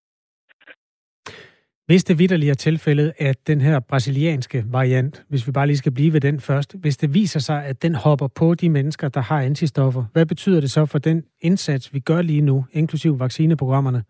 Hvis 1.91 2.05
det 2.05 2.18
vidderligt 2.18 2.51
er 2.51 2.55
tilfældet, 2.55 3.12
at 3.18 3.36
den 3.47 3.61
her 3.61 3.80
brasilianske 3.80 4.64
variant, 4.72 5.24
hvis 5.30 5.47
vi 5.47 5.53
bare 5.53 5.66
lige 5.66 5.76
skal 5.76 5.95
blive 5.95 6.12
ved 6.12 6.20
den 6.20 6.41
først, 6.41 6.76
hvis 6.82 6.97
det 6.97 7.14
viser 7.14 7.41
sig, 7.41 7.64
at 7.64 7.82
den 7.82 7.95
hopper 7.95 8.28
på 8.41 8.55
de 8.55 8.68
mennesker, 8.70 9.09
der 9.09 9.20
har 9.20 9.41
antistoffer, 9.41 10.05
hvad 10.12 10.26
betyder 10.26 10.61
det 10.61 10.70
så 10.70 10.86
for 10.86 10.99
den 10.99 11.24
indsats, 11.41 11.95
vi 11.95 12.01
gør 12.01 12.22
lige 12.22 12.41
nu, 12.41 12.64
inklusive 12.72 13.20
vaccineprogrammerne? 13.20 14.03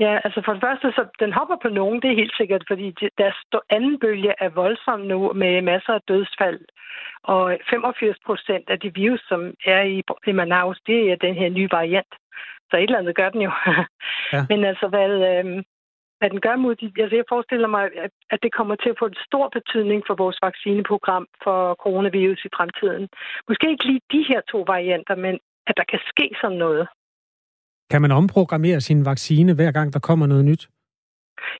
Ja, 0.00 0.12
altså 0.24 0.42
for 0.44 0.52
det 0.52 0.62
første, 0.66 0.86
så 0.96 1.02
den 1.20 1.32
hopper 1.32 1.56
på 1.62 1.68
nogen, 1.68 2.02
det 2.02 2.10
er 2.10 2.20
helt 2.22 2.36
sikkert, 2.40 2.64
fordi 2.70 2.94
deres 3.18 3.38
anden 3.70 4.00
bølge 4.00 4.32
er 4.40 4.48
voldsom 4.48 5.00
nu 5.00 5.32
med 5.32 5.62
masser 5.62 5.92
af 5.92 6.00
dødsfald. 6.08 6.60
Og 7.22 7.58
85 7.70 8.16
procent 8.26 8.70
af 8.70 8.78
de 8.80 8.94
virus, 8.94 9.22
som 9.28 9.40
er 9.66 9.82
i, 9.82 10.02
i 10.26 10.32
Manaus, 10.32 10.78
det 10.86 11.10
er 11.10 11.16
den 11.16 11.34
her 11.34 11.48
nye 11.48 11.68
variant. 11.70 12.12
Så 12.70 12.76
et 12.76 12.82
eller 12.82 12.98
andet 12.98 13.16
gør 13.16 13.30
den 13.30 13.42
jo. 13.42 13.52
Ja. 14.32 14.46
Men 14.48 14.64
altså, 14.64 14.86
hvad, 14.88 15.10
øh, 15.30 15.62
hvad 16.18 16.30
den 16.30 16.40
gør 16.40 16.56
mod 16.56 16.74
de... 16.80 16.86
Altså, 17.02 17.16
jeg 17.16 17.24
forestiller 17.28 17.68
mig, 17.68 17.82
at, 18.04 18.10
at 18.30 18.38
det 18.42 18.52
kommer 18.58 18.74
til 18.76 18.90
at 18.90 18.98
få 18.98 19.06
en 19.06 19.22
stor 19.28 19.46
betydning 19.56 20.02
for 20.06 20.14
vores 20.14 20.38
vaccineprogram 20.42 21.26
for 21.44 21.74
coronavirus 21.84 22.44
i 22.44 22.54
fremtiden. 22.56 23.08
Måske 23.48 23.70
ikke 23.70 23.86
lige 23.90 24.00
de 24.14 24.22
her 24.30 24.40
to 24.52 24.58
varianter, 24.66 25.14
men 25.14 25.34
at 25.66 25.74
der 25.76 25.84
kan 25.92 26.00
ske 26.12 26.26
sådan 26.40 26.58
noget. 26.58 26.88
Kan 27.90 28.02
man 28.02 28.12
omprogrammere 28.12 28.80
sin 28.80 29.04
vaccine, 29.04 29.54
hver 29.54 29.72
gang 29.72 29.92
der 29.92 30.00
kommer 30.00 30.26
noget 30.26 30.44
nyt? 30.44 30.68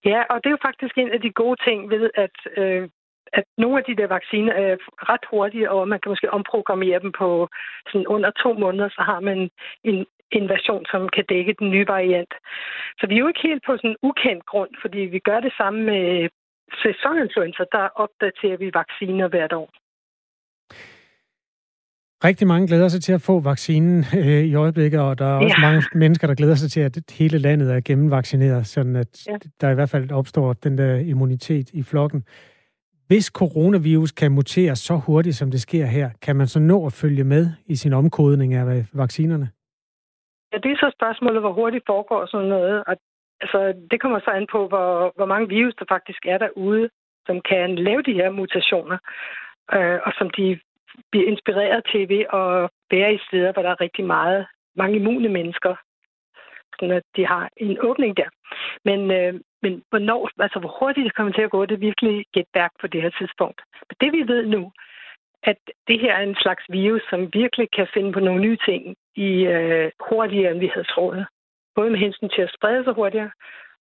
Ja, 0.05 0.23
og 0.31 0.37
det 0.37 0.47
er 0.47 0.57
jo 0.57 0.67
faktisk 0.69 0.99
en 0.99 1.11
af 1.11 1.21
de 1.21 1.31
gode 1.31 1.59
ting 1.67 1.91
ved, 1.91 2.11
at, 2.15 2.37
øh, 2.57 2.89
at 3.33 3.45
nogle 3.59 3.79
af 3.79 3.85
de 3.85 3.97
der 3.97 4.07
vacciner 4.07 4.53
er 4.53 4.77
ret 5.13 5.25
hurtige, 5.31 5.71
og 5.71 5.89
man 5.89 6.01
kan 6.01 6.11
måske 6.11 6.33
omprogrammere 6.33 7.01
dem 7.05 7.13
på 7.19 7.49
sådan 7.91 8.07
under 8.07 8.31
to 8.43 8.53
måneder, 8.53 8.89
så 8.89 9.03
har 9.11 9.21
man 9.21 9.51
en, 9.85 10.07
en 10.39 10.49
version, 10.49 10.85
som 10.93 11.09
kan 11.17 11.25
dække 11.29 11.55
den 11.61 11.71
nye 11.71 11.87
variant. 11.89 12.33
Så 12.99 13.07
vi 13.07 13.15
er 13.15 13.19
jo 13.19 13.29
ikke 13.29 13.47
helt 13.49 13.63
på 13.67 13.73
sådan 13.77 13.91
en 13.91 14.03
ukendt 14.09 14.47
grund, 14.47 14.73
fordi 14.83 15.01
vi 15.15 15.19
gør 15.19 15.41
det 15.41 15.53
samme 15.61 15.81
med 15.91 16.29
sæsoninfluenza, 16.85 17.63
der 17.73 17.85
opdaterer 18.05 18.57
vi 18.57 18.71
vacciner 18.81 19.29
hvert 19.29 19.53
år. 19.53 19.69
Rigtig 22.25 22.47
mange 22.47 22.67
glæder 22.67 22.89
sig 22.89 23.03
til 23.03 23.13
at 23.13 23.23
få 23.23 23.41
vaccinen 23.41 24.05
øh, 24.17 24.45
i 24.45 24.55
øjeblikket, 24.55 25.01
og 25.01 25.19
der 25.19 25.25
er 25.25 25.39
også 25.45 25.57
ja. 25.59 25.71
mange 25.71 25.83
mennesker, 25.95 26.27
der 26.27 26.35
glæder 26.35 26.55
sig 26.55 26.71
til, 26.71 26.81
at 26.81 26.99
hele 27.11 27.39
landet 27.39 27.73
er 27.75 27.81
gennemvaccineret, 27.81 28.67
sådan 28.67 28.97
at 28.97 29.27
ja. 29.27 29.37
der 29.61 29.71
i 29.71 29.75
hvert 29.75 29.91
fald 29.91 30.11
opstår 30.11 30.53
den 30.53 30.79
der 30.79 30.97
immunitet 30.97 31.71
i 31.71 31.83
flokken. 31.83 32.25
Hvis 33.07 33.27
coronavirus 33.27 34.13
kan 34.13 34.33
mutere 34.33 34.77
så 34.77 34.97
hurtigt, 34.97 35.37
som 35.37 35.51
det 35.51 35.61
sker 35.61 35.87
her, 35.87 36.11
kan 36.23 36.37
man 36.37 36.47
så 36.47 36.59
nå 36.61 36.87
at 36.87 36.93
følge 36.93 37.25
med 37.25 37.51
i 37.67 37.77
sin 37.77 37.93
omkodning 37.93 38.55
af 38.55 38.87
vaccinerne? 38.93 39.49
Ja, 40.57 40.61
det 40.61 40.73
er 40.73 40.77
så 40.77 40.91
spørgsmålet, 40.99 41.41
hvor 41.43 41.53
hurtigt 41.53 41.87
foregår 41.87 42.27
sådan 42.27 42.49
noget. 42.49 42.85
Og, 42.87 42.97
altså, 43.41 43.75
det 43.91 44.01
kommer 44.01 44.21
så 44.21 44.31
an 44.31 44.47
på, 44.53 44.69
hvor, 44.69 45.13
hvor 45.17 45.27
mange 45.27 45.49
virus 45.49 45.75
der 45.79 45.85
faktisk 45.89 46.27
er 46.27 46.39
derude, 46.39 46.89
som 47.27 47.41
kan 47.41 47.75
lave 47.75 48.03
de 48.03 48.19
her 48.21 48.31
mutationer, 48.31 48.99
øh, 49.77 49.99
og 50.07 50.13
som 50.19 50.31
de 50.31 50.61
bliver 51.11 51.27
inspireret 51.27 51.83
til 51.93 52.09
ved 52.09 52.25
at 52.41 52.71
være 52.91 53.15
i 53.15 53.19
steder, 53.29 53.53
hvor 53.53 53.63
der 53.63 53.71
er 53.71 53.81
rigtig 53.81 54.05
meget, 54.05 54.47
mange 54.77 54.97
immune 54.97 55.29
mennesker, 55.29 55.75
sådan 56.79 56.97
at 56.97 57.03
de 57.17 57.27
har 57.27 57.49
en 57.57 57.79
åbning 57.81 58.17
der. 58.17 58.29
Men, 58.85 59.11
øh, 59.11 59.35
men 59.63 59.83
hvornår, 59.91 60.31
altså 60.39 60.59
hvor 60.59 60.77
hurtigt 60.79 61.05
det 61.05 61.15
kommer 61.15 61.33
til 61.33 61.43
at 61.43 61.51
gå, 61.51 61.67
det 61.67 61.75
er 61.75 61.89
virkelig 61.89 62.25
gætværk 62.33 62.73
på 62.81 62.87
det 62.87 63.03
her 63.03 63.11
tidspunkt. 63.19 63.61
Men 63.89 63.97
det 64.01 64.11
vi 64.19 64.33
ved 64.33 64.47
nu, 64.47 64.73
at 65.51 65.61
det 65.89 66.01
her 66.01 66.13
er 66.19 66.23
en 66.23 66.37
slags 66.45 66.65
virus, 66.69 67.03
som 67.11 67.21
virkelig 67.41 67.69
kan 67.77 67.87
finde 67.95 68.13
på 68.13 68.21
nogle 68.21 68.41
nye 68.41 68.59
ting 68.69 68.83
i 69.29 69.31
øh, 69.55 69.91
hurtigere, 70.09 70.51
end 70.53 70.61
vi 70.61 70.71
havde 70.75 70.87
troet. 70.95 71.27
Både 71.77 71.91
med 71.91 71.99
hensyn 71.99 72.29
til 72.29 72.43
at 72.43 72.55
sprede 72.57 72.85
sig 72.85 72.95
hurtigere, 72.95 73.31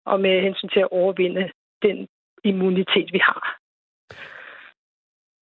og 0.05 0.20
med 0.20 0.41
hensyn 0.41 0.70
til 0.70 0.80
at 0.80 0.91
overvinde 0.91 1.43
den 1.82 2.07
immunitet, 2.43 3.09
vi 3.13 3.22
har. 3.30 3.41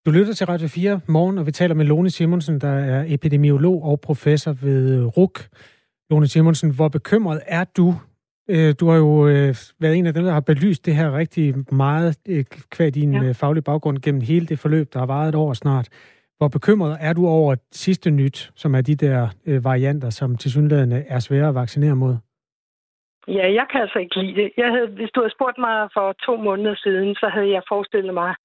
Du 0.05 0.11
lytter 0.11 0.34
til 0.34 0.47
Radio 0.47 0.67
4 0.67 1.01
morgen, 1.07 1.38
og 1.38 1.45
vi 1.45 1.51
taler 1.51 1.76
med 1.76 1.86
Lone 1.86 2.09
Simonsen, 2.09 2.61
der 2.61 2.76
er 2.95 3.05
epidemiolog 3.07 3.84
og 3.84 3.99
professor 3.99 4.51
ved 4.51 5.05
RUK. 5.17 5.39
Lone 6.09 6.28
Simonsen, 6.28 6.76
hvor 6.76 6.88
bekymret 6.88 7.41
er 7.47 7.63
du? 7.63 7.93
Øh, 8.49 8.76
du 8.80 8.89
har 8.89 8.97
jo 8.97 9.28
øh, 9.28 9.55
været 9.80 9.95
en 9.95 10.05
af 10.05 10.13
dem, 10.13 10.24
der 10.24 10.32
har 10.32 10.39
belyst 10.39 10.86
det 10.86 10.95
her 10.95 11.17
rigtig 11.17 11.74
meget 11.74 12.17
kvad 12.71 12.88
øh, 12.88 12.93
din 12.93 13.13
ja. 13.13 13.32
faglige 13.32 13.63
baggrund 13.63 13.97
gennem 13.99 14.21
hele 14.21 14.47
det 14.47 14.59
forløb, 14.59 14.93
der 14.93 14.99
har 14.99 15.05
varet 15.05 15.30
et 15.30 15.36
år 15.36 15.53
snart. 15.53 15.89
Hvor 16.44 16.58
bekymret 16.60 16.98
er 17.02 17.14
du 17.14 17.24
over 17.28 17.56
sidste 17.72 18.12
nyt, 18.12 18.52
som 18.56 18.76
er 18.76 18.82
de 18.82 18.96
der 18.96 19.20
øh, 19.48 19.64
varianter, 19.64 20.10
som 20.10 20.38
til 20.38 20.52
synligheden 20.52 20.91
er 21.16 21.20
svære 21.20 21.48
at 21.50 21.56
vaccinere 21.56 21.96
mod? 21.96 22.16
Ja, 23.28 23.46
jeg 23.60 23.66
kan 23.72 23.82
altså 23.82 24.00
ikke 24.00 24.22
lide 24.22 24.36
det. 24.41 24.52
Jeg 24.58 24.70
havde, 24.72 24.88
hvis 24.88 25.12
du 25.16 25.20
havde 25.20 25.36
spurgt 25.38 25.58
mig 25.58 25.89
for 25.94 26.08
to 26.26 26.34
måneder 26.48 26.76
siden, 26.76 27.16
så 27.16 27.28
havde 27.34 27.50
jeg 27.50 27.64
forestillet 27.72 28.14
mig, 28.14 28.36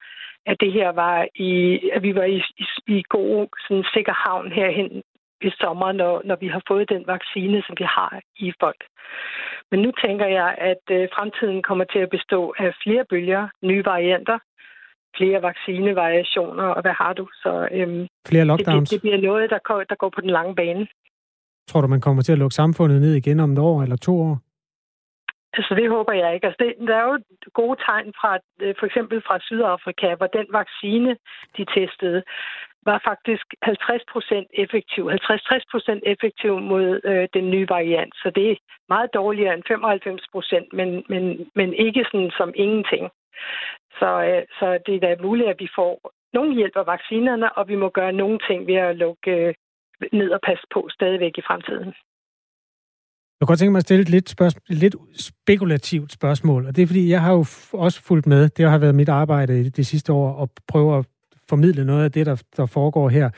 at 0.46 0.56
det 0.60 0.72
her 0.72 0.88
var 0.88 1.26
i, 1.34 1.52
at 1.94 2.02
vi 2.02 2.14
var 2.14 2.24
i, 2.36 2.38
i, 2.64 2.66
i 2.96 3.02
god, 3.08 3.46
sådan 3.68 3.84
sikker 3.94 4.14
havn 4.24 4.52
herhen 4.52 5.02
i 5.40 5.50
sommer, 5.60 5.92
når, 5.92 6.22
når 6.24 6.36
vi 6.36 6.48
har 6.48 6.62
fået 6.68 6.88
den 6.88 7.04
vaccine, 7.06 7.62
som 7.66 7.74
vi 7.78 7.84
har 7.84 8.20
i 8.36 8.52
folk. 8.60 8.80
Men 9.70 9.78
nu 9.84 9.90
tænker 10.04 10.26
jeg, 10.26 10.54
at 10.58 10.84
øh, 10.96 11.08
fremtiden 11.14 11.62
kommer 11.62 11.84
til 11.84 11.98
at 11.98 12.10
bestå 12.10 12.54
af 12.58 12.74
flere 12.82 13.04
bølger, 13.10 13.48
nye 13.62 13.84
varianter, 13.84 14.38
flere 15.18 15.42
vaccinevariationer, 15.42 16.66
og 16.76 16.80
hvad 16.82 16.96
har 17.02 17.12
du? 17.12 17.28
Så 17.42 17.68
øhm, 17.72 18.06
flere 18.28 18.44
lockdowns. 18.44 18.90
Det, 18.90 18.94
det 18.94 19.00
bliver 19.04 19.20
noget, 19.28 19.50
der, 19.50 19.58
der 19.90 19.94
går 20.02 20.10
på 20.14 20.20
den 20.20 20.30
lange 20.30 20.54
bane. 20.54 20.86
Tror 21.68 21.80
du, 21.80 21.86
man 21.86 22.00
kommer 22.00 22.22
til 22.22 22.32
at 22.32 22.38
lukke 22.38 22.54
samfundet 22.54 23.00
ned 23.00 23.14
igen 23.14 23.40
om 23.40 23.52
et 23.52 23.58
år 23.58 23.82
eller 23.82 23.96
to 23.96 24.20
år? 24.20 24.38
Altså, 25.52 25.74
det 25.74 25.88
håber 25.90 26.12
jeg 26.12 26.34
ikke. 26.34 26.46
Altså, 26.46 26.64
det, 26.64 26.88
der 26.88 26.96
er 26.96 27.06
jo 27.10 27.18
gode 27.60 27.76
tegn 27.86 28.12
fra, 28.20 28.38
øh, 28.62 28.74
for 28.78 28.86
eksempel 28.86 29.22
fra 29.26 29.36
Sydafrika, 29.40 30.14
hvor 30.14 30.26
den 30.26 30.46
vaccine, 30.60 31.16
de 31.56 31.64
testede, 31.74 32.22
var 32.90 32.98
faktisk 33.10 33.46
50 33.62 34.02
procent 34.12 34.48
effektiv, 34.64 35.02
50-60 35.10 35.72
procent 35.72 36.02
effektiv 36.12 36.52
mod 36.72 37.00
øh, 37.10 37.28
den 37.36 37.50
nye 37.50 37.68
variant. 37.68 38.14
Så 38.22 38.28
det 38.36 38.50
er 38.50 38.56
meget 38.88 39.10
dårligere 39.14 39.54
end 39.54 39.62
95 39.68 40.22
procent, 40.32 40.68
men, 40.72 40.88
men, 41.08 41.24
men 41.58 41.68
ikke 41.86 42.04
sådan 42.10 42.32
som 42.38 42.50
ingenting. 42.64 43.04
Så, 44.00 44.10
øh, 44.28 44.42
så 44.58 44.66
det 44.86 44.94
er 44.94 45.00
da 45.00 45.22
muligt, 45.22 45.48
at 45.48 45.56
vi 45.58 45.68
får 45.78 46.12
nogle 46.32 46.54
hjælp 46.54 46.76
af 46.76 46.86
vaccinerne, 46.86 47.56
og 47.58 47.68
vi 47.68 47.76
må 47.76 47.88
gøre 47.88 48.12
nogle 48.12 48.38
ting 48.48 48.66
ved 48.66 48.74
at 48.74 48.96
lukke 48.96 49.30
øh, 49.30 49.54
ned 50.12 50.30
og 50.30 50.40
passe 50.46 50.64
på 50.74 50.88
stadigvæk 50.90 51.38
i 51.38 51.46
fremtiden. 51.48 51.92
Jeg 53.40 53.44
kan 53.46 53.50
godt 53.52 53.58
tænke 53.58 53.72
mig 53.72 53.78
at 53.78 53.88
stille 53.88 54.02
et 54.02 54.08
lidt, 54.08 54.28
spørgsmål, 54.28 54.62
et 54.70 54.76
lidt 54.76 54.96
spekulativt 55.14 56.12
spørgsmål, 56.12 56.66
og 56.66 56.76
det 56.76 56.82
er 56.82 56.86
fordi, 56.86 57.10
jeg 57.10 57.22
har 57.22 57.32
jo 57.32 57.44
også 57.72 58.02
fulgt 58.02 58.26
med, 58.26 58.48
det 58.48 58.70
har 58.70 58.78
været 58.78 58.94
mit 58.94 59.08
arbejde 59.08 59.60
i 59.60 59.68
de 59.68 59.84
sidste 59.84 60.12
år, 60.12 60.42
at 60.42 60.48
prøve 60.68 60.98
at 60.98 61.06
formidle 61.48 61.84
noget 61.84 62.04
af 62.04 62.12
det, 62.12 62.26
der, 62.26 62.42
der 62.56 62.66
foregår 62.66 63.08
her. 63.08 63.30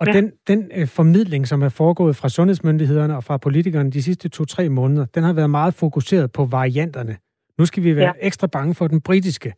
Og 0.00 0.06
ja. 0.06 0.12
den, 0.12 0.32
den 0.46 0.70
øh, 0.74 0.86
formidling, 0.88 1.48
som 1.48 1.62
er 1.62 1.68
foregået 1.68 2.16
fra 2.16 2.28
sundhedsmyndighederne 2.28 3.16
og 3.16 3.24
fra 3.24 3.36
politikerne 3.36 3.90
de 3.90 4.02
sidste 4.02 4.28
to-tre 4.28 4.68
måneder, 4.68 5.06
den 5.14 5.22
har 5.24 5.32
været 5.32 5.50
meget 5.50 5.74
fokuseret 5.74 6.32
på 6.32 6.44
varianterne. 6.44 7.16
Nu 7.58 7.66
skal 7.66 7.82
vi 7.82 7.96
være 7.96 8.12
ja. 8.16 8.26
ekstra 8.26 8.46
bange 8.46 8.74
for 8.74 8.88
den 8.88 9.00
britiske 9.00 9.52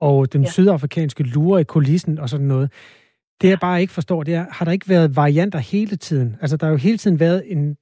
og 0.00 0.32
den 0.32 0.42
ja. 0.42 0.50
sydafrikanske 0.50 1.22
lure 1.22 1.60
i 1.60 1.64
kulissen 1.64 2.18
og 2.18 2.28
sådan 2.28 2.46
noget. 2.46 2.72
Det 3.40 3.48
jeg 3.48 3.58
bare 3.60 3.80
ikke 3.80 3.92
forstår, 3.92 4.22
det 4.22 4.34
er, 4.34 4.46
har 4.50 4.64
der 4.64 4.72
ikke 4.72 4.88
været 4.88 5.16
varianter 5.16 5.58
hele 5.58 5.96
tiden? 5.96 6.36
Altså, 6.40 6.56
der 6.56 6.66
har 6.66 6.70
jo 6.70 6.76
hele 6.76 6.98
tiden 6.98 7.20
været 7.20 7.42
en, 7.46 7.76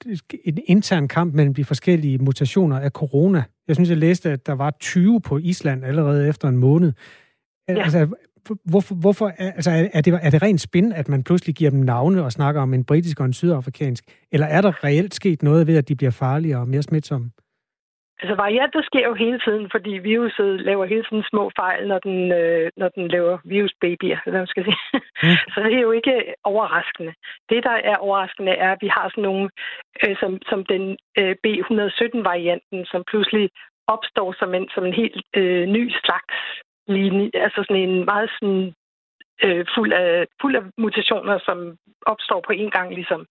en 0.45 0.59
intern 0.67 1.09
kamp 1.09 1.35
mellem 1.35 1.55
de 1.55 1.65
forskellige 1.65 2.19
mutationer 2.19 2.79
af 2.79 2.91
corona. 2.91 3.43
Jeg 3.69 3.77
synes, 3.77 3.89
jeg 3.89 3.99
læste, 3.99 4.31
at 4.31 4.47
der 4.47 4.53
var 4.53 4.71
20 4.81 5.21
på 5.21 5.39
Island 5.39 5.85
allerede 5.85 6.29
efter 6.29 6.49
en 6.49 6.57
måned. 6.57 6.93
Ja. 7.69 7.83
Altså, 7.83 8.09
hvorfor, 8.65 8.95
hvorfor 8.95 9.33
altså, 9.39 9.71
er, 9.93 10.01
det, 10.01 10.19
er 10.23 10.31
det 10.31 10.43
rent 10.43 10.61
spin, 10.61 10.93
at 10.93 11.09
man 11.09 11.23
pludselig 11.23 11.55
giver 11.55 11.71
dem 11.71 11.81
navne 11.81 12.25
og 12.25 12.33
snakker 12.33 12.61
om 12.61 12.75
en 12.75 12.85
britisk 12.85 13.21
og 13.21 13.27
en 13.27 13.33
sydafrikansk? 13.33 14.05
Eller 14.33 14.47
er 14.47 14.61
der 14.61 14.85
reelt 14.85 15.15
sket 15.15 15.43
noget 15.43 15.67
ved, 15.67 15.77
at 15.77 15.89
de 15.89 15.97
bliver 15.97 16.11
farligere 16.11 16.61
og 16.61 16.69
mere 16.69 16.83
smitsomme? 16.83 17.31
Altså 18.21 18.35
varianter 18.35 18.83
sker 18.83 19.05
jo 19.09 19.15
hele 19.15 19.41
tiden, 19.47 19.71
fordi 19.71 19.91
viruset 19.91 20.61
laver 20.61 20.85
hele 20.85 21.05
tiden 21.09 21.25
små 21.31 21.51
fejl, 21.57 21.89
når 21.89 21.99
den, 21.99 22.33
øh, 22.33 22.71
når 22.77 22.89
den 22.89 23.09
laver 23.09 23.39
virusbabyer, 23.45 24.19
eller 24.21 24.33
hvad 24.35 24.45
man 24.45 24.55
skal 24.55 24.65
sige. 24.65 24.81
Mm. 25.23 25.39
Så 25.53 25.59
det 25.65 25.75
er 25.75 25.87
jo 25.89 25.91
ikke 25.91 26.35
overraskende. 26.45 27.13
Det, 27.51 27.65
der 27.65 27.77
er 27.91 27.97
overraskende, 27.97 28.53
er, 28.53 28.73
at 28.73 28.79
vi 28.81 28.89
har 28.97 29.09
sådan 29.09 29.25
nogle, 29.29 29.51
øh, 30.05 30.17
som, 30.21 30.33
som 30.51 30.65
den 30.65 30.97
øh, 31.19 31.35
B117-varianten, 31.43 32.87
som 32.93 33.05
pludselig 33.11 33.51
opstår 33.87 34.35
som 34.39 34.55
en, 34.55 34.69
som 34.75 34.85
en 34.87 34.95
helt 35.03 35.23
øh, 35.37 35.67
ny 35.67 35.93
slags 36.05 36.35
linje, 36.87 37.31
altså 37.35 37.61
sådan 37.69 37.83
en 37.89 38.05
meget 38.05 38.31
sådan 38.39 38.75
øh, 39.43 39.67
fuld, 39.75 39.93
af, 39.93 40.27
fuld 40.41 40.57
af 40.57 40.63
mutationer, 40.79 41.39
som 41.39 41.79
opstår 42.07 42.41
på 42.47 42.53
en 42.53 42.71
gang, 42.71 42.95
ligesom, 42.95 43.27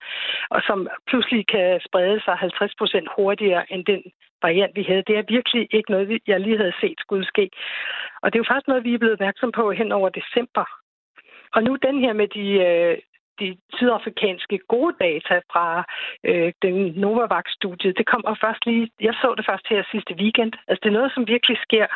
og 0.50 0.62
som 0.68 0.88
pludselig 1.08 1.48
kan 1.48 1.82
sprede 1.88 2.22
sig 2.26 2.36
50 2.36 2.76
procent 2.76 3.08
hurtigere 3.16 3.74
end 3.74 3.86
den 3.86 4.04
variant, 4.42 4.76
vi 4.76 4.84
havde. 4.84 5.04
Det 5.08 5.18
er 5.18 5.32
virkelig 5.36 5.68
ikke 5.72 5.92
noget, 5.92 6.20
jeg 6.28 6.40
lige 6.40 6.58
havde 6.58 6.80
set 6.82 7.00
skulle 7.00 7.26
ske. 7.26 7.50
Og 8.22 8.28
det 8.28 8.36
er 8.36 8.44
jo 8.44 8.52
faktisk 8.52 8.68
noget, 8.68 8.84
vi 8.84 8.94
er 8.94 8.98
blevet 8.98 9.20
opmærksom 9.20 9.52
på 9.52 9.72
hen 9.72 9.92
over 9.92 10.10
december. 10.10 10.66
Og 11.56 11.64
nu 11.64 11.76
den 11.88 12.00
her 12.04 12.14
med 12.14 12.28
de, 12.28 12.48
øh, 12.68 12.98
de 13.40 13.58
sydafrikanske 13.76 14.58
gode 14.68 14.96
data 15.00 15.36
fra 15.52 15.84
øh, 16.24 16.52
den 16.62 16.76
Novavax-studie, 17.04 17.94
det 18.00 18.06
kommer 18.06 18.36
først 18.44 18.66
lige, 18.66 18.90
jeg 19.02 19.14
så 19.14 19.34
det 19.38 19.46
først 19.50 19.66
her 19.70 19.84
sidste 19.92 20.14
weekend. 20.22 20.54
Altså 20.68 20.80
det 20.84 20.90
er 20.90 21.00
noget, 21.00 21.12
som 21.14 21.28
virkelig 21.28 21.58
sker 21.68 21.88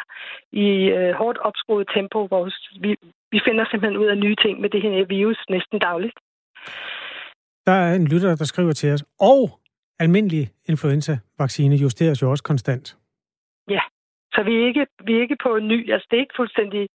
i 0.52 0.68
øh, 0.98 1.14
hårdt 1.14 1.38
opskruet 1.38 1.88
tempo, 1.96 2.28
hvor 2.28 2.44
vi, 2.84 2.96
vi 3.32 3.40
finder 3.46 3.66
simpelthen 3.72 4.02
ud 4.02 4.06
af 4.06 4.18
nye 4.18 4.36
ting 4.36 4.62
med 4.62 4.70
det 4.70 4.82
her 4.82 5.06
virus 5.06 5.40
næsten 5.50 5.80
dagligt. 5.80 6.18
Der 7.66 7.72
er 7.72 7.96
en 7.96 8.08
lytter, 8.08 8.36
der 8.36 8.46
skriver 8.46 8.72
til 8.72 8.94
os, 8.94 9.04
og 9.20 9.60
almindelig 10.00 10.50
influenza-vaccine 10.66 11.76
justeres 11.76 12.22
jo 12.22 12.32
også 12.32 12.44
konstant. 12.44 12.98
Ja, 13.70 13.82
så 14.34 14.44
vi 14.44 14.54
er 14.62 14.66
ikke, 14.68 14.86
vi 15.06 15.16
er 15.16 15.22
ikke 15.22 15.38
på 15.44 15.56
en 15.56 15.68
ny, 15.68 15.92
altså 15.94 16.08
det 16.10 16.18
er 16.18 16.22
ikke 16.22 16.40
fuldstændig 16.42 16.90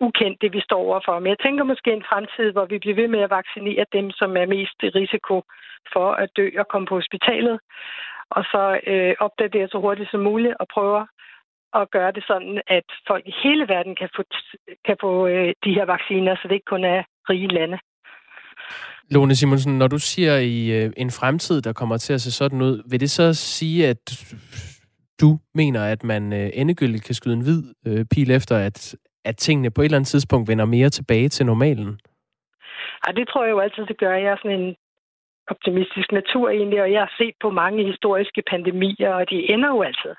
ukendt, 0.00 0.42
det 0.42 0.52
vi 0.52 0.60
står 0.60 0.82
overfor. 0.88 1.18
Men 1.18 1.28
jeg 1.30 1.38
tænker 1.44 1.64
måske 1.64 1.92
en 1.92 2.08
fremtid, 2.10 2.52
hvor 2.52 2.66
vi 2.66 2.78
bliver 2.78 2.96
ved 2.96 3.08
med 3.08 3.20
at 3.20 3.30
vaccinere 3.30 3.84
dem, 3.92 4.10
som 4.10 4.36
er 4.36 4.46
mest 4.46 4.78
i 4.82 4.88
risiko 4.88 5.42
for 5.92 6.12
at 6.12 6.30
dø 6.36 6.46
og 6.58 6.68
komme 6.68 6.86
på 6.86 6.94
hospitalet, 6.94 7.58
og 8.30 8.42
så 8.52 8.80
øh, 8.86 9.14
opdatere 9.20 9.68
så 9.68 9.78
hurtigt 9.78 10.10
som 10.10 10.20
muligt 10.20 10.54
og 10.60 10.66
prøve 10.74 11.06
at 11.74 11.90
gøre 11.90 12.12
det 12.12 12.24
sådan, 12.26 12.62
at 12.66 12.84
folk 13.06 13.24
i 13.26 13.34
hele 13.42 13.68
verden 13.68 13.94
kan 13.96 14.08
få, 14.16 14.22
kan 14.86 14.96
få 15.00 15.26
øh, 15.26 15.54
de 15.64 15.74
her 15.74 15.84
vacciner, 15.84 16.36
så 16.36 16.48
det 16.48 16.54
ikke 16.54 16.72
kun 16.74 16.84
er 16.84 17.02
rige 17.30 17.48
lande. 17.48 17.78
Lone 19.10 19.34
Simonsen, 19.34 19.78
når 19.78 19.88
du 19.88 19.98
siger 19.98 20.36
i 20.36 20.84
øh, 20.84 20.92
en 20.96 21.10
fremtid, 21.10 21.62
der 21.62 21.72
kommer 21.72 21.96
til 21.96 22.12
at 22.12 22.20
se 22.20 22.32
sådan 22.32 22.62
ud, 22.62 22.82
vil 22.90 23.00
det 23.00 23.10
så 23.10 23.34
sige, 23.34 23.88
at 23.88 24.02
du 25.20 25.38
mener, 25.54 25.84
at 25.84 26.04
man 26.04 26.32
øh, 26.32 26.50
endegyldigt 26.54 27.04
kan 27.04 27.14
skyde 27.14 27.34
en 27.34 27.42
hvid 27.42 27.62
øh, 27.86 28.04
pil 28.12 28.30
efter, 28.30 28.56
at, 28.56 28.96
at 29.24 29.36
tingene 29.36 29.70
på 29.70 29.80
et 29.80 29.84
eller 29.84 29.98
andet 29.98 30.08
tidspunkt 30.08 30.48
vender 30.48 30.64
mere 30.64 30.90
tilbage 30.90 31.28
til 31.28 31.46
normalen? 31.46 32.00
Ja, 33.06 33.12
det 33.12 33.28
tror 33.28 33.44
jeg 33.44 33.50
jo 33.50 33.60
altid, 33.60 33.86
det 33.86 33.98
gør. 33.98 34.14
Jeg 34.14 34.32
er 34.32 34.36
sådan 34.42 34.60
en 34.60 34.76
optimistisk 35.48 36.12
natur 36.12 36.50
egentlig, 36.50 36.82
og 36.82 36.92
jeg 36.92 37.00
har 37.00 37.12
set 37.18 37.34
på 37.40 37.50
mange 37.50 37.84
historiske 37.84 38.42
pandemier, 38.50 39.12
og 39.14 39.30
de 39.30 39.52
ender 39.52 39.68
jo 39.68 39.82
altid. 39.82 40.14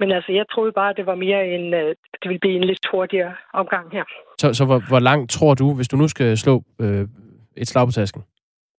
Men 0.00 0.12
altså, 0.12 0.32
jeg 0.32 0.44
troede 0.48 0.72
bare, 0.72 0.90
at 0.90 0.96
det 0.96 1.06
var 1.06 1.14
mere 1.14 1.48
en, 1.48 1.74
øh, 1.74 1.88
det 2.20 2.28
ville 2.28 2.38
blive 2.38 2.56
en 2.56 2.64
lidt 2.64 2.86
hurtigere 2.90 3.34
omgang 3.52 3.92
her. 3.92 4.04
Så, 4.38 4.54
så 4.54 4.64
hvor, 4.64 4.80
hvor 4.88 5.00
langt 5.00 5.30
tror 5.30 5.54
du, 5.54 5.74
hvis 5.74 5.88
du 5.88 5.96
nu 5.96 6.08
skal 6.08 6.38
slå 6.38 6.62
øh, 6.80 7.08
et 7.56 7.68
slag 7.68 7.86
på 7.86 7.92
tasken, 7.92 8.22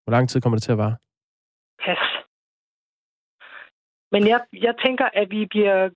hvor 0.04 0.12
lang 0.12 0.30
tid 0.30 0.42
kommer 0.42 0.56
det 0.58 0.64
til 0.64 0.72
at 0.72 0.78
vare? 0.78 0.96
Pas. 1.86 1.98
Men 4.12 4.28
jeg, 4.28 4.40
jeg 4.54 4.74
tænker, 4.86 5.10
at 5.14 5.32
vi 5.32 5.46
bliver 5.46 5.90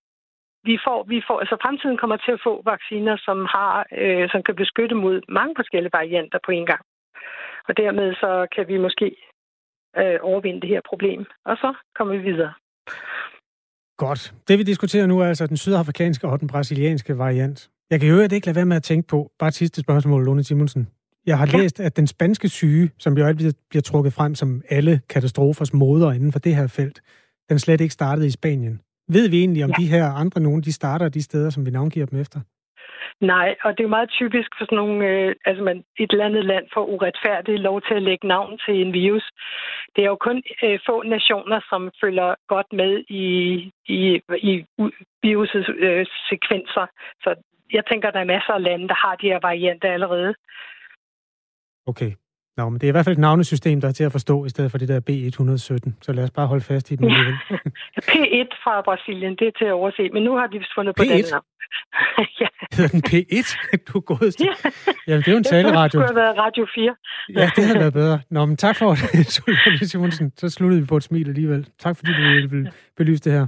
vi 0.63 0.80
får, 0.86 1.03
vi 1.03 1.22
får, 1.28 1.39
altså 1.39 1.57
fremtiden 1.61 1.97
kommer 1.97 2.17
til 2.17 2.32
at 2.32 2.41
få 2.43 2.61
vacciner, 2.65 3.17
som 3.17 3.38
har, 3.55 3.86
øh, 3.91 4.30
som 4.32 4.43
kan 4.43 4.55
beskytte 4.55 4.95
mod 4.95 5.22
mange 5.30 5.53
forskellige 5.57 5.93
varianter 5.93 6.39
på 6.45 6.51
en 6.51 6.65
gang. 6.65 6.84
Og 7.67 7.78
dermed 7.78 8.13
så 8.13 8.47
kan 8.55 8.67
vi 8.67 8.78
måske 8.78 9.15
øh, 9.97 10.19
overvinde 10.22 10.61
det 10.61 10.69
her 10.69 10.82
problem. 10.86 11.26
Og 11.45 11.57
så 11.57 11.74
kommer 11.95 12.13
vi 12.13 12.32
videre. 12.32 12.53
Godt. 14.02 14.34
Det 14.47 14.58
vi 14.58 14.64
diskuterer 14.64 15.08
nu 15.08 15.20
er 15.20 15.26
altså 15.26 15.47
den 15.47 15.58
sydafrikanske 15.58 16.28
og 16.28 16.39
den 16.39 16.47
brasilianske 16.47 17.18
variant. 17.18 17.70
Jeg 17.89 17.99
kan 17.99 18.10
jo 18.10 18.20
ikke 18.20 18.45
lade 18.45 18.56
være 18.56 18.66
med 18.66 18.76
at 18.76 18.84
tænke 18.84 19.08
på, 19.08 19.32
bare 19.39 19.47
et 19.47 19.54
sidste 19.54 19.82
spørgsmål, 19.82 20.26
Lone 20.26 20.43
Simonsen. 20.43 20.88
Jeg 21.26 21.38
har 21.38 21.49
ja. 21.54 21.58
læst, 21.58 21.80
at 21.80 21.97
den 21.97 22.08
spanske 22.08 22.49
syge, 22.49 22.91
som 22.99 23.18
jo 23.18 23.26
altid 23.26 23.54
bliver 23.70 23.82
trukket 23.82 24.14
frem 24.14 24.36
som 24.36 24.62
alle 24.70 25.02
katastrofers 25.10 25.74
moder 25.74 26.12
inden 26.12 26.32
for 26.32 26.39
det 26.39 26.56
her 26.56 26.68
felt, 26.68 27.02
den 27.49 27.60
slet 27.60 27.82
ikke 27.82 27.93
startede 27.93 28.28
i 28.28 28.30
Spanien. 28.30 28.80
Ved 29.10 29.30
vi 29.30 29.39
egentlig, 29.39 29.64
om 29.64 29.70
ja. 29.70 29.84
de 29.84 29.88
her 29.88 30.06
andre 30.06 30.41
nogen, 30.41 30.62
de 30.62 30.72
starter 30.72 31.10
de 31.10 31.22
steder, 31.22 31.49
som 31.49 31.66
vi 31.66 31.72
navngiver 31.72 32.06
dem 32.06 32.20
efter? 32.20 32.39
Nej, 33.22 33.55
og 33.63 33.72
det 33.72 33.80
er 33.80 33.89
jo 33.89 33.97
meget 33.97 34.09
typisk 34.09 34.49
for 34.57 34.65
sådan 34.65 34.76
nogle, 34.76 35.07
øh, 35.07 35.36
altså 35.45 35.63
man, 35.63 35.78
et 35.99 36.11
eller 36.11 36.26
andet 36.26 36.45
land 36.45 36.65
får 36.74 36.86
uretfærdigt 36.86 37.61
lov 37.61 37.82
til 37.82 37.93
at 37.93 38.03
lægge 38.03 38.28
navn 38.28 38.59
til 38.65 38.82
en 38.82 38.93
virus. 38.93 39.26
Det 39.95 40.01
er 40.03 40.07
jo 40.07 40.15
kun 40.15 40.43
øh, 40.63 40.80
få 40.86 41.03
nationer, 41.03 41.59
som 41.69 41.91
følger 42.01 42.36
godt 42.47 42.74
med 42.74 43.03
i, 43.09 43.26
i, 43.88 44.22
i 44.51 44.65
virusets 45.24 45.69
øh, 45.78 46.05
sekvenser. 46.30 46.86
Så 47.24 47.36
jeg 47.74 47.84
tænker, 47.86 48.11
der 48.11 48.19
er 48.19 48.34
masser 48.36 48.53
af 48.53 48.63
lande, 48.63 48.88
der 48.88 49.07
har 49.07 49.15
de 49.15 49.28
her 49.28 49.39
varianter 49.41 49.93
allerede. 49.93 50.36
Okay. 51.86 52.11
Nå, 52.58 52.70
men 52.70 52.80
det 52.80 52.84
er 52.84 52.88
i 52.88 52.91
hvert 52.91 53.06
fald 53.06 53.16
et 53.16 53.20
navnesystem, 53.20 53.82
der 53.82 53.88
er 53.88 53.91
til 53.91 54.04
at 54.04 54.12
forstå, 54.12 54.45
i 54.45 54.49
stedet 54.49 54.72
for 54.72 54.78
det 54.78 54.88
der 54.88 54.99
B117. 55.10 55.91
Så 56.02 56.12
lad 56.14 56.24
os 56.24 56.32
bare 56.32 56.47
holde 56.47 56.64
fast 56.64 56.91
i 56.91 56.95
den 56.95 57.06
alligevel. 57.12 57.36
P1 58.12 58.49
fra 58.64 58.82
Brasilien, 58.82 59.36
det 59.39 59.47
er 59.47 59.52
til 59.58 59.66
at 59.66 59.72
overse, 59.72 60.10
men 60.14 60.24
nu 60.24 60.36
har 60.36 60.47
de 60.47 60.64
fundet 60.76 60.95
på 60.95 61.04
den 61.04 61.26
navn. 61.32 61.45
ja. 62.41 62.47
Hedder 62.76 62.91
den 62.95 63.04
P1? 63.10 63.47
Du 63.88 63.97
er 63.97 64.02
gået 64.02 64.39
ja. 64.39 64.54
Jamen, 65.08 65.20
det 65.22 65.28
er 65.28 65.32
jo 65.32 65.38
en 65.38 65.43
taleradio. 65.43 65.84
Det 65.84 65.91
skulle 65.91 66.08
have 66.08 66.16
været 66.16 66.38
Radio 66.38 66.68
4. 66.76 66.95
ja, 67.41 67.52
det 67.56 67.64
havde 67.66 67.80
været 67.80 67.93
bedre. 67.93 68.20
Nå, 68.30 68.45
men 68.45 68.58
tak 68.58 68.76
for 68.76 68.95
det, 69.80 69.89
Simonsen. 69.91 70.32
Så 70.38 70.49
sluttede 70.49 70.82
vi 70.82 70.88
på 70.88 70.97
et 70.97 71.04
smil 71.04 71.28
alligevel. 71.30 71.70
Tak 71.80 71.97
fordi 71.97 72.12
du 72.14 72.22
ville 72.22 72.72
belyse 72.97 73.24
det 73.24 73.34
her. 73.34 73.47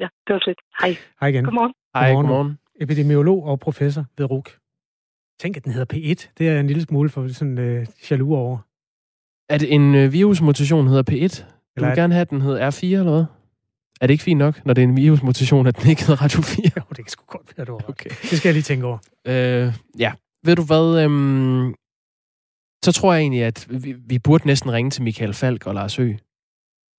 Ja, 0.00 0.08
det 0.26 0.32
var 0.34 0.40
slet. 0.40 0.58
Hej. 0.80 0.96
Hej 1.20 1.28
igen. 1.28 1.44
Godmorgen. 1.44 1.74
Hej, 1.94 2.12
godmorgen. 2.12 2.58
Epidemiolog 2.80 3.44
og 3.44 3.60
professor 3.60 4.04
ved 4.18 4.30
RUK. 4.30 4.50
Tænk, 5.40 5.56
at 5.56 5.64
den 5.64 5.72
hedder 5.72 5.94
P1. 5.94 6.32
Det 6.38 6.48
er 6.48 6.60
en 6.60 6.66
lille 6.66 6.82
smule 6.82 7.08
for 7.08 7.28
sådan 7.28 7.58
øh, 7.58 7.86
jaloux 8.10 8.32
over. 8.32 8.58
Er 9.48 9.58
det 9.58 9.74
en 9.74 9.94
øh, 9.94 10.12
virusmutation, 10.12 10.86
hedder 10.86 11.02
P1? 11.10 11.42
Du 11.78 11.84
vil 11.84 11.94
gerne 11.96 12.14
have, 12.14 12.20
at 12.20 12.30
den 12.30 12.40
hedder 12.40 12.70
R4 12.70 12.86
eller 12.86 13.10
hvad? 13.10 13.24
Er 14.00 14.06
det 14.06 14.10
ikke 14.10 14.24
fint 14.24 14.38
nok, 14.38 14.64
når 14.66 14.74
det 14.74 14.84
er 14.84 14.88
en 14.88 14.96
virusmutation, 14.96 15.66
at 15.66 15.76
den 15.76 15.90
ikke 15.90 16.06
hedder 16.06 16.22
Radio 16.22 16.42
4? 16.42 16.70
Jo, 16.76 16.82
det 16.88 16.96
kan 16.96 17.08
sgu 17.08 17.24
godt 17.26 17.56
være, 17.56 17.64
du 17.64 17.80
okay. 17.88 18.10
Det 18.10 18.38
skal 18.38 18.48
jeg 18.48 18.54
lige 18.54 18.62
tænke 18.62 18.86
over. 18.86 18.98
Øh, 19.26 19.74
ja. 19.98 20.12
Ved 20.44 20.56
du 20.56 20.62
hvad? 20.62 21.04
Øhm, 21.04 21.74
så 22.84 22.92
tror 22.92 23.12
jeg 23.12 23.20
egentlig, 23.20 23.44
at 23.44 23.84
vi, 23.84 23.92
vi 23.92 24.18
burde 24.18 24.46
næsten 24.46 24.72
ringe 24.72 24.90
til 24.90 25.02
Michael 25.02 25.34
Falk 25.34 25.66
og 25.66 25.74
Lars 25.74 25.98
Ø. 25.98 26.12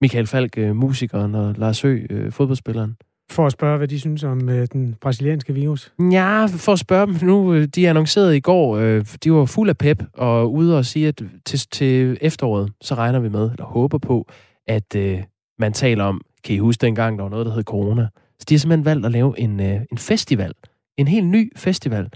Michael 0.02 0.28
Falk, 0.28 0.58
øh, 0.58 0.76
musikeren, 0.76 1.36
og 1.36 1.56
Lars 1.58 1.86
Ø, 1.86 2.08
øh, 2.10 2.32
fodboldspilleren. 2.32 2.98
For 3.32 3.46
at 3.46 3.52
spørge, 3.52 3.78
hvad 3.78 3.88
de 3.88 4.00
synes 4.00 4.24
om 4.24 4.50
øh, 4.50 4.68
den 4.74 4.96
brasilianske 5.02 5.54
virus? 5.54 5.94
Ja, 6.12 6.46
for 6.46 6.74
at 6.74 6.80
spørge 6.80 7.08
dem 7.08 7.16
nu. 7.22 7.54
Øh, 7.54 7.68
de 7.68 7.90
annoncerede 7.90 8.38
i 8.38 8.40
går, 8.40 8.78
øh, 8.78 9.06
de 9.24 9.32
var 9.32 9.46
fuld 9.46 9.70
af 9.70 9.78
pep 9.78 10.04
og 10.14 10.54
ude 10.54 10.78
og 10.78 10.86
sige, 10.86 11.08
at 11.08 11.22
til, 11.46 11.60
til 11.60 12.18
efteråret, 12.22 12.72
så 12.82 12.96
regner 12.96 13.20
vi 13.20 13.30
med, 13.30 13.52
eller 13.52 13.66
håber 13.66 13.98
på, 13.98 14.28
at 14.68 14.96
øh, 14.96 15.24
man 15.60 15.74
taler 15.74 16.04
om, 16.04 16.22
kan 16.44 16.56
I 16.56 16.58
huske 16.58 16.82
dengang, 16.82 17.18
der 17.18 17.24
var 17.24 17.30
noget, 17.30 17.46
der 17.46 17.54
hed 17.54 17.64
corona? 17.64 18.08
Så 18.40 18.46
de 18.50 18.54
har 18.54 18.60
simpelthen 18.60 18.86
valgt 18.86 19.06
at 19.06 19.12
lave 19.12 19.40
en, 19.40 19.60
øh, 19.60 19.82
en 19.92 19.98
festival. 19.98 20.54
En 20.98 21.08
helt 21.08 21.28
ny 21.28 21.52
festival. 21.58 22.10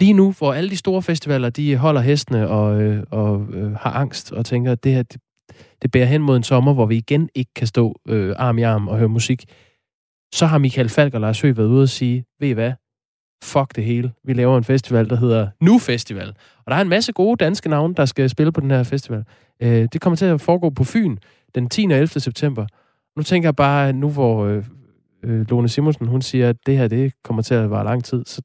Lige 0.00 0.12
nu, 0.12 0.34
hvor 0.38 0.52
alle 0.52 0.70
de 0.70 0.76
store 0.76 1.02
festivaler, 1.02 1.50
de 1.50 1.76
holder 1.76 2.00
hestene 2.00 2.48
og, 2.48 2.82
øh, 2.82 3.02
og 3.10 3.46
øh, 3.52 3.72
har 3.72 3.90
angst 3.90 4.32
og 4.32 4.46
tænker, 4.46 4.72
at 4.72 4.84
det 4.84 4.92
her, 4.92 5.02
det, 5.02 5.20
det 5.82 5.90
bærer 5.90 6.06
hen 6.06 6.22
mod 6.22 6.36
en 6.36 6.42
sommer, 6.42 6.74
hvor 6.74 6.86
vi 6.86 6.96
igen 6.96 7.28
ikke 7.34 7.50
kan 7.56 7.66
stå 7.66 8.00
øh, 8.08 8.34
arm 8.38 8.58
i 8.58 8.62
arm 8.62 8.88
og 8.88 8.98
høre 8.98 9.08
musik 9.08 9.44
så 10.34 10.46
har 10.46 10.58
Michael 10.58 10.88
Falk 10.88 11.14
og 11.14 11.20
Lars 11.20 11.40
Høgh 11.40 11.56
været 11.56 11.68
ude 11.68 11.82
og 11.82 11.88
sige, 11.88 12.24
ved 12.40 12.48
I 12.48 12.52
hvad, 12.52 12.72
fuck 13.44 13.76
det 13.76 13.84
hele. 13.84 14.12
Vi 14.24 14.32
laver 14.32 14.58
en 14.58 14.64
festival, 14.64 15.10
der 15.10 15.16
hedder 15.16 15.48
Nu 15.60 15.78
Festival. 15.78 16.28
Og 16.58 16.70
der 16.70 16.76
er 16.76 16.80
en 16.80 16.88
masse 16.88 17.12
gode 17.12 17.36
danske 17.36 17.68
navne, 17.68 17.94
der 17.94 18.04
skal 18.04 18.30
spille 18.30 18.52
på 18.52 18.60
den 18.60 18.70
her 18.70 18.82
festival. 18.82 19.24
Øh, 19.62 19.88
det 19.92 20.00
kommer 20.00 20.16
til 20.16 20.24
at 20.24 20.40
foregå 20.40 20.70
på 20.70 20.84
Fyn 20.84 21.16
den 21.54 21.68
10. 21.68 21.86
og 21.86 21.92
11. 21.92 22.06
september. 22.06 22.66
Nu 23.16 23.22
tænker 23.22 23.46
jeg 23.46 23.56
bare, 23.56 23.92
nu 23.92 24.10
hvor 24.10 24.44
øh, 24.44 24.64
øh, 25.22 25.50
Lone 25.50 25.68
Simonsen, 25.68 26.06
hun 26.06 26.22
siger, 26.22 26.48
at 26.48 26.56
det 26.66 26.78
her 26.78 26.88
det 26.88 27.12
kommer 27.24 27.42
til 27.42 27.54
at 27.54 27.70
vare 27.70 27.84
lang 27.84 28.04
tid, 28.04 28.24
så 28.26 28.42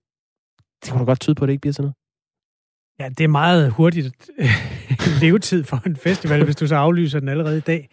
det 0.84 0.92
kunne 0.92 1.00
da 1.00 1.06
godt 1.06 1.20
tyde 1.20 1.36
på, 1.36 1.46
at 1.46 1.48
det 1.48 1.54
ikke 1.54 1.62
bliver 1.62 1.74
sådan 1.74 1.84
noget. 1.84 1.96
Ja, 3.00 3.10
det 3.10 3.24
er 3.24 3.28
meget 3.28 3.72
hurtigt 3.72 4.32
øh, 4.38 4.50
levetid 5.22 5.64
for 5.64 5.82
en 5.86 5.96
festival, 5.96 6.44
hvis 6.44 6.56
du 6.56 6.68
så 6.68 6.76
aflyser 6.76 7.20
den 7.20 7.30
allerede 7.30 7.58
i 7.58 7.62
dag. 7.62 7.90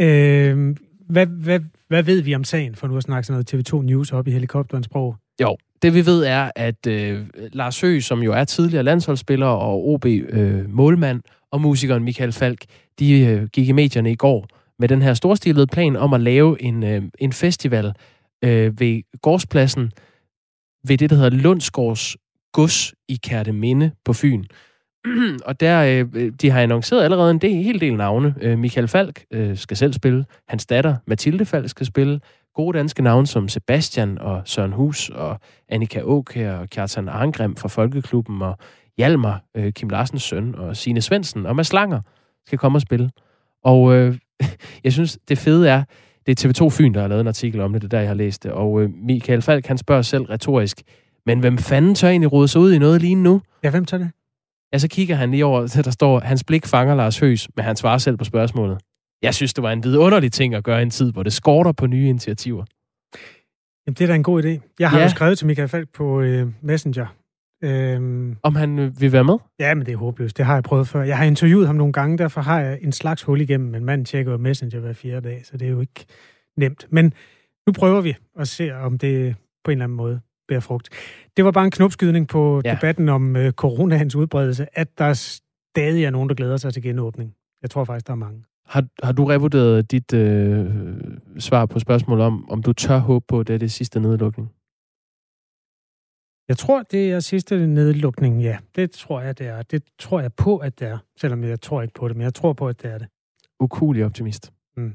Øh, 0.00 0.76
hvad, 1.08 1.26
hvad, 1.26 1.60
hvad 1.90 2.02
ved 2.02 2.22
vi 2.22 2.34
om 2.34 2.44
sagen, 2.44 2.74
for 2.74 2.86
nu 2.86 2.96
at 2.96 3.02
snakke 3.02 3.26
sådan 3.26 3.44
noget 3.52 3.72
TV2 3.72 3.82
News 3.82 4.12
op 4.12 4.28
i 4.28 4.30
helikopterens 4.30 4.86
sprog? 4.86 5.16
Jo, 5.42 5.56
det 5.82 5.94
vi 5.94 6.06
ved 6.06 6.24
er, 6.24 6.50
at 6.56 6.86
øh, 6.86 7.26
Lars 7.52 7.80
Høgh, 7.80 8.02
som 8.02 8.22
jo 8.22 8.32
er 8.32 8.44
tidligere 8.44 8.82
landsholdsspiller 8.82 9.46
og 9.46 9.88
OB-målmand, 9.88 11.16
øh, 11.16 11.32
og 11.50 11.60
musikeren 11.60 12.04
Michael 12.04 12.32
Falk, 12.32 12.64
de 12.98 13.20
øh, 13.20 13.48
gik 13.48 13.68
i 13.68 13.72
medierne 13.72 14.12
i 14.12 14.14
går 14.14 14.46
med 14.78 14.88
den 14.88 15.02
her 15.02 15.14
storstilede 15.14 15.66
plan 15.66 15.96
om 15.96 16.14
at 16.14 16.20
lave 16.20 16.62
en, 16.62 16.82
øh, 16.82 17.02
en 17.18 17.32
festival 17.32 17.92
øh, 18.44 18.80
ved 18.80 19.20
gårdspladsen 19.22 19.92
ved 20.88 20.98
det, 20.98 21.10
der 21.10 21.16
hedder 21.16 21.30
Lundsgårds 21.30 22.16
Gods 22.52 22.94
i 23.08 23.18
Kærteminde 23.22 23.90
på 24.04 24.12
Fyn. 24.12 24.44
og 25.48 25.60
der, 25.60 26.04
øh, 26.14 26.32
de 26.40 26.50
har 26.50 26.60
annonceret 26.60 27.04
allerede 27.04 27.30
en 27.30 27.38
del, 27.38 27.64
hel 27.64 27.80
del 27.80 27.96
navne. 27.96 28.34
Øh, 28.40 28.58
Michael 28.58 28.88
Falk 28.88 29.24
øh, 29.30 29.56
skal 29.56 29.76
selv 29.76 29.92
spille. 29.92 30.24
Hans 30.48 30.66
datter, 30.66 30.96
Mathilde 31.06 31.44
Falk, 31.44 31.68
skal 31.68 31.86
spille. 31.86 32.20
Gode 32.54 32.78
danske 32.78 33.02
navne 33.02 33.26
som 33.26 33.48
Sebastian 33.48 34.18
og 34.18 34.42
Søren 34.44 34.72
Hus 34.72 35.08
og 35.08 35.40
Annika 35.68 36.00
Åkær 36.02 36.52
og 36.52 36.68
Kjartan 36.68 37.08
Arngrim 37.08 37.56
fra 37.56 37.68
Folkeklubben 37.68 38.42
og 38.42 38.58
Hjalmar, 38.96 39.42
øh, 39.56 39.72
Kim 39.72 39.88
Larsens 39.88 40.22
søn, 40.22 40.54
og 40.54 40.76
Sine 40.76 41.00
Svendsen 41.00 41.46
og 41.46 41.56
Mads 41.56 41.72
Langer 41.72 42.00
skal 42.46 42.58
komme 42.58 42.76
og 42.76 42.82
spille. 42.82 43.10
Og 43.64 43.94
øh, 43.94 44.18
jeg 44.84 44.92
synes, 44.92 45.18
det 45.28 45.38
fede 45.38 45.68
er, 45.68 45.84
det 46.26 46.44
er 46.44 46.48
TV2 46.48 46.68
Fyn, 46.68 46.94
der 46.94 47.00
har 47.00 47.08
lavet 47.08 47.20
en 47.20 47.26
artikel 47.26 47.60
om 47.60 47.72
det, 47.72 47.82
det 47.82 47.90
der, 47.90 47.98
jeg 47.98 48.08
har 48.08 48.14
læst 48.14 48.42
det. 48.42 48.52
Og 48.52 48.82
øh, 48.82 48.90
Michael 48.94 49.42
Falk, 49.42 49.66
han 49.66 49.78
spørger 49.78 50.02
selv 50.02 50.24
retorisk, 50.24 50.82
men 51.26 51.40
hvem 51.40 51.58
fanden 51.58 51.94
tør 51.94 52.08
egentlig 52.08 52.32
rode 52.32 52.48
sig 52.48 52.60
ud 52.60 52.72
i 52.72 52.78
noget 52.78 53.00
lige 53.00 53.14
nu? 53.14 53.40
Ja, 53.62 53.70
hvem 53.70 53.84
tør 53.84 53.98
det? 53.98 54.10
Ja, 54.72 54.78
så 54.78 54.88
kigger 54.88 55.14
han 55.14 55.30
lige 55.30 55.44
over, 55.44 55.66
så 55.66 55.82
der 55.88 55.90
står, 55.90 56.20
hans 56.20 56.44
blik 56.44 56.66
fanger 56.66 56.94
Lars 56.94 57.18
Høs, 57.18 57.48
men 57.56 57.64
han 57.64 57.76
svarer 57.76 57.98
selv 57.98 58.16
på 58.16 58.24
spørgsmålet. 58.24 58.78
Jeg 59.22 59.34
synes, 59.34 59.54
det 59.54 59.62
var 59.62 59.72
en 59.72 59.84
vidunderlig 59.84 60.32
ting 60.32 60.54
at 60.54 60.64
gøre 60.64 60.78
i 60.78 60.82
en 60.82 60.90
tid, 60.90 61.12
hvor 61.12 61.22
det 61.22 61.32
skorter 61.32 61.72
på 61.72 61.86
nye 61.86 62.08
initiativer. 62.08 62.64
Jamen, 63.86 63.94
det 63.94 64.00
er 64.00 64.06
da 64.06 64.14
en 64.14 64.22
god 64.22 64.42
idé. 64.44 64.74
Jeg 64.78 64.90
har 64.90 64.98
ja. 64.98 65.04
jo 65.04 65.10
skrevet 65.10 65.38
til 65.38 65.46
Michael 65.46 65.68
Falk 65.68 65.88
på 65.88 66.20
øh, 66.20 66.48
Messenger. 66.62 67.06
Øhm, 67.64 68.36
Om 68.42 68.54
han 68.54 68.78
øh, 68.78 69.00
vil 69.00 69.12
være 69.12 69.24
med? 69.24 69.34
Ja, 69.58 69.74
men 69.74 69.86
det 69.86 69.92
er 69.92 69.96
håbløst. 69.96 70.36
Det 70.36 70.44
har 70.44 70.54
jeg 70.54 70.62
prøvet 70.62 70.88
før. 70.88 71.02
Jeg 71.02 71.18
har 71.18 71.24
interviewet 71.24 71.66
ham 71.66 71.76
nogle 71.76 71.92
gange, 71.92 72.18
derfor 72.18 72.40
har 72.40 72.60
jeg 72.60 72.78
en 72.82 72.92
slags 72.92 73.22
hul 73.22 73.40
igennem, 73.40 73.70
men 73.70 73.84
manden 73.84 74.04
tjekker 74.04 74.32
jo 74.32 74.38
Messenger 74.38 74.80
hver 74.80 74.92
fjerde 74.92 75.28
dag, 75.28 75.40
så 75.46 75.56
det 75.56 75.66
er 75.66 75.70
jo 75.70 75.80
ikke 75.80 76.06
nemt. 76.56 76.86
Men 76.90 77.12
nu 77.66 77.72
prøver 77.72 78.00
vi 78.00 78.16
at 78.38 78.48
se, 78.48 78.74
om 78.76 78.98
det 78.98 79.36
på 79.64 79.70
en 79.70 79.72
eller 79.72 79.84
anden 79.84 79.96
måde 79.96 80.20
bærer 80.50 80.60
frugt. 80.60 80.88
Det 81.36 81.44
var 81.44 81.50
bare 81.50 81.64
en 81.64 81.70
knopskydning 81.70 82.28
på 82.28 82.62
ja. 82.64 82.74
debatten 82.74 83.08
om 83.08 83.36
øh, 83.36 83.52
coronaens 83.52 84.14
udbredelse, 84.14 84.66
at 84.72 84.98
der 84.98 85.12
stadig 85.12 86.04
er 86.04 86.10
nogen, 86.10 86.28
der 86.28 86.34
glæder 86.34 86.56
sig 86.56 86.72
til 86.74 86.82
genåbning. 86.82 87.34
Jeg 87.62 87.70
tror 87.70 87.84
faktisk, 87.84 88.06
der 88.06 88.12
er 88.12 88.16
mange. 88.16 88.44
Har, 88.66 88.84
har 89.02 89.12
du 89.12 89.24
revurderet 89.24 89.90
dit 89.90 90.12
øh, 90.14 90.66
svar 91.38 91.66
på 91.66 91.78
spørgsmålet 91.78 92.24
om, 92.26 92.50
om 92.50 92.62
du 92.62 92.72
tør 92.72 92.98
håbe 92.98 93.24
på, 93.28 93.40
at 93.40 93.46
det 93.48 93.54
er 93.54 93.58
det 93.58 93.72
sidste 93.72 94.00
nedlukning? 94.00 94.48
Jeg 96.48 96.58
tror, 96.58 96.82
det 96.82 97.12
er 97.12 97.20
sidste 97.20 97.66
nedlukning, 97.66 98.42
ja. 98.42 98.58
Det 98.76 98.90
tror 98.90 99.20
jeg, 99.20 99.38
det 99.38 99.46
er. 99.46 99.62
Det 99.62 99.82
tror 99.98 100.20
jeg 100.20 100.32
på, 100.32 100.56
at 100.56 100.80
det 100.80 100.88
er. 100.88 100.98
Selvom 101.20 101.44
jeg 101.44 101.60
tror 101.60 101.82
ikke 101.82 101.94
på 101.94 102.08
det, 102.08 102.16
men 102.16 102.24
jeg 102.24 102.34
tror 102.34 102.52
på, 102.52 102.68
at 102.68 102.82
det 102.82 102.92
er 102.92 102.98
det. 102.98 103.08
Ukulig 103.60 104.04
optimist. 104.04 104.52
Mm. 104.76 104.94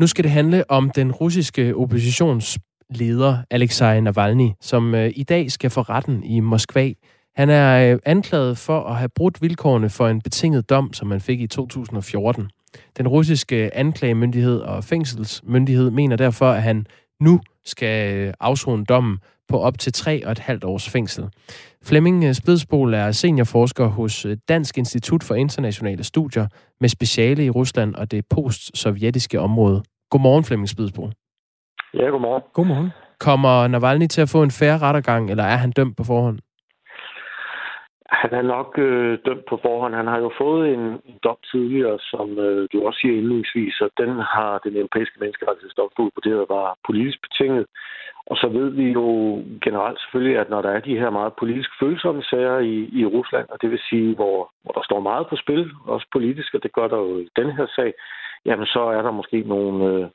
Nu 0.00 0.06
skal 0.06 0.24
det 0.24 0.32
handle 0.32 0.70
om 0.70 0.90
den 0.90 1.12
russiske 1.12 1.76
oppositionsleder 1.76 3.38
Alexei 3.50 4.00
Navalny, 4.00 4.48
som 4.60 4.94
øh, 4.94 5.12
i 5.16 5.22
dag 5.22 5.50
skal 5.50 5.70
for 5.70 5.90
retten 5.90 6.24
i 6.24 6.40
Moskva. 6.40 6.92
Han 7.36 7.50
er 7.50 7.92
øh, 7.92 7.98
anklaget 8.06 8.58
for 8.58 8.80
at 8.80 8.96
have 8.96 9.08
brudt 9.08 9.42
vilkårene 9.42 9.90
for 9.90 10.08
en 10.08 10.20
betinget 10.20 10.70
dom, 10.70 10.92
som 10.92 11.10
han 11.10 11.20
fik 11.20 11.40
i 11.40 11.46
2014. 11.46 12.50
Den 12.96 13.08
russiske 13.08 13.76
anklagemyndighed 13.76 14.60
og 14.60 14.84
fængselsmyndighed 14.84 15.90
mener 15.90 16.16
derfor, 16.16 16.50
at 16.50 16.62
han 16.62 16.86
nu 17.20 17.40
skal 17.64 18.14
øh, 18.16 18.34
afzone 18.40 18.84
dommen 18.84 19.18
på 19.48 19.60
op 19.60 19.78
til 19.78 19.92
tre 19.92 20.26
og 20.26 20.32
et 20.32 20.38
halvt 20.38 20.64
års 20.64 20.90
fængsel. 20.90 21.24
Flemming 21.88 22.24
øh, 22.24 22.34
Splidsbol 22.34 22.94
er 22.94 23.10
seniorforsker 23.10 23.86
hos 23.86 24.26
øh, 24.26 24.36
Dansk 24.48 24.78
Institut 24.78 25.22
for 25.28 25.34
Internationale 25.34 26.04
Studier 26.04 26.46
med 26.80 26.88
speciale 26.88 27.44
i 27.44 27.50
Rusland 27.50 27.94
og 27.94 28.10
det 28.10 28.24
post-sovjetiske 28.34 29.40
område. 29.40 29.82
Godmorgen, 30.10 30.44
Flemming 30.44 30.68
Splidsbol. 30.68 31.12
Ja, 31.94 32.06
godmorgen. 32.06 32.42
Godmorgen. 32.52 32.90
Kommer 33.20 33.68
Navalny 33.68 34.06
til 34.06 34.22
at 34.22 34.28
få 34.28 34.42
en 34.42 34.50
færre 34.50 34.78
rettergang, 34.78 35.30
eller 35.30 35.44
er 35.44 35.56
han 35.56 35.70
dømt 35.70 35.96
på 35.96 36.04
forhånd? 36.04 36.38
Han 38.22 38.32
er 38.40 38.42
nok 38.42 38.70
øh, 38.78 39.18
dømt 39.26 39.46
på 39.50 39.56
forhånd. 39.66 39.94
Han 39.94 40.06
har 40.06 40.18
jo 40.26 40.30
fået 40.42 40.74
en, 40.74 40.84
en 41.10 41.18
dom 41.24 41.40
tidligere, 41.52 41.98
som 42.10 42.38
øh, 42.38 42.68
du 42.72 42.86
også 42.86 42.98
siger 43.00 43.14
indledningsvis, 43.16 43.80
og 43.84 43.90
den 44.00 44.10
har 44.34 44.52
den 44.64 44.74
europæiske 44.76 45.20
menneskerettighedsdomstol 45.20 46.10
vurderet 46.16 46.44
var 46.56 46.66
politisk 46.88 47.18
betinget. 47.26 47.66
Og 48.26 48.36
så 48.36 48.48
ved 48.48 48.68
vi 48.70 48.92
jo 48.92 49.06
generelt 49.62 50.00
selvfølgelig, 50.00 50.38
at 50.38 50.50
når 50.50 50.62
der 50.62 50.70
er 50.70 50.80
de 50.80 50.98
her 50.98 51.10
meget 51.10 51.32
politisk 51.40 51.70
følsomme 51.80 52.22
sager 52.22 52.58
i, 52.58 52.74
i 53.00 53.04
Rusland, 53.06 53.48
og 53.48 53.58
det 53.62 53.70
vil 53.70 53.80
sige, 53.90 54.14
hvor, 54.14 54.50
hvor 54.62 54.72
der 54.72 54.82
står 54.84 55.00
meget 55.00 55.26
på 55.28 55.36
spil, 55.36 55.70
også 55.86 56.06
politisk, 56.12 56.54
og 56.54 56.62
det 56.62 56.72
gør 56.72 56.88
der 56.88 56.96
jo 56.96 57.18
i 57.18 57.28
den 57.36 57.50
her 57.50 57.66
sag, 57.76 57.94
jamen 58.46 58.66
så 58.66 58.80
er 58.80 59.02
der 59.02 59.10
måske 59.10 59.40
nogle, 59.40 59.84
øh, 59.84 60.06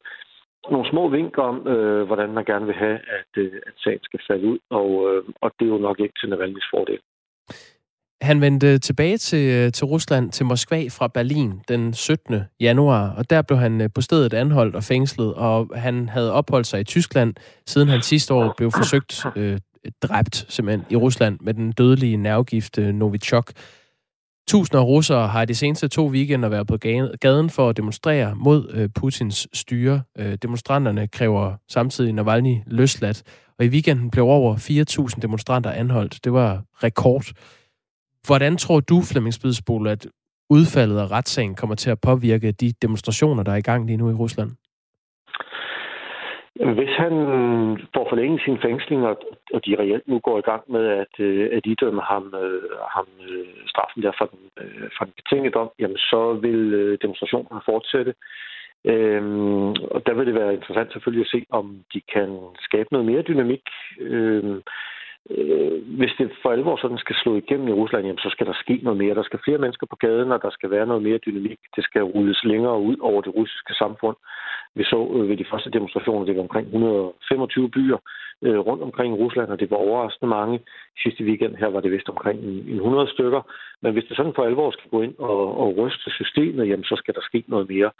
nogle 0.72 0.90
små 0.90 1.08
vinker 1.08 1.42
om, 1.42 1.68
øh, 1.68 2.04
hvordan 2.08 2.32
man 2.34 2.46
gerne 2.46 2.66
vil 2.66 2.76
have, 2.76 3.00
at, 3.18 3.32
øh, 3.38 3.54
at 3.68 3.74
sagen 3.78 4.00
skal 4.04 4.20
falde 4.28 4.48
ud, 4.48 4.60
og, 4.70 4.90
øh, 5.10 5.24
og 5.42 5.52
det 5.60 5.66
er 5.66 5.70
jo 5.70 5.78
nok 5.78 6.00
ikke 6.00 6.20
til 6.20 6.34
Navalny's 6.34 6.70
fordel. 6.74 7.00
Han 8.22 8.42
vendte 8.42 8.78
tilbage 8.78 9.18
til, 9.18 9.50
øh, 9.50 9.72
til 9.72 9.86
Rusland, 9.86 10.32
til 10.32 10.46
Moskva 10.46 10.88
fra 10.88 11.08
Berlin 11.08 11.54
den 11.68 11.94
17. 11.94 12.42
januar, 12.60 13.10
og 13.10 13.30
der 13.30 13.42
blev 13.42 13.60
han 13.60 13.82
øh, 13.82 13.90
på 13.96 14.02
stedet 14.02 14.34
anholdt 14.34 14.76
og 14.76 14.84
fængslet, 14.84 15.34
og 15.34 15.68
han 15.76 16.10
havde 16.10 16.34
opholdt 16.34 16.68
sig 16.68 16.80
i 16.80 16.84
Tyskland, 16.84 17.34
siden 17.68 17.88
han 17.88 18.02
sidste 18.02 18.34
år 18.34 18.54
blev 18.58 18.72
forsøgt 18.72 19.26
øh, 19.36 19.60
dræbt 20.02 20.46
simpelthen 20.50 20.86
i 20.90 20.96
Rusland 20.96 21.38
med 21.42 21.54
den 21.54 21.72
dødelige 21.72 22.18
nervegift 22.18 22.78
øh, 22.78 22.94
Novichok. 22.94 23.52
Tusinder 24.48 24.80
af 24.80 24.86
russere 24.86 25.28
har 25.28 25.46
de 25.46 25.56
seneste 25.56 25.88
to 25.88 26.08
weekender 26.08 26.50
været 26.50 26.68
på 26.68 26.78
gaden 27.22 27.50
for 27.50 27.70
at 27.70 27.78
demonstrere 27.78 28.36
mod 28.36 28.72
øh, 28.74 28.90
Putins 28.96 29.48
styre. 29.54 30.02
Øh, 30.18 30.38
demonstranterne 30.42 31.08
kræver 31.08 31.54
samtidig 31.68 32.14
Navalny 32.14 32.58
løsladt, 32.68 33.24
og 33.60 33.66
i 33.66 33.68
weekenden 33.68 34.12
blev 34.12 34.26
over 34.26 34.56
4.000 35.14 35.20
demonstranter 35.22 35.72
anholdt. 35.72 36.20
Det 36.24 36.34
var 36.34 36.64
rekord. 36.84 37.26
Hvordan 38.28 38.58
tror 38.58 38.80
du, 38.80 38.98
Flemming 39.12 39.34
Spidsbol, 39.34 39.88
at 39.88 40.08
udfaldet 40.50 40.98
af 41.00 41.12
retssagen 41.12 41.56
kommer 41.56 41.76
til 41.76 41.90
at 41.92 42.02
påvirke 42.02 42.52
de 42.52 42.74
demonstrationer, 42.82 43.44
der 43.44 43.52
er 43.52 43.62
i 43.64 43.70
gang 43.70 43.86
lige 43.86 43.98
nu 43.98 44.10
i 44.10 44.20
Rusland? 44.24 44.52
Hvis 46.78 46.94
han 47.04 47.14
får 47.96 48.06
forlænget 48.10 48.42
sin 48.46 48.58
fængsling, 48.62 49.02
og, 49.06 49.16
og 49.54 49.66
de 49.66 49.76
reelt 49.80 50.08
nu 50.08 50.20
går 50.20 50.38
i 50.40 50.48
gang 50.52 50.64
med 50.72 50.86
at, 51.04 51.14
øh, 51.20 51.50
at 51.58 51.66
idømme 51.66 52.02
ham, 52.02 52.34
øh, 52.44 52.72
ham 52.96 53.08
øh, 53.30 53.48
straffen 53.68 54.04
der 54.04 54.12
for 54.18 54.26
den, 54.26 54.40
for 54.98 55.04
den 55.06 55.14
betingede 55.20 55.54
dom, 55.58 55.70
jamen 55.80 55.98
så 55.98 56.22
vil 56.42 56.98
demonstrationerne 57.02 57.62
fortsætte. 57.66 58.14
Øhm, 58.86 59.70
og 59.94 60.00
der 60.06 60.14
vil 60.14 60.28
det 60.28 60.36
være 60.36 60.54
interessant 60.54 60.92
selvfølgelig 60.92 61.26
at 61.26 61.32
se, 61.36 61.46
om 61.50 61.66
de 61.94 62.02
kan 62.14 62.30
skabe 62.60 62.90
noget 62.92 63.06
mere 63.06 63.22
dynamik. 63.22 63.66
Øhm, 64.00 64.62
øh, 65.38 65.98
hvis 66.00 66.14
det 66.18 66.32
for 66.42 66.50
alvor 66.52 66.78
sådan 66.82 66.98
skal 66.98 67.16
slå 67.24 67.36
igennem 67.36 67.68
i 67.68 67.78
Rusland, 67.82 68.04
jamen, 68.06 68.26
så 68.26 68.30
skal 68.30 68.48
der 68.48 68.54
ske 68.64 68.80
noget 68.84 68.98
mere. 68.98 69.16
Der 69.16 69.24
skal 69.24 69.40
flere 69.46 69.58
mennesker 69.58 69.88
på 69.90 69.96
gaden, 69.96 70.32
og 70.32 70.42
der 70.42 70.50
skal 70.50 70.72
være 70.72 70.88
noget 70.88 71.04
mere 71.04 71.18
dynamik. 71.18 71.60
Det 71.76 71.84
skal 71.84 72.02
rulles 72.02 72.44
længere 72.44 72.80
ud 72.80 72.98
over 73.02 73.22
det 73.22 73.36
russiske 73.36 73.74
samfund. 73.74 74.18
Vi 74.76 74.84
så 74.84 75.00
øh, 75.16 75.30
ved 75.30 75.38
de 75.38 75.50
første 75.52 75.70
demonstrationer, 75.70 76.26
det 76.26 76.36
var 76.36 76.42
omkring 76.42 76.68
125 76.68 77.70
byer 77.70 77.98
øh, 78.42 78.60
rundt 78.60 78.84
omkring 78.84 79.14
i 79.14 79.20
Rusland, 79.24 79.50
og 79.50 79.60
det 79.60 79.72
var 79.72 79.78
overraskende 79.78 80.30
mange. 80.30 80.60
Sidste 81.04 81.24
weekend 81.24 81.56
her 81.56 81.68
var 81.68 81.80
det 81.82 81.92
vist 81.92 82.10
omkring 82.10 82.40
en 82.44 82.76
100 82.76 83.10
stykker. 83.10 83.42
Men 83.82 83.94
hvis 83.94 84.06
det 84.08 84.18
sådan 84.18 84.34
for 84.36 84.44
alvor 84.44 84.72
skal 84.72 84.90
gå 84.90 85.02
ind 85.02 85.16
og, 85.18 85.58
og 85.58 85.78
ryste 85.78 86.12
systemet, 86.12 86.70
jamen, 86.70 86.84
så 86.84 86.96
skal 86.96 87.14
der 87.14 87.22
ske 87.22 87.44
noget 87.48 87.70
mere. 87.70 87.92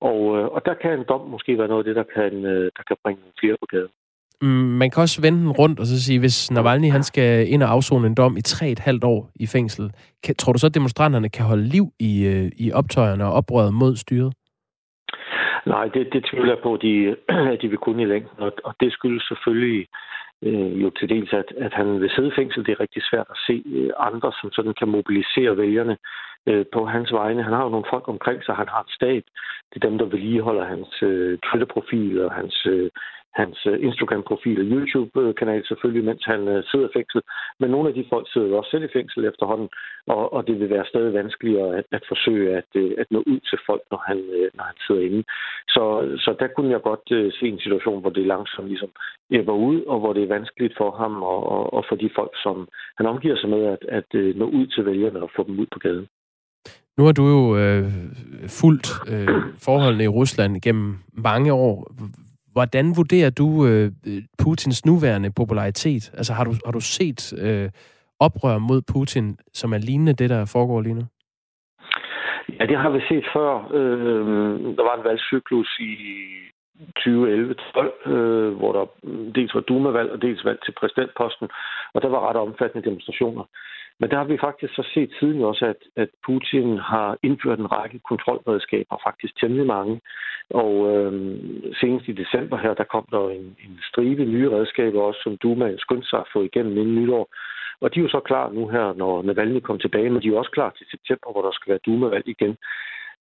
Og, 0.00 0.38
øh, 0.38 0.46
og 0.54 0.66
der 0.66 0.74
kan 0.74 0.98
en 0.98 1.04
dom 1.08 1.20
måske 1.20 1.58
være 1.58 1.68
noget 1.68 1.82
af 1.82 1.88
det, 1.88 1.96
der 1.96 2.12
kan, 2.14 2.44
øh, 2.44 2.70
der 2.76 2.82
kan 2.88 2.96
bringe 3.04 3.22
flere 3.40 3.56
på 3.60 3.66
gaden. 3.66 3.94
Man 4.42 4.90
kan 4.90 5.00
også 5.00 5.20
vende 5.22 5.38
den 5.38 5.50
rundt 5.50 5.80
og 5.80 5.86
så 5.86 6.04
sige, 6.04 6.20
hvis 6.20 6.50
Navalny 6.50 6.90
han 6.90 7.02
skal 7.02 7.48
ind 7.52 7.62
og 7.62 7.70
afzone 7.70 8.06
en 8.06 8.14
dom 8.14 8.36
i 8.36 8.40
tre 8.40 8.68
et 8.68 8.78
halvt 8.78 9.04
år 9.04 9.30
i 9.34 9.46
fængsel, 9.46 9.90
kan, 10.24 10.34
tror 10.36 10.52
du 10.52 10.58
så, 10.58 10.66
at 10.66 10.74
demonstranterne 10.74 11.28
kan 11.28 11.44
holde 11.44 11.68
liv 11.68 11.86
i, 12.00 12.26
øh, 12.26 12.50
i 12.58 12.72
optøjerne 12.72 13.24
og 13.24 13.32
oprøret 13.32 13.74
mod 13.74 13.96
styret? 13.96 14.32
Nej, 15.66 15.84
det, 15.94 16.12
det 16.12 16.26
tvivler 16.30 16.52
jeg 16.52 16.62
på, 16.62 16.74
at 16.74 16.82
de, 16.82 17.16
at 17.52 17.62
de 17.62 17.68
vil 17.68 17.78
kunne 17.78 18.02
i 18.02 18.06
længden, 18.06 18.38
og, 18.38 18.52
og 18.64 18.74
det 18.80 18.92
skyldes 18.92 19.22
selvfølgelig 19.22 19.86
øh, 20.42 20.82
jo 20.82 20.90
til 20.90 21.08
dels, 21.08 21.32
at, 21.32 21.48
at 21.58 21.72
han 21.74 22.00
vil 22.00 22.10
sidde 22.10 22.28
i 22.28 22.36
fængsel. 22.38 22.66
Det 22.66 22.72
er 22.72 22.80
rigtig 22.80 23.02
svært 23.02 23.26
at 23.30 23.38
se 23.46 23.62
øh, 23.66 23.90
andre, 23.98 24.32
som 24.40 24.52
sådan 24.52 24.74
kan 24.78 24.88
mobilisere 24.88 25.56
vælgerne 25.56 25.96
øh, 26.46 26.64
på 26.72 26.86
hans 26.86 27.12
vegne. 27.12 27.42
Han 27.42 27.52
har 27.52 27.64
jo 27.64 27.68
nogle 27.68 27.90
folk 27.90 28.08
omkring 28.08 28.44
sig, 28.44 28.54
han 28.54 28.68
har 28.68 28.80
et 28.80 28.94
stab. 28.98 29.24
Det 29.70 29.76
er 29.76 29.88
dem, 29.88 29.98
der 29.98 30.04
vedligeholder 30.04 30.64
hans 30.64 31.02
øh, 31.02 31.38
Twitter-profil 31.38 32.24
og 32.24 32.32
hans 32.32 32.66
øh, 32.66 32.90
hans 33.40 33.58
øh, 33.70 33.76
Instagram-profil 33.88 34.58
og 34.60 34.66
YouTube-kanal 34.72 35.62
selvfølgelig, 35.66 36.04
mens 36.04 36.24
han 36.24 36.48
øh, 36.48 36.64
sidder 36.70 36.88
i 36.88 36.96
fængsel. 36.96 37.20
Men 37.60 37.70
nogle 37.70 37.88
af 37.88 37.94
de 37.94 38.04
folk 38.12 38.26
sidder 38.32 38.48
jo 38.48 38.56
også 38.58 38.70
selv 38.70 38.84
i 38.84 38.94
fængsel 38.96 39.24
efterhånden, 39.24 39.68
og, 40.06 40.32
og 40.32 40.46
det 40.46 40.60
vil 40.60 40.70
være 40.70 40.90
stadig 40.92 41.12
vanskeligere 41.14 41.76
at, 41.78 41.86
at 41.92 42.04
forsøge 42.08 42.56
at, 42.56 42.70
øh, 42.74 42.92
at 42.98 43.06
nå 43.10 43.18
ud 43.32 43.40
til 43.50 43.58
folk, 43.66 43.82
når 43.90 44.02
han, 44.08 44.18
når 44.56 44.64
han 44.70 44.78
sidder 44.86 45.02
inde. 45.08 45.22
Så, 45.74 45.84
så 46.24 46.30
der 46.40 46.48
kunne 46.48 46.70
jeg 46.70 46.82
godt 46.90 47.06
se 47.38 47.46
en 47.48 47.64
situation, 47.66 48.00
hvor 48.00 48.10
det 48.10 48.26
langsomt 48.26 48.68
ligesom 48.68 48.90
æbber 49.30 49.56
ud, 49.68 49.82
og 49.82 50.00
hvor 50.00 50.12
det 50.12 50.22
er 50.22 50.34
vanskeligt 50.36 50.74
for 50.80 50.90
ham 50.90 51.22
og, 51.22 51.40
og, 51.54 51.74
og 51.76 51.84
for 51.88 51.96
de 51.96 52.10
folk, 52.14 52.32
som 52.42 52.68
han 52.98 53.06
omgiver 53.06 53.36
sig 53.36 53.50
med, 53.50 53.62
at, 53.74 53.82
at 53.98 54.36
nå 54.36 54.46
ud 54.58 54.66
til 54.66 54.86
vælgerne 54.86 55.22
og 55.22 55.30
få 55.36 55.44
dem 55.46 55.58
ud 55.60 55.66
på 55.72 55.78
gaden. 55.78 56.06
Nu 56.98 57.04
har 57.04 57.12
du 57.12 57.24
jo 57.36 57.56
øh, 57.56 57.84
fulgt 58.60 58.88
øh, 59.12 59.28
forholdene 59.66 60.04
i 60.04 60.14
Rusland 60.18 60.60
gennem 60.60 60.98
mange 61.12 61.52
år. 61.52 61.92
Hvordan 62.54 62.86
vurderer 62.96 63.30
du 63.30 63.48
øh, 63.66 63.90
Putins 64.42 64.86
nuværende 64.86 65.30
popularitet? 65.40 66.04
Altså 66.18 66.32
har 66.32 66.44
du, 66.44 66.52
har 66.64 66.72
du 66.72 66.80
set 66.80 67.20
øh, 67.46 67.70
oprør 68.20 68.58
mod 68.58 68.80
Putin, 68.92 69.26
som 69.52 69.72
er 69.72 69.78
lignende 69.78 70.12
det, 70.12 70.30
der 70.30 70.50
foregår 70.54 70.80
lige 70.80 70.94
nu? 70.94 71.04
Ja, 72.58 72.66
det 72.66 72.78
har 72.78 72.90
vi 72.90 73.00
set 73.08 73.26
før. 73.36 73.50
Øh, 73.78 74.76
der 74.76 74.82
var 74.88 74.94
en 74.96 75.04
valgcyklus 75.04 75.70
i 75.80 75.92
2011-12, 76.98 78.10
øh, 78.10 78.52
hvor 78.58 78.72
der 78.72 78.84
øh, 79.04 79.34
dels 79.34 79.54
var 79.54 79.60
Duma-valg 79.60 80.10
og 80.10 80.22
dels 80.22 80.44
valg 80.44 80.58
til 80.64 80.72
præsidentposten, 80.80 81.48
og 81.94 82.02
der 82.02 82.08
var 82.08 82.28
ret 82.28 82.36
omfattende 82.36 82.86
demonstrationer. 82.88 83.44
Men 84.00 84.10
der 84.10 84.16
har 84.16 84.24
vi 84.24 84.38
faktisk 84.38 84.74
så 84.74 84.84
set 84.94 85.10
siden 85.20 85.42
også, 85.42 85.64
at, 85.66 85.80
at 85.96 86.08
Putin 86.26 86.78
har 86.78 87.18
indført 87.22 87.58
en 87.58 87.72
række 87.72 88.00
kontrolredskaber, 88.08 88.96
faktisk 89.06 89.40
temmelig 89.40 89.66
mange. 89.66 90.00
Og 90.50 90.72
øh, 90.90 91.12
senest 91.80 92.08
i 92.08 92.12
december 92.12 92.56
her, 92.56 92.74
der 92.74 92.84
kom 92.84 93.06
der 93.10 93.28
en, 93.28 93.56
en 93.66 93.78
stribe 93.90 94.24
nye 94.24 94.50
redskaber 94.50 95.02
også, 95.02 95.20
som 95.22 95.36
Duma 95.36 95.76
skyndte 95.78 96.08
sig 96.08 96.18
at 96.18 96.30
få 96.32 96.42
igennem 96.42 96.78
inden 96.78 96.94
nytår. 96.94 97.28
Og 97.80 97.94
de 97.94 97.98
er 98.00 98.02
jo 98.02 98.08
så 98.08 98.20
klar 98.20 98.52
nu 98.52 98.68
her, 98.68 98.92
når 98.92 99.22
Navalny 99.22 99.60
kommer 99.60 99.80
tilbage, 99.80 100.10
men 100.10 100.22
de 100.22 100.28
er 100.28 100.38
også 100.38 100.50
klar 100.50 100.70
til 100.70 100.86
september, 100.90 101.32
hvor 101.32 101.42
der 101.42 101.52
skal 101.52 101.70
være 101.70 101.84
Duma-valg 101.86 102.28
igen. 102.28 102.56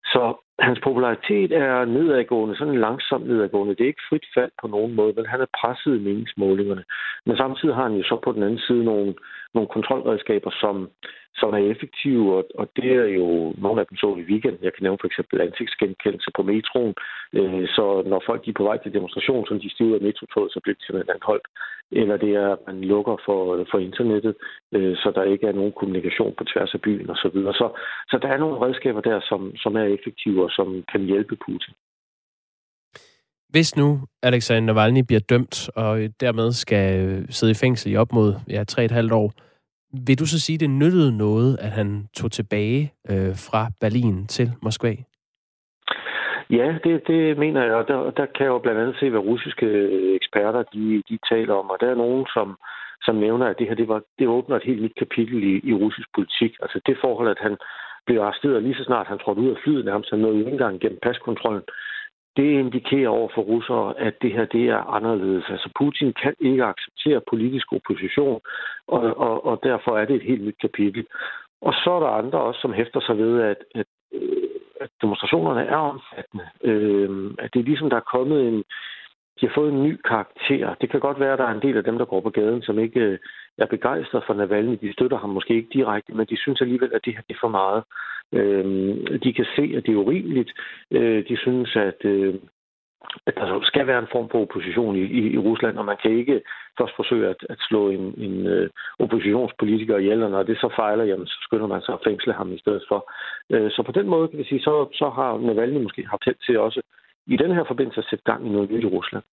Så 0.05 0.23
hans 0.59 0.79
popularitet 0.83 1.51
er 1.51 1.85
nedadgående, 1.85 2.57
sådan 2.57 2.79
langsomt 2.79 3.27
nedadgående. 3.27 3.75
Det 3.75 3.83
er 3.83 3.93
ikke 3.93 4.09
frit 4.09 4.25
fald 4.35 4.51
på 4.61 4.67
nogen 4.67 4.93
måde, 4.95 5.13
men 5.15 5.25
han 5.25 5.41
er 5.41 5.55
presset 5.59 5.95
i 5.95 6.03
meningsmålingerne. 6.07 6.83
Men 7.25 7.37
samtidig 7.37 7.75
har 7.75 7.83
han 7.83 7.97
jo 7.99 8.03
så 8.03 8.19
på 8.23 8.31
den 8.31 8.43
anden 8.43 8.59
side 8.59 8.83
nogle, 8.83 9.15
nogle 9.53 9.69
kontrolredskaber, 9.75 10.51
som, 10.63 10.89
som 11.35 11.49
er 11.53 11.63
effektive, 11.73 12.35
og, 12.37 12.43
og 12.55 12.65
det 12.75 12.91
er 13.01 13.07
jo 13.19 13.53
nogle 13.57 13.81
af 13.81 13.87
dem 13.87 13.97
så 13.97 14.07
i 14.15 14.29
weekenden. 14.31 14.63
Jeg 14.63 14.73
kan 14.73 14.83
nævne 14.83 15.01
for 15.01 15.07
eksempel 15.07 15.41
ansigtsgenkendelse 15.41 16.31
på 16.35 16.41
metroen. 16.43 16.95
Øh, 17.33 17.67
så 17.67 17.85
når 18.11 18.23
folk 18.25 18.47
er 18.47 18.53
på 18.57 18.63
vej 18.63 18.77
til 18.77 18.93
demonstration, 18.93 19.45
som 19.47 19.59
de 19.59 19.69
stiger 19.69 19.95
af 19.95 20.01
metrotoget, 20.01 20.51
så 20.51 20.59
bliver 20.63 20.75
de 20.75 20.85
simpelthen 20.85 21.15
anholdt. 21.15 21.47
Eller 21.91 22.17
det 22.17 22.31
er, 22.35 22.49
at 22.51 22.59
man 22.67 22.81
lukker 22.81 23.15
for, 23.25 23.65
for 23.71 23.79
internettet, 23.79 24.35
øh, 24.71 24.95
så 24.97 25.11
der 25.15 25.23
ikke 25.23 25.47
er 25.47 25.59
nogen 25.59 25.73
kommunikation 25.79 26.33
på 26.37 26.43
tværs 26.43 26.73
af 26.73 26.81
byen 26.81 27.09
osv. 27.09 27.17
Så, 27.21 27.29
videre. 27.33 27.53
så, 27.53 27.67
så 28.09 28.17
der 28.21 28.27
er 28.27 28.37
nogle 28.37 28.61
redskaber 28.65 29.01
der, 29.01 29.19
som, 29.29 29.55
som 29.55 29.75
er 29.75 29.83
effektive 29.83 30.43
og 30.43 30.51
som 30.51 30.83
kan 30.91 31.01
hjælpe 31.01 31.35
Putin. 31.45 31.73
Hvis 33.55 33.77
nu 33.77 33.87
Alexander 34.23 34.73
Navalny 34.73 35.03
bliver 35.07 35.23
dømt 35.29 35.69
og 35.75 36.01
øh, 36.01 36.09
dermed 36.19 36.51
skal 36.51 36.87
øh, 37.03 37.25
sidde 37.29 37.51
i 37.51 37.61
fængsel 37.63 37.91
i 37.91 37.95
op 37.95 38.11
mod 38.13 38.29
ja, 38.49 38.63
3,5 38.71 39.13
år, 39.21 39.29
vil 40.07 40.19
du 40.19 40.25
så 40.25 40.39
sige, 40.41 40.57
det 40.57 40.69
nyttede 40.69 41.17
noget, 41.17 41.57
at 41.65 41.71
han 41.79 42.07
tog 42.17 42.31
tilbage 42.31 42.93
øh, 43.11 43.33
fra 43.47 43.61
Berlin 43.81 44.27
til 44.27 44.47
Moskva? 44.61 44.93
Ja, 46.49 46.67
det, 46.83 47.07
det 47.07 47.37
mener 47.37 47.61
jeg, 47.63 47.75
og 47.75 47.87
der, 47.87 48.11
der 48.19 48.25
kan 48.35 48.45
jeg 48.45 48.53
jo 48.55 48.59
blandt 48.59 48.81
andet 48.81 48.95
se, 48.99 49.09
hvad 49.09 49.19
russiske 49.19 49.65
øh, 49.65 50.15
eksperter 50.15 50.63
de, 50.73 51.03
de 51.09 51.17
taler 51.31 51.53
om, 51.53 51.69
og 51.69 51.77
der 51.81 51.89
er 51.91 51.95
nogen, 51.95 52.25
som, 52.35 52.47
som 53.05 53.15
nævner, 53.15 53.45
at 53.47 53.59
det 53.59 53.67
her 53.67 53.75
det, 53.75 53.87
var, 53.87 54.01
det 54.19 54.27
åbner 54.27 54.55
et 54.55 54.69
helt 54.69 54.81
nyt 54.81 54.95
kapitel 55.03 55.43
i, 55.51 55.53
i 55.69 55.73
russisk 55.73 56.07
politik. 56.15 56.51
Altså 56.63 56.79
det 56.85 56.97
forhold, 57.01 57.29
at 57.29 57.41
han 57.45 57.57
blev 58.05 58.21
arresteret 58.21 58.63
lige 58.63 58.75
så 58.75 58.83
snart 58.83 59.07
han 59.07 59.19
trådte 59.19 59.41
ud 59.41 59.49
af 59.49 59.61
flyet, 59.63 59.85
nærmest 59.85 60.09
han 60.09 60.19
nåede 60.19 60.39
ikke 60.39 60.51
engang 60.51 60.79
gennem 60.79 60.99
paskontrollen, 61.03 61.63
det 62.37 62.51
indikerer 62.51 63.09
over 63.09 63.29
for 63.35 63.41
russere, 63.41 63.99
at 63.99 64.13
det 64.21 64.31
her 64.33 64.45
det 64.45 64.69
er 64.69 64.77
anderledes. 64.77 65.45
Altså 65.49 65.69
Putin 65.79 66.13
kan 66.23 66.33
ikke 66.39 66.63
acceptere 66.63 67.21
politisk 67.29 67.73
opposition, 67.73 68.41
og, 68.87 69.01
og, 69.17 69.45
og 69.45 69.59
derfor 69.63 69.97
er 69.97 70.05
det 70.05 70.15
et 70.15 70.29
helt 70.29 70.43
nyt 70.43 70.59
kapitel. 70.61 71.05
Og 71.61 71.73
så 71.73 71.91
er 71.91 71.99
der 71.99 72.07
andre 72.07 72.39
også, 72.39 72.61
som 72.61 72.73
hæfter 72.73 72.99
sig 72.99 73.17
ved, 73.17 73.41
at, 73.41 73.57
at, 73.75 73.85
øh, 74.13 74.49
at 74.81 74.89
demonstrationerne 75.01 75.65
er 75.65 75.77
omfattende. 75.77 76.45
Øh, 76.63 77.31
at 77.39 77.53
det 77.53 77.59
er 77.59 77.63
ligesom, 77.63 77.89
der 77.89 77.97
er 77.97 78.11
kommet 78.15 78.47
en, 78.47 78.63
de 79.41 79.47
har 79.47 79.53
fået 79.55 79.73
en 79.73 79.83
ny 79.83 79.97
karakter. 80.05 80.73
Det 80.81 80.89
kan 80.89 80.99
godt 80.99 81.19
være, 81.19 81.33
at 81.33 81.39
der 81.39 81.45
er 81.45 81.53
en 81.53 81.61
del 81.61 81.77
af 81.77 81.83
dem, 81.83 81.97
der 81.97 82.05
går 82.05 82.21
på 82.21 82.29
gaden, 82.29 82.61
som 82.61 82.79
ikke 82.79 82.99
øh, 82.99 83.19
er 83.57 83.65
begejstret 83.65 84.23
for 84.27 84.33
Navalny. 84.33 84.77
De 84.81 84.93
støtter 84.93 85.17
ham 85.17 85.29
måske 85.29 85.55
ikke 85.55 85.73
direkte, 85.73 86.13
men 86.13 86.25
de 86.25 86.37
synes 86.37 86.61
alligevel, 86.61 86.91
at 86.93 87.05
det 87.05 87.13
her 87.13 87.21
er 87.29 87.37
for 87.41 87.47
meget. 87.47 87.83
Øh, 88.33 88.65
de 89.23 89.33
kan 89.33 89.45
se, 89.55 89.73
at 89.77 89.85
det 89.85 89.91
er 89.91 90.03
urimeligt. 90.05 90.51
Øh, 90.91 91.27
de 91.29 91.37
synes, 91.37 91.75
at, 91.75 92.05
øh, 92.05 92.35
at 93.27 93.35
der 93.35 93.59
skal 93.63 93.87
være 93.87 93.99
en 93.99 94.11
form 94.11 94.29
for 94.29 94.41
opposition 94.41 94.95
i, 94.95 95.03
i, 95.19 95.33
i 95.33 95.37
Rusland, 95.37 95.77
og 95.77 95.85
man 95.85 95.97
kan 96.01 96.11
ikke 96.11 96.41
først 96.77 96.95
forsøge 96.95 97.27
at, 97.27 97.45
at 97.49 97.57
slå 97.59 97.89
en, 97.89 98.13
en 98.17 98.47
øh, 98.47 98.69
oppositionspolitiker 98.99 99.97
ihjel, 99.97 100.23
og 100.23 100.31
når 100.31 100.43
det 100.43 100.57
så 100.57 100.69
fejler, 100.75 101.03
jamen, 101.03 101.27
så 101.27 101.37
skynder 101.41 101.67
man 101.67 101.81
sig 101.81 101.93
at 101.93 102.03
fængsle 102.07 102.33
ham 102.33 102.53
i 102.53 102.59
stedet 102.59 102.83
for. 102.87 103.11
Uh, 103.49 103.69
så 103.69 103.83
på 103.85 103.91
den 103.91 104.07
måde 104.07 104.27
kan 104.27 104.39
vi 104.39 104.43
sige, 104.43 104.61
så, 104.61 104.87
så 104.93 105.09
har 105.09 105.37
Navalny 105.37 105.83
måske 105.83 106.05
haft 106.07 106.25
held 106.25 106.45
til 106.45 106.59
også 106.59 106.81
i 107.27 107.37
den 107.37 107.51
her 107.55 107.63
forbindelse 107.67 107.99
at 107.99 108.07
sætte 108.09 108.23
gang 108.25 108.47
i 108.47 108.49
noget 108.49 108.71
nyt 108.71 108.83
i 108.83 108.87
Rusland. 108.87 109.23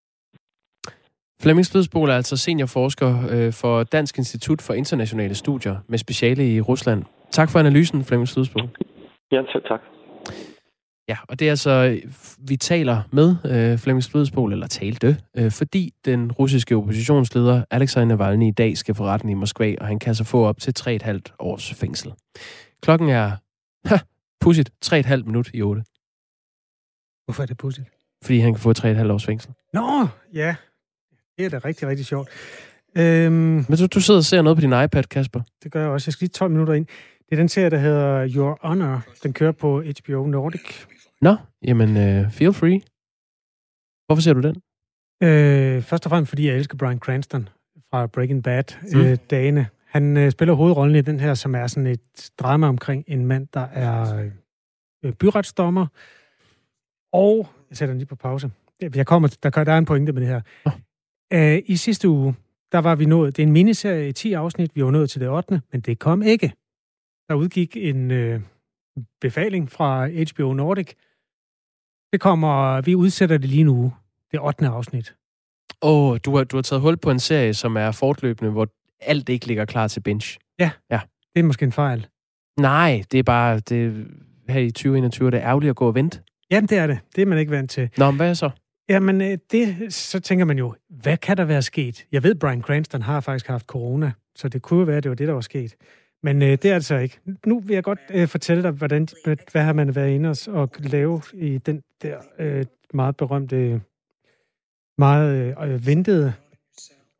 Flemming 1.42 1.66
Spidsbol 1.66 2.08
er 2.08 2.14
altså 2.14 2.36
seniorforsker 2.36 3.10
øh, 3.32 3.52
for 3.52 3.82
Dansk 3.82 4.18
Institut 4.18 4.62
for 4.62 4.74
Internationale 4.74 5.34
Studier 5.34 5.76
med 5.88 5.98
speciale 5.98 6.54
i 6.54 6.60
Rusland. 6.60 7.04
Tak 7.30 7.50
for 7.50 7.58
analysen, 7.58 8.04
Flemming 8.04 8.28
Spidsbol. 8.28 8.68
Ja, 9.32 9.42
selv 9.52 9.64
tak. 9.68 9.80
Ja, 11.08 11.16
og 11.28 11.38
det 11.38 11.46
er 11.46 11.50
altså, 11.50 12.00
vi 12.48 12.56
taler 12.56 13.02
med 13.12 13.28
øh, 13.44 13.78
Flemming 13.78 14.04
Spidsbol, 14.04 14.52
eller 14.52 14.66
talte, 14.66 15.16
øh, 15.36 15.50
fordi 15.50 15.92
den 16.04 16.32
russiske 16.32 16.76
oppositionsleder 16.76 17.64
Alexej 17.70 18.04
Navalny 18.04 18.48
i 18.48 18.50
dag 18.50 18.76
skal 18.76 18.94
få 18.94 19.04
retten 19.04 19.28
i 19.28 19.34
Moskva, 19.34 19.74
og 19.80 19.86
han 19.86 19.98
kan 19.98 20.14
så 20.14 20.24
få 20.24 20.44
op 20.44 20.58
til 20.60 20.74
3,5 20.80 21.20
års 21.38 21.74
fængsel. 21.80 22.12
Klokken 22.82 23.08
er, 23.08 23.30
ha, 23.84 23.96
pudsigt, 24.42 24.70
3,5 24.84 25.16
minut 25.24 25.50
i 25.54 25.62
8. 25.62 25.82
Hvorfor 27.30 27.42
er 27.42 27.46
det 27.46 27.56
pudsigt? 27.56 27.88
Fordi 28.22 28.38
han 28.38 28.54
kan 28.54 28.60
få 28.60 28.72
3,5 28.78 29.12
års 29.12 29.24
fængsel. 29.24 29.50
Nå, 29.72 30.06
ja. 30.34 30.54
Det 31.38 31.44
er 31.46 31.50
da 31.50 31.58
rigtig, 31.58 31.88
rigtig 31.88 32.06
sjovt. 32.06 32.28
Øhm, 32.98 33.32
Men 33.32 33.66
du, 33.78 33.86
du 33.86 34.00
sidder 34.00 34.20
og 34.20 34.24
ser 34.24 34.42
noget 34.42 34.56
på 34.56 34.60
din 34.60 34.72
iPad, 34.84 35.02
Kasper. 35.02 35.40
Det 35.62 35.72
gør 35.72 35.80
jeg 35.80 35.90
også. 35.90 36.08
Jeg 36.08 36.12
skal 36.12 36.24
lige 36.24 36.32
12 36.32 36.50
minutter 36.50 36.74
ind. 36.74 36.86
Det 36.86 37.32
er 37.32 37.36
den 37.36 37.48
serie, 37.48 37.70
der 37.70 37.78
hedder 37.78 38.28
Your 38.36 38.58
Honor. 38.62 39.02
Den 39.22 39.32
kører 39.32 39.52
på 39.52 39.82
HBO 39.82 40.26
Nordic. 40.26 40.84
Nå, 41.20 41.36
jamen, 41.64 41.88
uh, 41.88 42.32
feel 42.32 42.52
free. 42.52 42.80
Hvorfor 44.06 44.22
ser 44.22 44.32
du 44.32 44.40
den? 44.40 44.56
Øh, 45.22 45.82
først 45.82 46.06
og 46.06 46.10
fremmest, 46.10 46.28
fordi 46.28 46.46
jeg 46.46 46.56
elsker 46.56 46.76
Brian 46.76 46.98
Cranston 46.98 47.48
fra 47.90 48.06
Breaking 48.06 48.42
Bad 48.42 48.64
mm. 48.92 49.00
øh, 49.00 49.18
dagene. 49.30 49.66
Han 49.86 50.16
øh, 50.16 50.30
spiller 50.30 50.54
hovedrollen 50.54 50.96
i 50.96 51.00
den 51.00 51.20
her, 51.20 51.34
som 51.34 51.54
er 51.54 51.66
sådan 51.66 51.86
et 51.86 52.30
drama 52.38 52.68
omkring 52.68 53.04
en 53.08 53.26
mand, 53.26 53.48
der 53.54 53.66
er 53.72 54.24
øh, 55.04 55.12
byretsdommer, 55.12 55.86
og, 57.12 57.48
jeg 57.70 57.76
sætter 57.76 57.92
den 57.92 57.98
lige 57.98 58.08
på 58.08 58.16
pause. 58.16 58.50
Jeg 58.94 59.06
kommer, 59.06 59.36
der, 59.42 59.50
der 59.50 59.72
er 59.72 59.78
en 59.78 59.84
pointe 59.84 60.12
med 60.12 60.20
det 60.20 60.28
her. 60.28 60.40
Oh. 60.64 60.72
Uh, 61.34 61.70
I 61.70 61.76
sidste 61.76 62.08
uge, 62.08 62.34
der 62.72 62.78
var 62.78 62.94
vi 62.94 63.04
nået, 63.04 63.36
det 63.36 63.42
er 63.42 63.46
en 63.46 63.52
miniserie 63.52 64.08
i 64.08 64.12
10 64.12 64.32
afsnit, 64.32 64.76
vi 64.76 64.84
var 64.84 64.90
nået 64.90 65.10
til 65.10 65.20
det 65.20 65.28
8., 65.28 65.62
men 65.72 65.80
det 65.80 65.98
kom 65.98 66.22
ikke. 66.22 66.52
Der 67.28 67.34
udgik 67.34 67.76
en 67.76 68.10
uh, 68.10 68.40
befaling 69.20 69.70
fra 69.70 70.06
HBO 70.06 70.52
Nordic. 70.52 70.94
Det 72.12 72.20
kommer, 72.20 72.80
vi 72.80 72.94
udsætter 72.94 73.38
det 73.38 73.48
lige 73.48 73.64
nu, 73.64 73.92
det 74.32 74.40
8. 74.40 74.66
afsnit. 74.66 75.14
Åh, 75.82 76.10
oh, 76.10 76.18
du 76.24 76.36
har, 76.36 76.44
du 76.44 76.56
har 76.56 76.62
taget 76.62 76.82
hul 76.82 76.96
på 76.96 77.10
en 77.10 77.18
serie, 77.18 77.54
som 77.54 77.76
er 77.76 77.90
fortløbende, 77.90 78.50
hvor 78.50 78.68
alt 79.00 79.28
ikke 79.28 79.46
ligger 79.46 79.64
klar 79.64 79.88
til 79.88 80.00
binge. 80.00 80.38
Ja, 80.58 80.70
ja. 80.90 81.00
det 81.34 81.40
er 81.40 81.44
måske 81.44 81.64
en 81.64 81.72
fejl. 81.72 82.06
Nej, 82.60 83.02
det 83.12 83.18
er 83.18 83.22
bare, 83.22 83.58
det, 83.58 84.06
her 84.48 84.60
i 84.60 84.70
2021 84.70 85.30
det 85.30 85.38
er 85.38 85.48
ærgerligt 85.48 85.70
at 85.70 85.76
gå 85.76 85.86
og 85.86 85.94
vente. 85.94 86.22
Jamen, 86.50 86.68
det 86.68 86.78
er 86.78 86.86
det. 86.86 86.98
Det 87.16 87.22
er 87.22 87.26
man 87.26 87.38
ikke 87.38 87.50
vant 87.50 87.70
til. 87.70 87.90
Nå, 87.96 88.10
men 88.10 88.16
hvad 88.16 88.34
så? 88.34 88.50
Jamen, 88.88 89.20
øh, 89.20 89.38
det, 89.52 89.94
så 89.94 90.20
tænker 90.20 90.44
man 90.44 90.58
jo, 90.58 90.74
hvad 90.88 91.16
kan 91.16 91.36
der 91.36 91.44
være 91.44 91.62
sket? 91.62 92.06
Jeg 92.12 92.22
ved, 92.22 92.34
Brian 92.34 92.62
Cranston 92.62 93.02
har 93.02 93.20
faktisk 93.20 93.46
haft 93.46 93.66
corona, 93.66 94.12
så 94.36 94.48
det 94.48 94.62
kunne 94.62 94.80
jo 94.80 94.84
være, 94.84 94.96
at 94.96 95.02
det 95.02 95.10
var 95.10 95.16
det, 95.16 95.28
der 95.28 95.34
var 95.34 95.40
sket. 95.40 95.76
Men 96.22 96.42
øh, 96.42 96.48
det 96.48 96.64
er 96.64 96.74
altså 96.74 96.96
ikke. 96.96 97.18
Nu 97.46 97.60
vil 97.60 97.74
jeg 97.74 97.84
godt 97.84 97.98
øh, 98.10 98.28
fortælle 98.28 98.62
dig, 98.62 98.70
hvordan, 98.70 99.08
hvad 99.52 99.62
har 99.62 99.72
man 99.72 99.94
været 99.94 100.10
inde 100.10 100.28
og, 100.28 100.36
og 100.48 100.70
lave 100.78 101.22
i 101.34 101.58
den 101.58 101.82
der 102.02 102.18
øh, 102.38 102.64
meget 102.94 103.16
berømte, 103.16 103.80
meget 104.98 105.56
øh, 105.62 105.86
ventede 105.86 106.32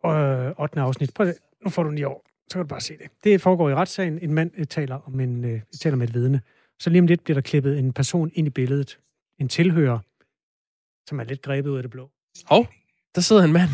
øh, 0.06 0.52
8. 0.58 0.80
afsnit. 0.80 1.14
Prøv. 1.14 1.26
Nu 1.64 1.70
får 1.70 1.82
du 1.82 1.90
lige 1.90 2.06
over. 2.06 2.20
Så 2.48 2.54
kan 2.54 2.62
du 2.62 2.68
bare 2.68 2.80
se 2.80 2.98
det. 2.98 3.06
Det 3.24 3.40
foregår 3.40 3.70
i 3.70 3.74
retssagen. 3.74 4.18
En 4.22 4.34
mand 4.34 4.50
øh, 4.58 4.66
taler, 4.66 4.98
om 5.06 5.20
en, 5.20 5.44
øh, 5.44 5.60
taler 5.80 5.96
med 5.96 6.08
et 6.08 6.14
vidne. 6.14 6.40
Så 6.78 6.90
lige 6.90 7.00
om 7.00 7.06
lidt 7.06 7.24
bliver 7.24 7.34
der 7.34 7.42
klippet 7.42 7.78
en 7.78 7.92
person 7.92 8.30
ind 8.34 8.46
i 8.46 8.50
billedet 8.50 8.98
en 9.40 9.48
tilhører, 9.48 9.98
som 11.08 11.20
er 11.20 11.24
lidt 11.24 11.42
grebet 11.42 11.70
ud 11.70 11.76
af 11.76 11.82
det 11.82 11.90
blå. 11.90 12.10
Hov, 12.46 12.66
der 13.14 13.20
sidder 13.20 13.42
en 13.44 13.52
mand 13.52 13.68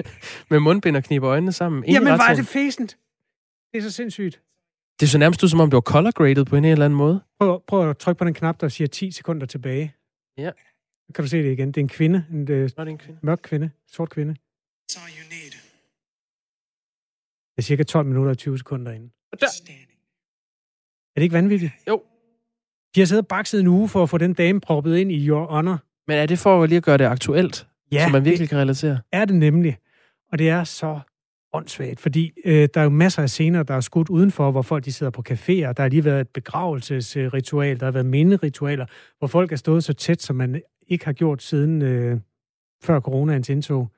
med 0.50 0.60
mundbind 0.60 0.96
og 0.96 1.04
kniber 1.04 1.28
øjnene 1.30 1.52
sammen. 1.52 1.84
Jamen, 1.84 2.08
er 2.08 2.34
det 2.36 2.46
fæsent? 2.46 2.98
Det 3.72 3.78
er 3.78 3.82
så 3.82 3.90
sindssygt. 3.90 4.42
Det 5.00 5.10
så 5.10 5.18
nærmest 5.18 5.42
ud, 5.42 5.48
som 5.48 5.60
om 5.60 5.70
det 5.70 5.74
var 5.74 5.80
color 5.80 6.10
graded 6.10 6.44
på 6.44 6.56
en 6.56 6.64
eller 6.64 6.84
anden 6.84 6.96
måde. 6.96 7.20
Prøv, 7.38 7.62
prøv 7.66 7.90
at 7.90 7.98
trykke 7.98 8.18
på 8.18 8.24
den 8.24 8.34
knap, 8.34 8.60
der 8.60 8.68
siger 8.68 8.88
10 8.88 9.10
sekunder 9.10 9.46
tilbage. 9.46 9.94
Ja. 10.36 10.50
Så 11.06 11.12
kan 11.14 11.24
du 11.24 11.28
se 11.28 11.38
det 11.42 11.52
igen. 11.52 11.68
Det 11.68 11.76
er 11.76 11.80
en 11.80 11.88
kvinde. 11.88 12.26
En, 12.30 12.38
Nå, 12.38 12.44
det 12.44 12.78
er 12.78 12.82
en 12.82 12.98
kvinde. 12.98 13.20
mørk 13.22 13.40
kvinde. 13.42 13.70
Sort 13.86 14.10
kvinde. 14.10 14.36
Det 17.56 17.58
er 17.58 17.62
cirka 17.62 17.82
12 17.82 18.06
minutter 18.06 18.30
og 18.30 18.38
20 18.38 18.58
sekunder 18.58 18.92
inde. 18.92 19.10
Der. 19.40 19.46
Er 19.46 21.20
det 21.20 21.22
ikke 21.22 21.32
vanvittigt? 21.32 21.72
Jo. 21.88 22.02
De 22.94 23.00
har 23.00 23.06
siddet 23.06 23.22
og 23.24 23.28
bakset 23.28 23.60
en 23.60 23.66
uge 23.66 23.88
for 23.88 24.02
at 24.02 24.10
få 24.10 24.18
den 24.18 24.34
dame 24.34 24.60
proppet 24.60 24.96
ind 24.96 25.12
i 25.12 25.26
Your 25.26 25.46
Honor. 25.46 25.78
Men 26.08 26.18
er 26.18 26.26
det 26.26 26.38
for 26.38 26.66
lige 26.66 26.76
at 26.76 26.82
gøre 26.82 26.98
det 26.98 27.04
aktuelt? 27.04 27.66
Ja, 27.92 28.06
så 28.06 28.12
man 28.12 28.24
virkelig 28.24 28.48
kan 28.48 28.58
relatere? 28.58 28.98
er 29.12 29.24
det 29.24 29.34
nemlig. 29.34 29.78
Og 30.32 30.38
det 30.38 30.48
er 30.48 30.64
så 30.64 31.00
åndssvagt, 31.52 32.00
fordi 32.00 32.32
øh, 32.44 32.68
der 32.74 32.80
er 32.80 32.84
jo 32.84 32.90
masser 32.90 33.22
af 33.22 33.30
scener, 33.30 33.62
der 33.62 33.74
er 33.74 33.80
skudt 33.80 34.08
udenfor, 34.08 34.50
hvor 34.50 34.62
folk 34.62 34.84
de 34.84 34.92
sidder 34.92 35.10
på 35.10 35.22
caféer. 35.30 35.72
Der 35.72 35.82
har 35.82 35.88
lige 35.88 36.04
været 36.04 36.20
et 36.20 36.28
begravelsesritual, 36.28 37.80
der 37.80 37.86
har 37.86 37.92
været 37.92 38.06
minderitualer, 38.06 38.86
hvor 39.18 39.28
folk 39.28 39.52
er 39.52 39.56
stået 39.56 39.84
så 39.84 39.92
tæt, 39.92 40.22
som 40.22 40.36
man 40.36 40.62
ikke 40.88 41.04
har 41.04 41.12
gjort 41.12 41.42
siden 41.42 41.82
øh, 41.82 42.20
før 42.82 43.00
coronaens 43.00 43.48
indtog. 43.48 43.90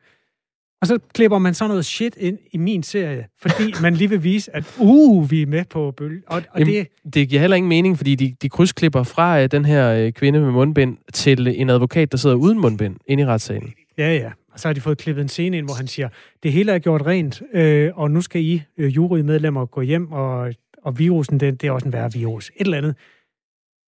Og 0.83 0.89
så 0.89 0.99
klipper 1.14 1.39
man 1.39 1.55
sådan 1.55 1.68
noget 1.68 1.85
shit 1.85 2.16
ind 2.16 2.39
i 2.53 2.59
min 2.59 2.83
serie, 2.83 3.26
fordi 3.43 3.74
man 3.83 3.95
lige 3.95 4.11
vil 4.11 4.24
vise, 4.24 4.57
at 4.57 4.76
uh, 4.80 5.30
vi 5.30 5.43
er 5.43 5.47
med 5.47 5.64
på 5.64 5.91
bølge. 5.91 6.22
Og, 6.26 6.43
og 6.51 6.59
Jamen, 6.59 6.74
det... 6.74 6.89
det 7.14 7.28
giver 7.28 7.41
heller 7.41 7.57
ingen 7.57 7.68
mening, 7.68 7.97
fordi 7.97 8.14
de, 8.14 8.37
de 8.43 8.49
krydsklipper 8.49 9.03
fra 9.03 9.41
øh, 9.41 9.51
den 9.51 9.64
her 9.64 9.93
øh, 9.93 10.12
kvinde 10.12 10.41
med 10.41 10.51
mundbind 10.51 10.99
til 11.12 11.61
en 11.61 11.70
advokat, 11.70 12.12
der 12.12 12.18
sidder 12.18 12.37
uden 12.37 12.61
mundbind 12.61 12.97
inde 13.07 13.22
i 13.22 13.26
retssalen. 13.26 13.72
Ja, 13.99 14.14
ja. 14.14 14.30
Og 14.53 14.61
så 14.61 14.68
har 14.68 14.72
de 14.72 14.80
fået 14.80 14.99
klippet 14.99 15.22
en 15.22 15.28
scene 15.28 15.59
ind, 15.59 15.66
hvor 15.66 15.74
han 15.74 15.87
siger, 15.87 16.09
det 16.43 16.53
hele 16.53 16.72
er 16.72 16.78
gjort 16.78 17.07
rent, 17.07 17.43
øh, 17.55 17.91
og 17.95 18.11
nu 18.11 18.20
skal 18.20 18.43
I 18.43 18.62
øh, 18.78 18.97
jurymedlemmer 18.97 19.66
gå 19.66 19.80
hjem, 19.80 20.12
og, 20.12 20.55
og 20.83 20.99
virusen, 20.99 21.41
det, 21.41 21.61
det 21.61 21.68
er 21.68 21.72
også 21.72 21.87
en 21.87 21.93
værre 21.93 22.12
virus. 22.12 22.49
Et 22.49 22.64
eller 22.64 22.78
andet. 22.78 22.95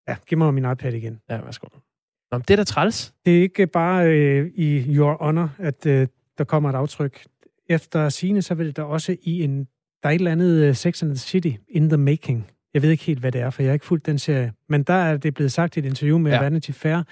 Ja, 0.08 0.16
giv 0.28 0.38
mig 0.38 0.54
min 0.54 0.70
iPad 0.72 0.92
igen. 0.92 1.20
Ja, 1.30 1.40
værsgo. 1.44 1.66
Nå, 2.32 2.38
det 2.38 2.50
er 2.50 2.56
da 2.56 2.64
træls. 2.64 3.14
Det 3.24 3.38
er 3.38 3.42
ikke 3.42 3.66
bare 3.66 4.06
øh, 4.06 4.50
i 4.54 4.96
Your 4.96 5.16
Honor, 5.20 5.50
at 5.58 5.86
øh, 5.86 6.06
der 6.38 6.44
kommer 6.44 6.70
et 6.70 6.74
aftryk. 6.74 7.26
Efter 7.68 8.08
sine 8.08 8.42
så 8.42 8.54
vil 8.54 8.76
der 8.76 8.82
også 8.82 9.16
i 9.22 9.42
en... 9.42 9.68
Der 10.02 10.08
er 10.08 10.10
et 10.10 10.14
eller 10.14 10.32
andet 10.32 10.68
uh, 10.68 10.74
Sex 10.74 11.02
and 11.02 11.10
the 11.10 11.18
City 11.18 11.52
in 11.68 11.88
the 11.88 11.96
making. 11.96 12.50
Jeg 12.74 12.82
ved 12.82 12.90
ikke 12.90 13.04
helt, 13.04 13.20
hvad 13.20 13.32
det 13.32 13.40
er, 13.40 13.50
for 13.50 13.62
jeg 13.62 13.70
har 13.70 13.74
ikke 13.74 13.86
fulgt 13.86 14.06
den 14.06 14.18
serie. 14.18 14.52
Men 14.68 14.82
der 14.82 14.94
er 14.94 15.16
det 15.16 15.34
blevet 15.34 15.52
sagt 15.52 15.76
i 15.76 15.78
et 15.78 15.84
interview 15.84 16.18
med 16.18 16.32
ja. 16.32 16.40
Vanity 16.40 16.70
Fair, 16.70 17.02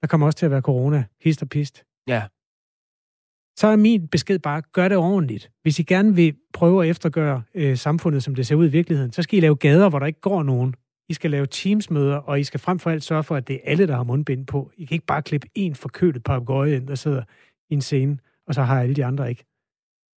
der 0.00 0.06
kommer 0.06 0.26
også 0.26 0.38
til 0.38 0.46
at 0.46 0.52
være 0.52 0.60
corona, 0.60 1.04
hist 1.20 1.42
og 1.42 1.48
pist. 1.48 1.84
Ja. 2.08 2.22
Så 3.56 3.66
er 3.66 3.76
min 3.76 4.08
besked 4.08 4.38
bare, 4.38 4.62
gør 4.72 4.88
det 4.88 4.96
ordentligt. 4.96 5.50
Hvis 5.62 5.78
I 5.78 5.82
gerne 5.82 6.14
vil 6.14 6.34
prøve 6.52 6.84
at 6.84 6.90
eftergøre 6.90 7.42
øh, 7.54 7.76
samfundet, 7.76 8.22
som 8.22 8.34
det 8.34 8.46
ser 8.46 8.54
ud 8.54 8.66
i 8.66 8.70
virkeligheden, 8.70 9.12
så 9.12 9.22
skal 9.22 9.36
I 9.36 9.40
lave 9.40 9.56
gader, 9.56 9.88
hvor 9.88 9.98
der 9.98 10.06
ikke 10.06 10.20
går 10.20 10.42
nogen. 10.42 10.74
I 11.08 11.14
skal 11.14 11.30
lave 11.30 11.46
teamsmøder, 11.46 12.16
og 12.16 12.40
I 12.40 12.44
skal 12.44 12.60
frem 12.60 12.78
for 12.78 12.90
alt 12.90 13.04
sørge 13.04 13.24
for, 13.24 13.36
at 13.36 13.48
det 13.48 13.54
er 13.54 13.60
alle, 13.64 13.86
der 13.86 13.96
har 13.96 14.04
mundbind 14.04 14.46
på. 14.46 14.70
I 14.76 14.84
kan 14.84 14.94
ikke 14.94 15.06
bare 15.06 15.22
klippe 15.22 15.48
en 15.54 15.74
forkølet 15.74 16.24
papegøje 16.24 16.76
ind, 16.76 16.86
der 16.86 16.94
sidder 16.94 17.22
i 17.70 17.74
en 17.74 17.80
scene, 17.80 18.18
og 18.50 18.54
så 18.54 18.62
har 18.66 18.80
alle 18.80 18.94
de 18.98 19.04
andre 19.06 19.28
ikke. 19.30 19.44